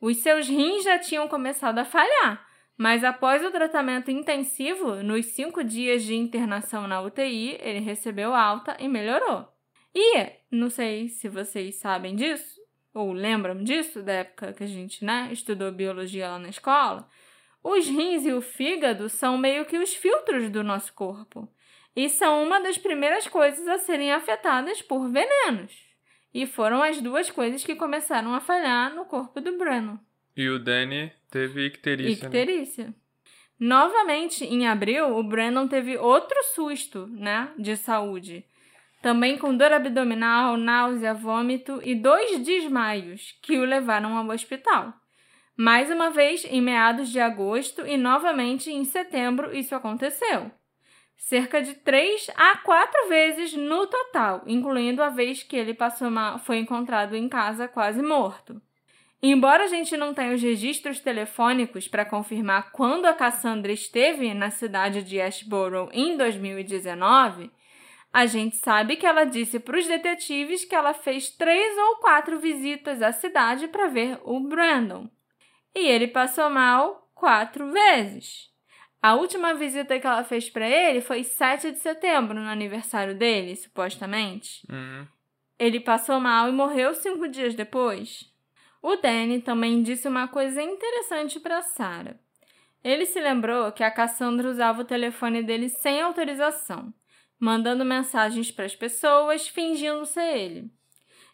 [0.00, 2.46] Os seus rins já tinham começado a falhar,
[2.78, 8.74] mas após o tratamento intensivo, nos cinco dias de internação na UTI, ele recebeu alta
[8.80, 9.53] e melhorou.
[9.94, 12.60] E, não sei se vocês sabem disso,
[12.92, 17.08] ou lembram disso, da época que a gente né, estudou biologia lá na escola,
[17.62, 21.48] os rins e o fígado são meio que os filtros do nosso corpo.
[21.96, 25.72] E são uma das primeiras coisas a serem afetadas por venenos.
[26.32, 30.00] E foram as duas coisas que começaram a falhar no corpo do Breno.
[30.36, 32.28] E o Danny teve icterícia.
[32.28, 32.28] né?
[32.28, 32.94] Icterícia.
[33.58, 38.44] Novamente, em abril, o Brandon teve outro susto, né, de saúde.
[39.04, 44.94] Também com dor abdominal, náusea, vômito e dois desmaios que o levaram ao hospital.
[45.54, 50.50] Mais uma vez em meados de agosto e novamente em setembro isso aconteceu.
[51.18, 56.38] Cerca de três a quatro vezes no total, incluindo a vez que ele passou mal,
[56.38, 58.58] foi encontrado em casa quase morto.
[59.22, 64.48] Embora a gente não tenha os registros telefônicos para confirmar quando a Cassandra esteve na
[64.48, 67.50] cidade de Ashborough em 2019,
[68.14, 72.38] a gente sabe que ela disse para os detetives que ela fez três ou quatro
[72.38, 75.10] visitas à cidade para ver o Brandon.
[75.74, 78.52] E ele passou mal quatro vezes.
[79.02, 83.56] A última visita que ela fez para ele foi 7 de setembro, no aniversário dele,
[83.56, 84.64] supostamente.
[84.70, 85.08] Uhum.
[85.58, 88.32] Ele passou mal e morreu cinco dias depois.
[88.80, 92.14] O Danny também disse uma coisa interessante para Sarah.
[92.84, 96.94] Ele se lembrou que a Cassandra usava o telefone dele sem autorização
[97.38, 100.70] mandando mensagens para as pessoas, fingindo ser ele.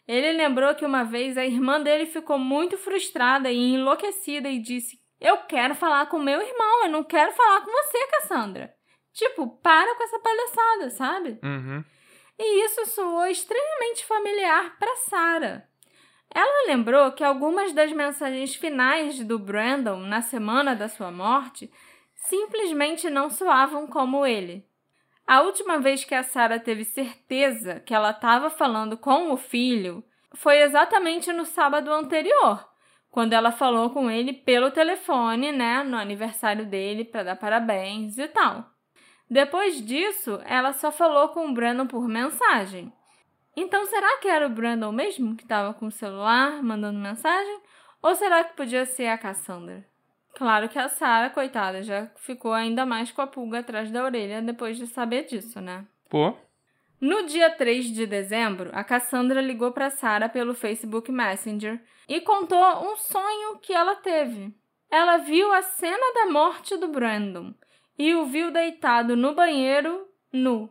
[0.07, 4.99] Ele lembrou que uma vez a irmã dele ficou muito frustrada e enlouquecida e disse:
[5.19, 8.73] Eu quero falar com meu irmão, eu não quero falar com você, Cassandra.
[9.13, 11.39] Tipo, para com essa palhaçada, sabe?
[11.43, 11.83] Uhum.
[12.39, 15.67] E isso soou extremamente familiar para Sarah.
[16.33, 21.69] Ela lembrou que algumas das mensagens finais do Brandon na semana da sua morte
[22.15, 24.65] simplesmente não soavam como ele.
[25.31, 30.03] A última vez que a Sara teve certeza que ela estava falando com o filho
[30.33, 32.67] foi exatamente no sábado anterior,
[33.09, 38.27] quando ela falou com ele pelo telefone, né, no aniversário dele para dar parabéns e
[38.27, 38.65] tal.
[39.29, 42.91] Depois disso, ela só falou com o Brandon por mensagem.
[43.55, 47.61] Então, será que era o Brandon mesmo que estava com o celular mandando mensagem?
[48.01, 49.89] Ou será que podia ser a Cassandra?
[50.33, 54.41] Claro que a Sarah, coitada, já ficou ainda mais com a pulga atrás da orelha
[54.41, 55.85] depois de saber disso, né?
[56.09, 56.33] Pô.
[56.99, 62.63] No dia 3 de dezembro, a Cassandra ligou para Sarah pelo Facebook Messenger e contou
[62.91, 64.53] um sonho que ela teve.
[64.89, 67.53] Ela viu a cena da morte do Brandon
[67.97, 70.69] e o viu deitado no banheiro nu.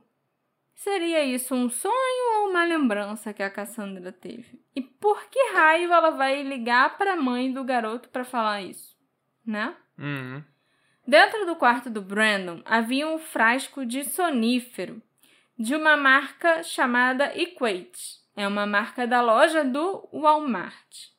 [0.74, 4.62] Seria isso um sonho ou uma lembrança que a Cassandra teve?
[4.74, 8.89] E por que raio ela vai ligar para a mãe do garoto para falar isso?
[9.44, 9.74] Né?
[9.98, 10.42] Uhum.
[11.06, 15.02] Dentro do quarto do Brandon havia um frasco de sonífero
[15.58, 18.20] de uma marca chamada Equate.
[18.36, 21.10] É uma marca da loja do Walmart.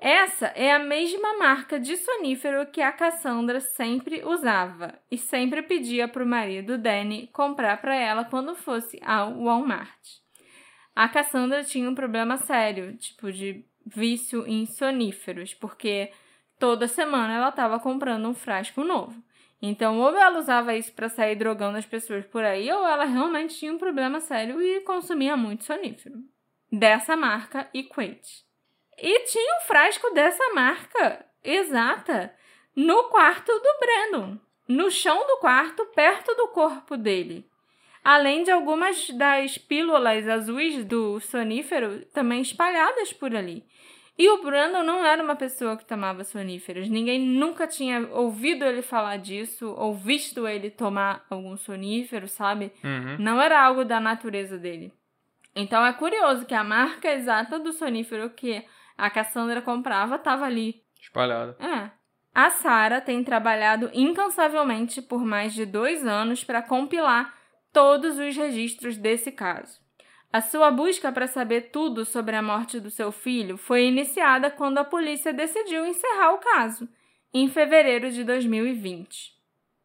[0.00, 6.06] Essa é a mesma marca de sonífero que a Cassandra sempre usava e sempre pedia
[6.06, 10.18] para o marido Danny comprar para ela quando fosse ao Walmart.
[10.94, 16.12] A Cassandra tinha um problema sério, tipo de vício em soníferos, porque
[16.58, 19.22] Toda semana ela estava comprando um frasco novo.
[19.60, 23.56] Então, ou ela usava isso para sair drogando as pessoas por aí, ou ela realmente
[23.58, 26.16] tinha um problema sério e consumia muito sonífero.
[26.70, 28.44] Dessa marca Equate.
[28.96, 32.34] E tinha um frasco dessa marca exata
[32.74, 37.48] no quarto do Brandon, no chão do quarto, perto do corpo dele.
[38.04, 43.64] Além de algumas das pílulas azuis do sonífero também espalhadas por ali.
[44.18, 46.88] E o Brandon não era uma pessoa que tomava soníferos.
[46.88, 52.72] Ninguém nunca tinha ouvido ele falar disso ou visto ele tomar algum sonífero, sabe?
[52.82, 53.16] Uhum.
[53.20, 54.92] Não era algo da natureza dele.
[55.54, 58.64] Então é curioso que a marca exata do sonífero que
[58.96, 60.82] a Cassandra comprava estava ali.
[61.00, 61.56] Espalhada.
[61.60, 61.90] É.
[62.34, 67.36] A Sarah tem trabalhado incansavelmente por mais de dois anos para compilar
[67.72, 69.80] todos os registros desse caso.
[70.30, 74.78] A sua busca para saber tudo sobre a morte do seu filho foi iniciada quando
[74.78, 76.86] a polícia decidiu encerrar o caso,
[77.32, 79.38] em fevereiro de 2020.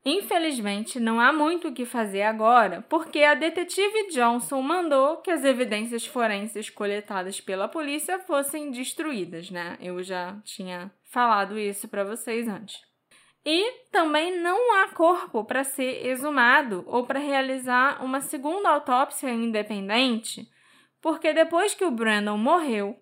[0.05, 5.45] Infelizmente, não há muito o que fazer agora, porque a detetive Johnson mandou que as
[5.45, 9.77] evidências forenses coletadas pela polícia fossem destruídas, né?
[9.79, 12.81] Eu já tinha falado isso para vocês antes.
[13.45, 20.47] E também não há corpo para ser exumado ou para realizar uma segunda autópsia independente,
[21.01, 22.97] porque depois que o Brandon morreu,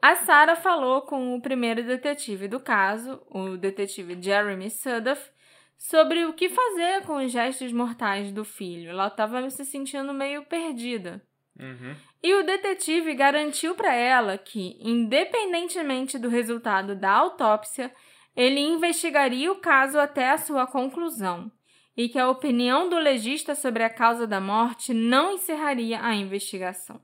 [0.00, 5.30] a Sarah falou com o primeiro detetive do caso, o detetive Jeremy Sudoff,
[5.76, 8.90] sobre o que fazer com os gestos mortais do filho.
[8.90, 11.22] Ela estava se sentindo meio perdida.
[11.58, 11.94] Uhum.
[12.22, 17.92] E o detetive garantiu para ela que, independentemente do resultado da autópsia,
[18.36, 21.50] ele investigaria o caso até a sua conclusão
[21.96, 27.00] e que a opinião do legista sobre a causa da morte não encerraria a investigação.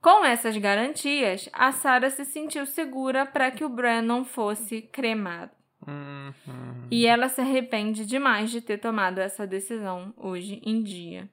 [0.00, 5.52] Com essas garantias, a Sarah se sentiu segura para que o Brandon fosse cremado.
[5.86, 6.88] Uhum.
[6.90, 11.30] E ela se arrepende demais de ter tomado essa decisão hoje em dia.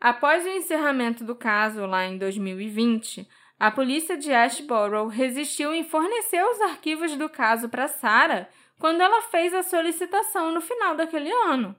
[0.00, 3.26] Após o encerramento do caso lá em 2020,
[3.58, 9.22] a polícia de Ashborough resistiu em fornecer os arquivos do caso para Sarah quando ela
[9.22, 11.76] fez a solicitação no final daquele ano.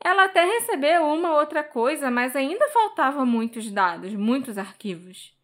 [0.00, 5.36] Ela até recebeu uma outra coisa, mas ainda faltavam muitos dados, muitos arquivos.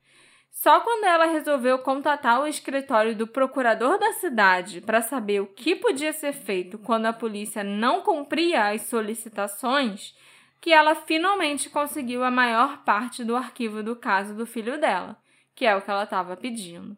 [0.51, 5.74] Só quando ela resolveu contatar o escritório do procurador da cidade para saber o que
[5.74, 10.15] podia ser feito quando a polícia não cumpria as solicitações,
[10.61, 15.16] que ela finalmente conseguiu a maior parte do arquivo do caso do filho dela,
[15.55, 16.97] que é o que ela estava pedindo.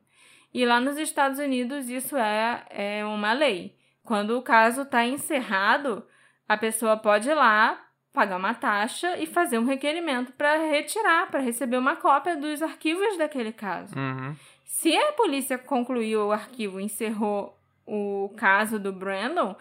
[0.54, 3.75] E lá nos Estados Unidos isso é, é uma lei.
[4.06, 6.06] Quando o caso está encerrado,
[6.48, 11.40] a pessoa pode ir lá, pagar uma taxa e fazer um requerimento para retirar, para
[11.40, 13.98] receber uma cópia dos arquivos daquele caso.
[13.98, 14.34] Uhum.
[14.64, 19.56] Se a polícia concluiu o arquivo e encerrou o caso do Brandon,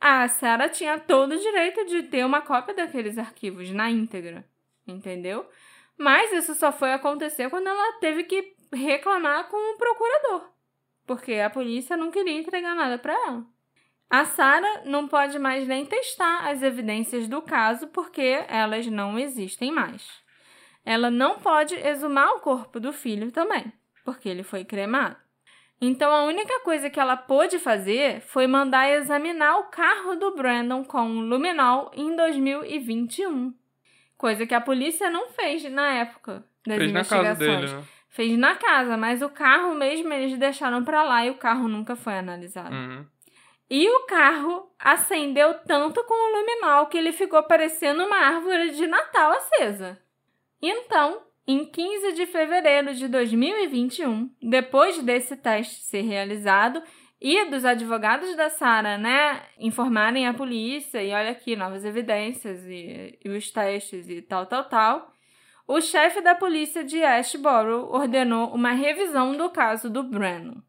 [0.00, 4.44] a Sarah tinha todo o direito de ter uma cópia daqueles arquivos na íntegra,
[4.86, 5.48] entendeu?
[5.96, 10.50] Mas isso só foi acontecer quando ela teve que reclamar com o procurador,
[11.06, 13.53] porque a polícia não queria entregar nada para ela.
[14.10, 19.72] A Sara não pode mais nem testar as evidências do caso porque elas não existem
[19.72, 20.06] mais.
[20.84, 23.72] Ela não pode exumar o corpo do filho também,
[24.04, 25.16] porque ele foi cremado.
[25.80, 30.84] Então a única coisa que ela pôde fazer foi mandar examinar o carro do Brandon
[30.84, 33.52] com luminol em 2021.
[34.16, 37.38] Coisa que a polícia não fez na época das Fez na investigações.
[37.38, 37.84] casa dele, né?
[38.08, 41.96] Fez na casa, mas o carro mesmo eles deixaram pra lá e o carro nunca
[41.96, 42.72] foi analisado.
[42.74, 43.04] Uhum.
[43.70, 48.86] E o carro acendeu tanto com o luminol que ele ficou parecendo uma árvore de
[48.86, 49.98] Natal acesa.
[50.60, 56.82] Então, em 15 de fevereiro de 2021, depois desse teste ser realizado
[57.20, 63.18] e dos advogados da Sara, né, informarem a polícia e olha aqui novas evidências e,
[63.24, 65.12] e os testes e tal, tal, tal,
[65.66, 70.62] o chefe da polícia de Ashborough ordenou uma revisão do caso do Brennan.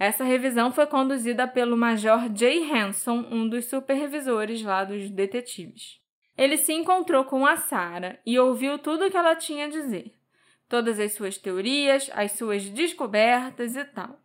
[0.00, 6.00] Essa revisão foi conduzida pelo Major Jay Hanson, um dos supervisores lá dos detetives.
[6.38, 10.14] Ele se encontrou com a Sarah e ouviu tudo o que ela tinha a dizer.
[10.70, 14.18] Todas as suas teorias, as suas descobertas e tal.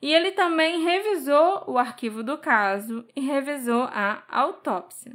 [0.00, 5.12] E ele também revisou o arquivo do caso e revisou a autópsia.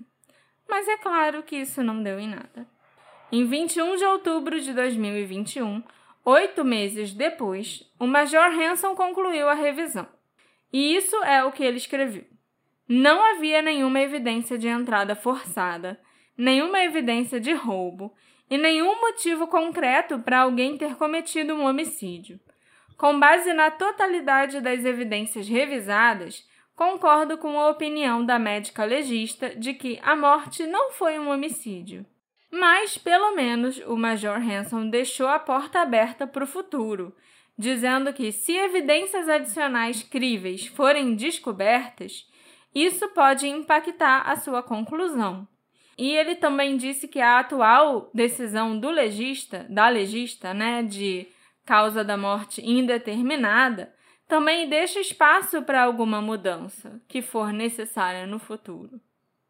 [0.68, 2.68] Mas é claro que isso não deu em nada.
[3.32, 5.82] Em 21 de outubro de 2021,
[6.24, 10.08] Oito meses depois, o Major Hanson concluiu a revisão.
[10.72, 12.26] E isso é o que ele escreveu.
[12.88, 16.00] Não havia nenhuma evidência de entrada forçada,
[16.38, 18.14] nenhuma evidência de roubo
[18.50, 22.40] e nenhum motivo concreto para alguém ter cometido um homicídio.
[22.98, 29.74] Com base na totalidade das evidências revisadas, concordo com a opinião da médica legista de
[29.74, 32.06] que a morte não foi um homicídio.
[32.52, 37.16] Mas, pelo menos, o Major Hanson deixou a porta aberta para o futuro,
[37.58, 42.30] dizendo que, se evidências adicionais críveis forem descobertas,
[42.76, 45.48] isso pode impactar a sua conclusão.
[45.98, 51.28] E ele também disse que a atual decisão do legista, da legista, né, de
[51.66, 53.94] causa da morte indeterminada,
[54.28, 59.00] também deixa espaço para alguma mudança que for necessária no futuro.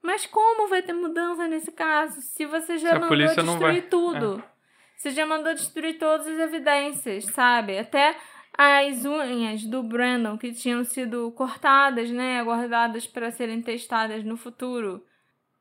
[0.02, 2.22] Mas como vai ter mudança nesse caso?
[2.22, 4.44] Se você já Se mandou destruir vai- tudo.
[4.96, 7.78] Você já mandou destruir todas as evidências, sabe?
[7.78, 8.16] Até
[8.58, 12.44] as unhas do Brandon que tinham sido cortadas, né?
[12.44, 15.04] Guardadas para serem testadas no futuro.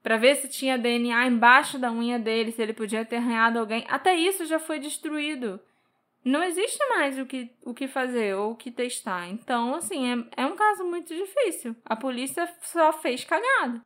[0.02, 3.84] Para ver se tinha DNA embaixo da unha dele, se ele podia ter arranhado alguém.
[3.88, 5.60] Até isso já foi destruído.
[6.24, 9.28] Não existe mais o que, o que fazer ou o que testar.
[9.28, 11.74] Então, assim, é, é um caso muito difícil.
[11.84, 13.80] A polícia só fez cagada.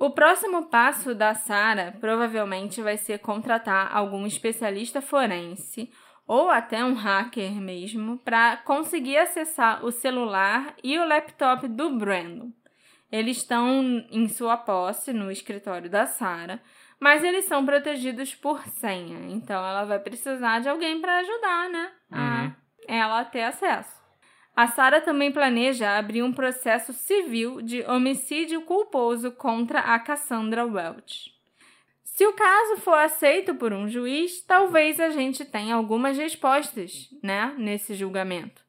[0.00, 5.90] O próximo passo da Sara provavelmente vai ser contratar algum especialista forense
[6.24, 12.52] ou até um hacker mesmo para conseguir acessar o celular e o laptop do Brandon.
[13.10, 16.62] Eles estão em sua posse no escritório da Sara,
[17.00, 21.90] mas eles são protegidos por senha, então ela vai precisar de alguém para ajudar, né?
[22.12, 22.52] A
[22.86, 23.97] ela a ter acesso.
[24.58, 31.32] A Sara também planeja abrir um processo civil de homicídio culposo contra a Cassandra Welch.
[32.02, 37.54] Se o caso for aceito por um juiz, talvez a gente tenha algumas respostas, né,
[37.56, 38.60] nesse julgamento.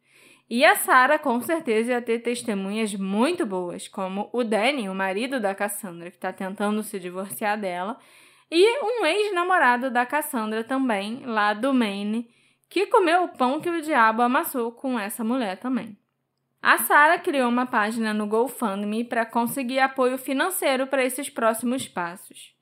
[0.47, 5.39] E a Sara com certeza ia ter testemunhas muito boas, como o Danny, o marido
[5.39, 7.97] da Cassandra, que está tentando se divorciar dela,
[8.51, 12.29] e um ex-namorado da Cassandra também, lá do Maine,
[12.69, 15.97] que comeu o pão que o diabo amassou com essa mulher também.
[16.61, 22.53] A Sara criou uma página no GoFundMe para conseguir apoio financeiro para esses próximos passos.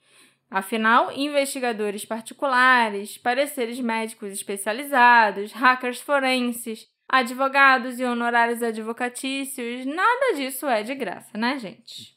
[0.49, 10.83] Afinal, investigadores particulares, pareceres médicos especializados, hackers forenses, advogados e honorários advocatícios, nada disso é
[10.83, 12.15] de graça, né, gente?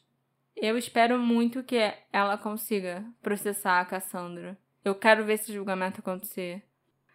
[0.55, 4.57] Eu espero muito que ela consiga processar a Cassandra.
[4.85, 6.63] Eu quero ver esse julgamento acontecer.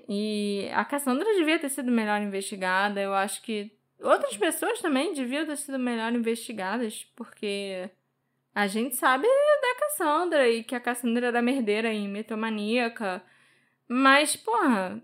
[0.09, 3.01] E a Cassandra devia ter sido melhor investigada.
[3.01, 7.91] Eu acho que outras pessoas também deviam ter sido melhor investigadas, porque
[8.55, 13.23] a gente sabe da Cassandra e que a Cassandra era merdeira e mitomaníaca.
[13.89, 15.03] Mas, porra,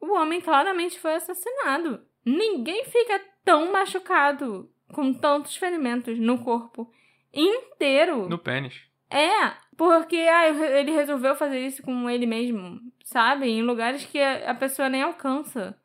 [0.00, 2.00] o homem claramente foi assassinado.
[2.24, 6.90] Ninguém fica tão machucado com tantos ferimentos no corpo
[7.32, 8.28] inteiro.
[8.28, 8.82] No pênis.
[9.10, 10.48] É, porque ah,
[10.78, 12.80] ele resolveu fazer isso com ele mesmo,
[13.10, 13.48] sabe?
[13.48, 15.76] Em lugares que a pessoa nem alcança.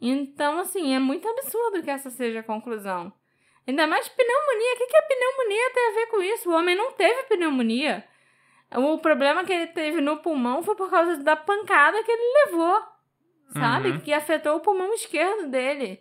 [0.00, 3.12] Então, assim, é muito absurdo que essa seja a conclusão.
[3.66, 4.74] Ainda mais pneumonia.
[4.74, 6.50] O que, que a pneumonia tem a ver com isso?
[6.50, 8.04] O homem não teve pneumonia.
[8.74, 12.82] O problema que ele teve no pulmão foi por causa da pancada que ele levou,
[13.52, 13.90] sabe?
[13.90, 14.00] Uhum.
[14.00, 16.00] Que afetou o pulmão esquerdo dele.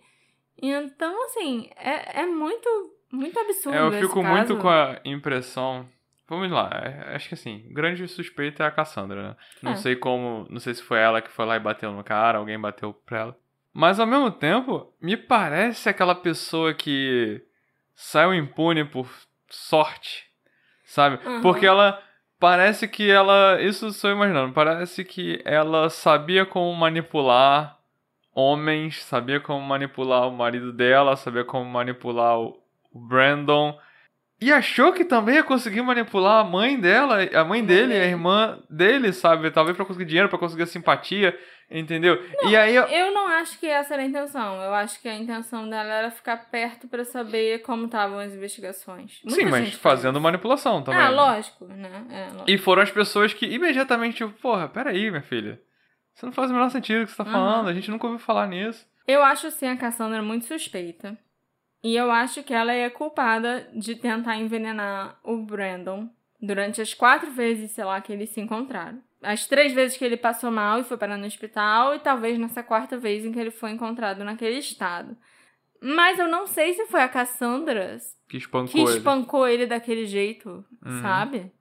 [0.59, 2.67] Então, assim, é, é muito,
[3.11, 3.77] muito absurdo.
[3.77, 5.87] É, eu fico muito com a impressão.
[6.27, 9.35] Vamos lá, é- acho que assim, grande suspeita é a Cassandra, né?
[9.61, 9.75] Não É.
[9.75, 12.59] sei como, não sei se foi ela que foi lá e bateu no cara, alguém
[12.59, 13.37] bateu pra ela.
[13.73, 17.43] Mas ao mesmo tempo, me parece aquela pessoa que
[17.93, 19.07] saiu impune por
[19.49, 20.25] sorte,
[20.85, 21.19] sabe?
[21.27, 21.41] Uhum.
[21.41, 22.01] Porque ela
[22.39, 27.77] parece que ela, isso sou eu imaginando, parece que ela sabia como manipular
[28.33, 32.59] homens, sabia como manipular o marido dela, sabia como manipular o
[32.93, 33.77] Brandon.
[34.41, 38.59] E achou que também ia conseguir manipular a mãe dela, a mãe dele, a irmã
[38.69, 39.49] dele, sabe?
[39.49, 41.37] Talvez pra conseguir dinheiro, pra conseguir simpatia,
[41.71, 42.21] entendeu?
[42.49, 44.61] e aí, eu- Eu não acho que essa era a intenção.
[44.61, 49.21] Eu acho que a intenção dela era ficar perto pra saber como estavam as investigações.
[49.23, 50.99] Muita sim, mas faz fazendo manipulação também.
[50.99, 52.05] Ah, lógico, né?
[52.11, 52.43] É, lógico.
[52.51, 55.59] E foram as pessoas que imediatamente, tipo, porra, peraí, minha filha.
[56.13, 57.31] Isso não faz o menor sentido o que você tá Uhum.
[57.31, 58.85] falando, a gente nunca ouviu falar nisso.
[59.07, 61.17] Eu acho sim a Cassandra muito suspeita.
[61.85, 66.09] E eu acho que ela é culpada de tentar envenenar o Brandon
[66.41, 68.99] durante as quatro vezes, sei lá, que eles se encontraram.
[69.21, 72.63] As três vezes que ele passou mal e foi parar no hospital, e talvez nessa
[72.63, 75.15] quarta vez em que ele foi encontrado naquele estado.
[75.79, 77.97] Mas eu não sei se foi a Cassandra
[78.27, 78.97] Que espancou que ele.
[78.97, 81.01] espancou ele daquele jeito, Uhum.
[81.03, 81.51] sabe?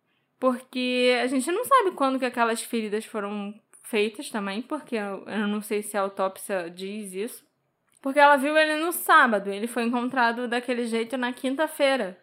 [0.40, 5.46] Porque a gente não sabe quando que aquelas feridas foram feitas também, porque eu, eu
[5.48, 7.44] não sei se a autópsia diz isso.
[8.04, 12.18] Porque ela viu ele no sábado, ele foi encontrado daquele jeito na quinta-feira.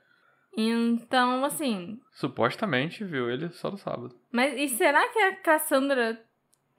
[0.55, 1.99] Então, assim.
[2.11, 4.15] Supostamente viu ele só no sábado.
[4.31, 6.23] Mas e será que a Cassandra.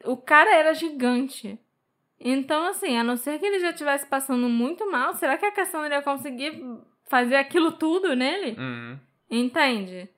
[0.05, 1.59] O cara era gigante.
[2.21, 5.51] Então, assim, a não ser que ele já estivesse passando muito mal, será que a
[5.51, 6.63] Cassandra ia conseguir
[7.11, 8.57] fazer aquilo tudo nele?
[8.57, 9.01] Uhum.
[9.29, 10.09] Entende?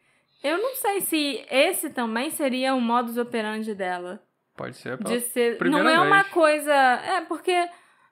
[0.42, 4.22] Eu não sei se esse também seria o modus operandi dela.
[4.54, 5.56] Pode ser pela De ser.
[5.56, 6.34] primeira Não é uma vez.
[6.34, 6.74] coisa.
[6.74, 7.66] É, porque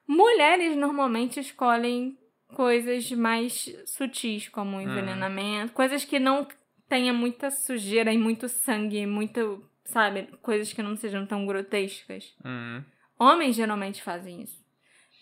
[0.07, 2.17] mulheres normalmente escolhem
[2.53, 6.47] coisas mais sutis, como o envenenamento, coisas que não
[6.87, 9.63] tenha muita sujeira e muito sangue, muito.
[9.85, 10.29] Sabe?
[10.41, 12.33] Coisas que não sejam tão grotescas.
[12.43, 12.83] Uhum.
[13.19, 14.63] Homens geralmente fazem isso.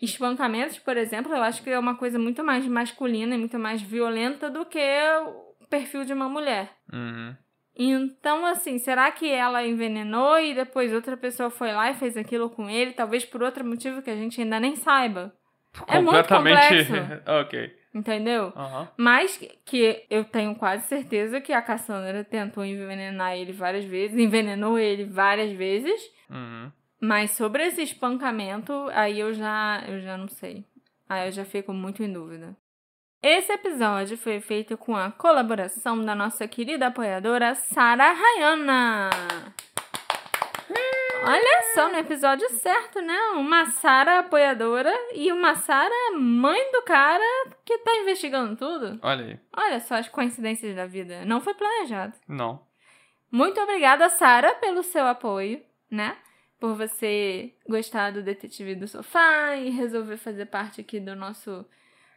[0.01, 3.81] Espancamentos, por exemplo, eu acho que é uma coisa muito mais masculina e muito mais
[3.81, 4.79] violenta do que
[5.59, 6.71] o perfil de uma mulher.
[6.91, 7.35] Uhum.
[7.76, 12.49] Então, assim, será que ela envenenou e depois outra pessoa foi lá e fez aquilo
[12.49, 12.93] com ele?
[12.93, 15.34] Talvez por outro motivo que a gente ainda nem saiba.
[15.88, 16.85] É muito Completamente.
[16.85, 17.22] complexo.
[17.31, 17.81] ok.
[17.93, 18.53] Entendeu?
[18.56, 18.88] Aham.
[18.98, 24.80] Mas que eu tenho quase certeza que a Cassandra tentou envenenar ele várias vezes, envenenou
[24.80, 26.02] ele várias vezes.
[26.30, 26.72] Uhum.
[27.02, 30.65] Mas sobre esse espancamento, aí eu já, eu já não sei.
[31.10, 32.56] Aí eu já fico muito em dúvida.
[33.23, 39.11] Esse episódio foi feito com a colaboração da nossa querida apoiadora Sara Rayana.
[41.23, 43.15] Olha só, no episódio certo, né?
[43.35, 47.23] Uma Sara apoiadora e uma Sara mãe do cara
[47.64, 48.99] que tá investigando tudo.
[49.03, 49.39] Olha aí.
[49.56, 51.23] Olha só as coincidências da vida.
[51.23, 52.14] Não foi planejado.
[52.27, 52.65] Não.
[53.31, 55.61] Muito obrigada, Sara, pelo seu apoio,
[55.91, 56.18] né?
[56.60, 61.64] Por você gostar do Detetive do Sofá e resolver fazer parte aqui do nosso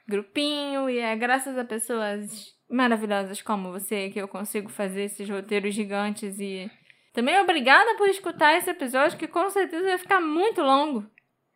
[0.07, 0.89] grupinho.
[0.89, 6.39] E é graças a pessoas maravilhosas como você que eu consigo fazer esses roteiros gigantes.
[6.41, 6.71] E
[7.13, 11.07] também obrigada por escutar esse episódio, que com certeza vai ficar muito longo.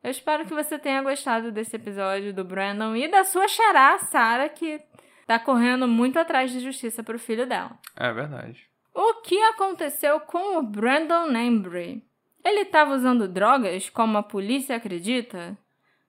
[0.02, 4.48] Eu espero que você tenha gostado desse episódio do Brandon e da sua xará, Sara,
[4.48, 4.80] que
[5.26, 7.76] tá correndo muito atrás de justiça pro filho dela.
[7.96, 8.68] É verdade.
[8.94, 12.04] O que aconteceu com o Brandon Embry?
[12.44, 15.58] Ele estava usando drogas, como a polícia acredita?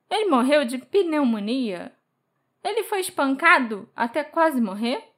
[0.10, 1.92] Ele morreu de pneumonia?
[2.70, 5.10] Ele foi espancado até quase morrer?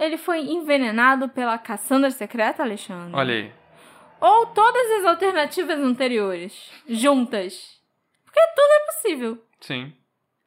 [0.00, 3.14] ele foi envenenado pela Cassandra secreta, Alexandre?
[3.14, 3.52] Olha aí.
[4.18, 7.78] Ou todas as alternativas anteriores, juntas?
[8.24, 9.44] Porque tudo é possível.
[9.60, 9.92] Sim.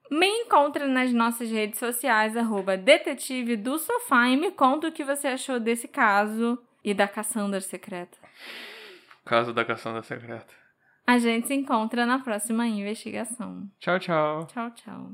[0.10, 5.04] Me encontra nas nossas redes sociais, arroba detetive do sofá, e me conta o que
[5.04, 8.18] você achou desse caso e da Cassandra secreta.
[9.26, 10.54] Caso da Cassandra secreta.
[11.06, 13.70] A gente se encontra na próxima investigação.
[13.80, 14.48] Tchau, tchau.
[14.48, 15.14] Tchau, tchau.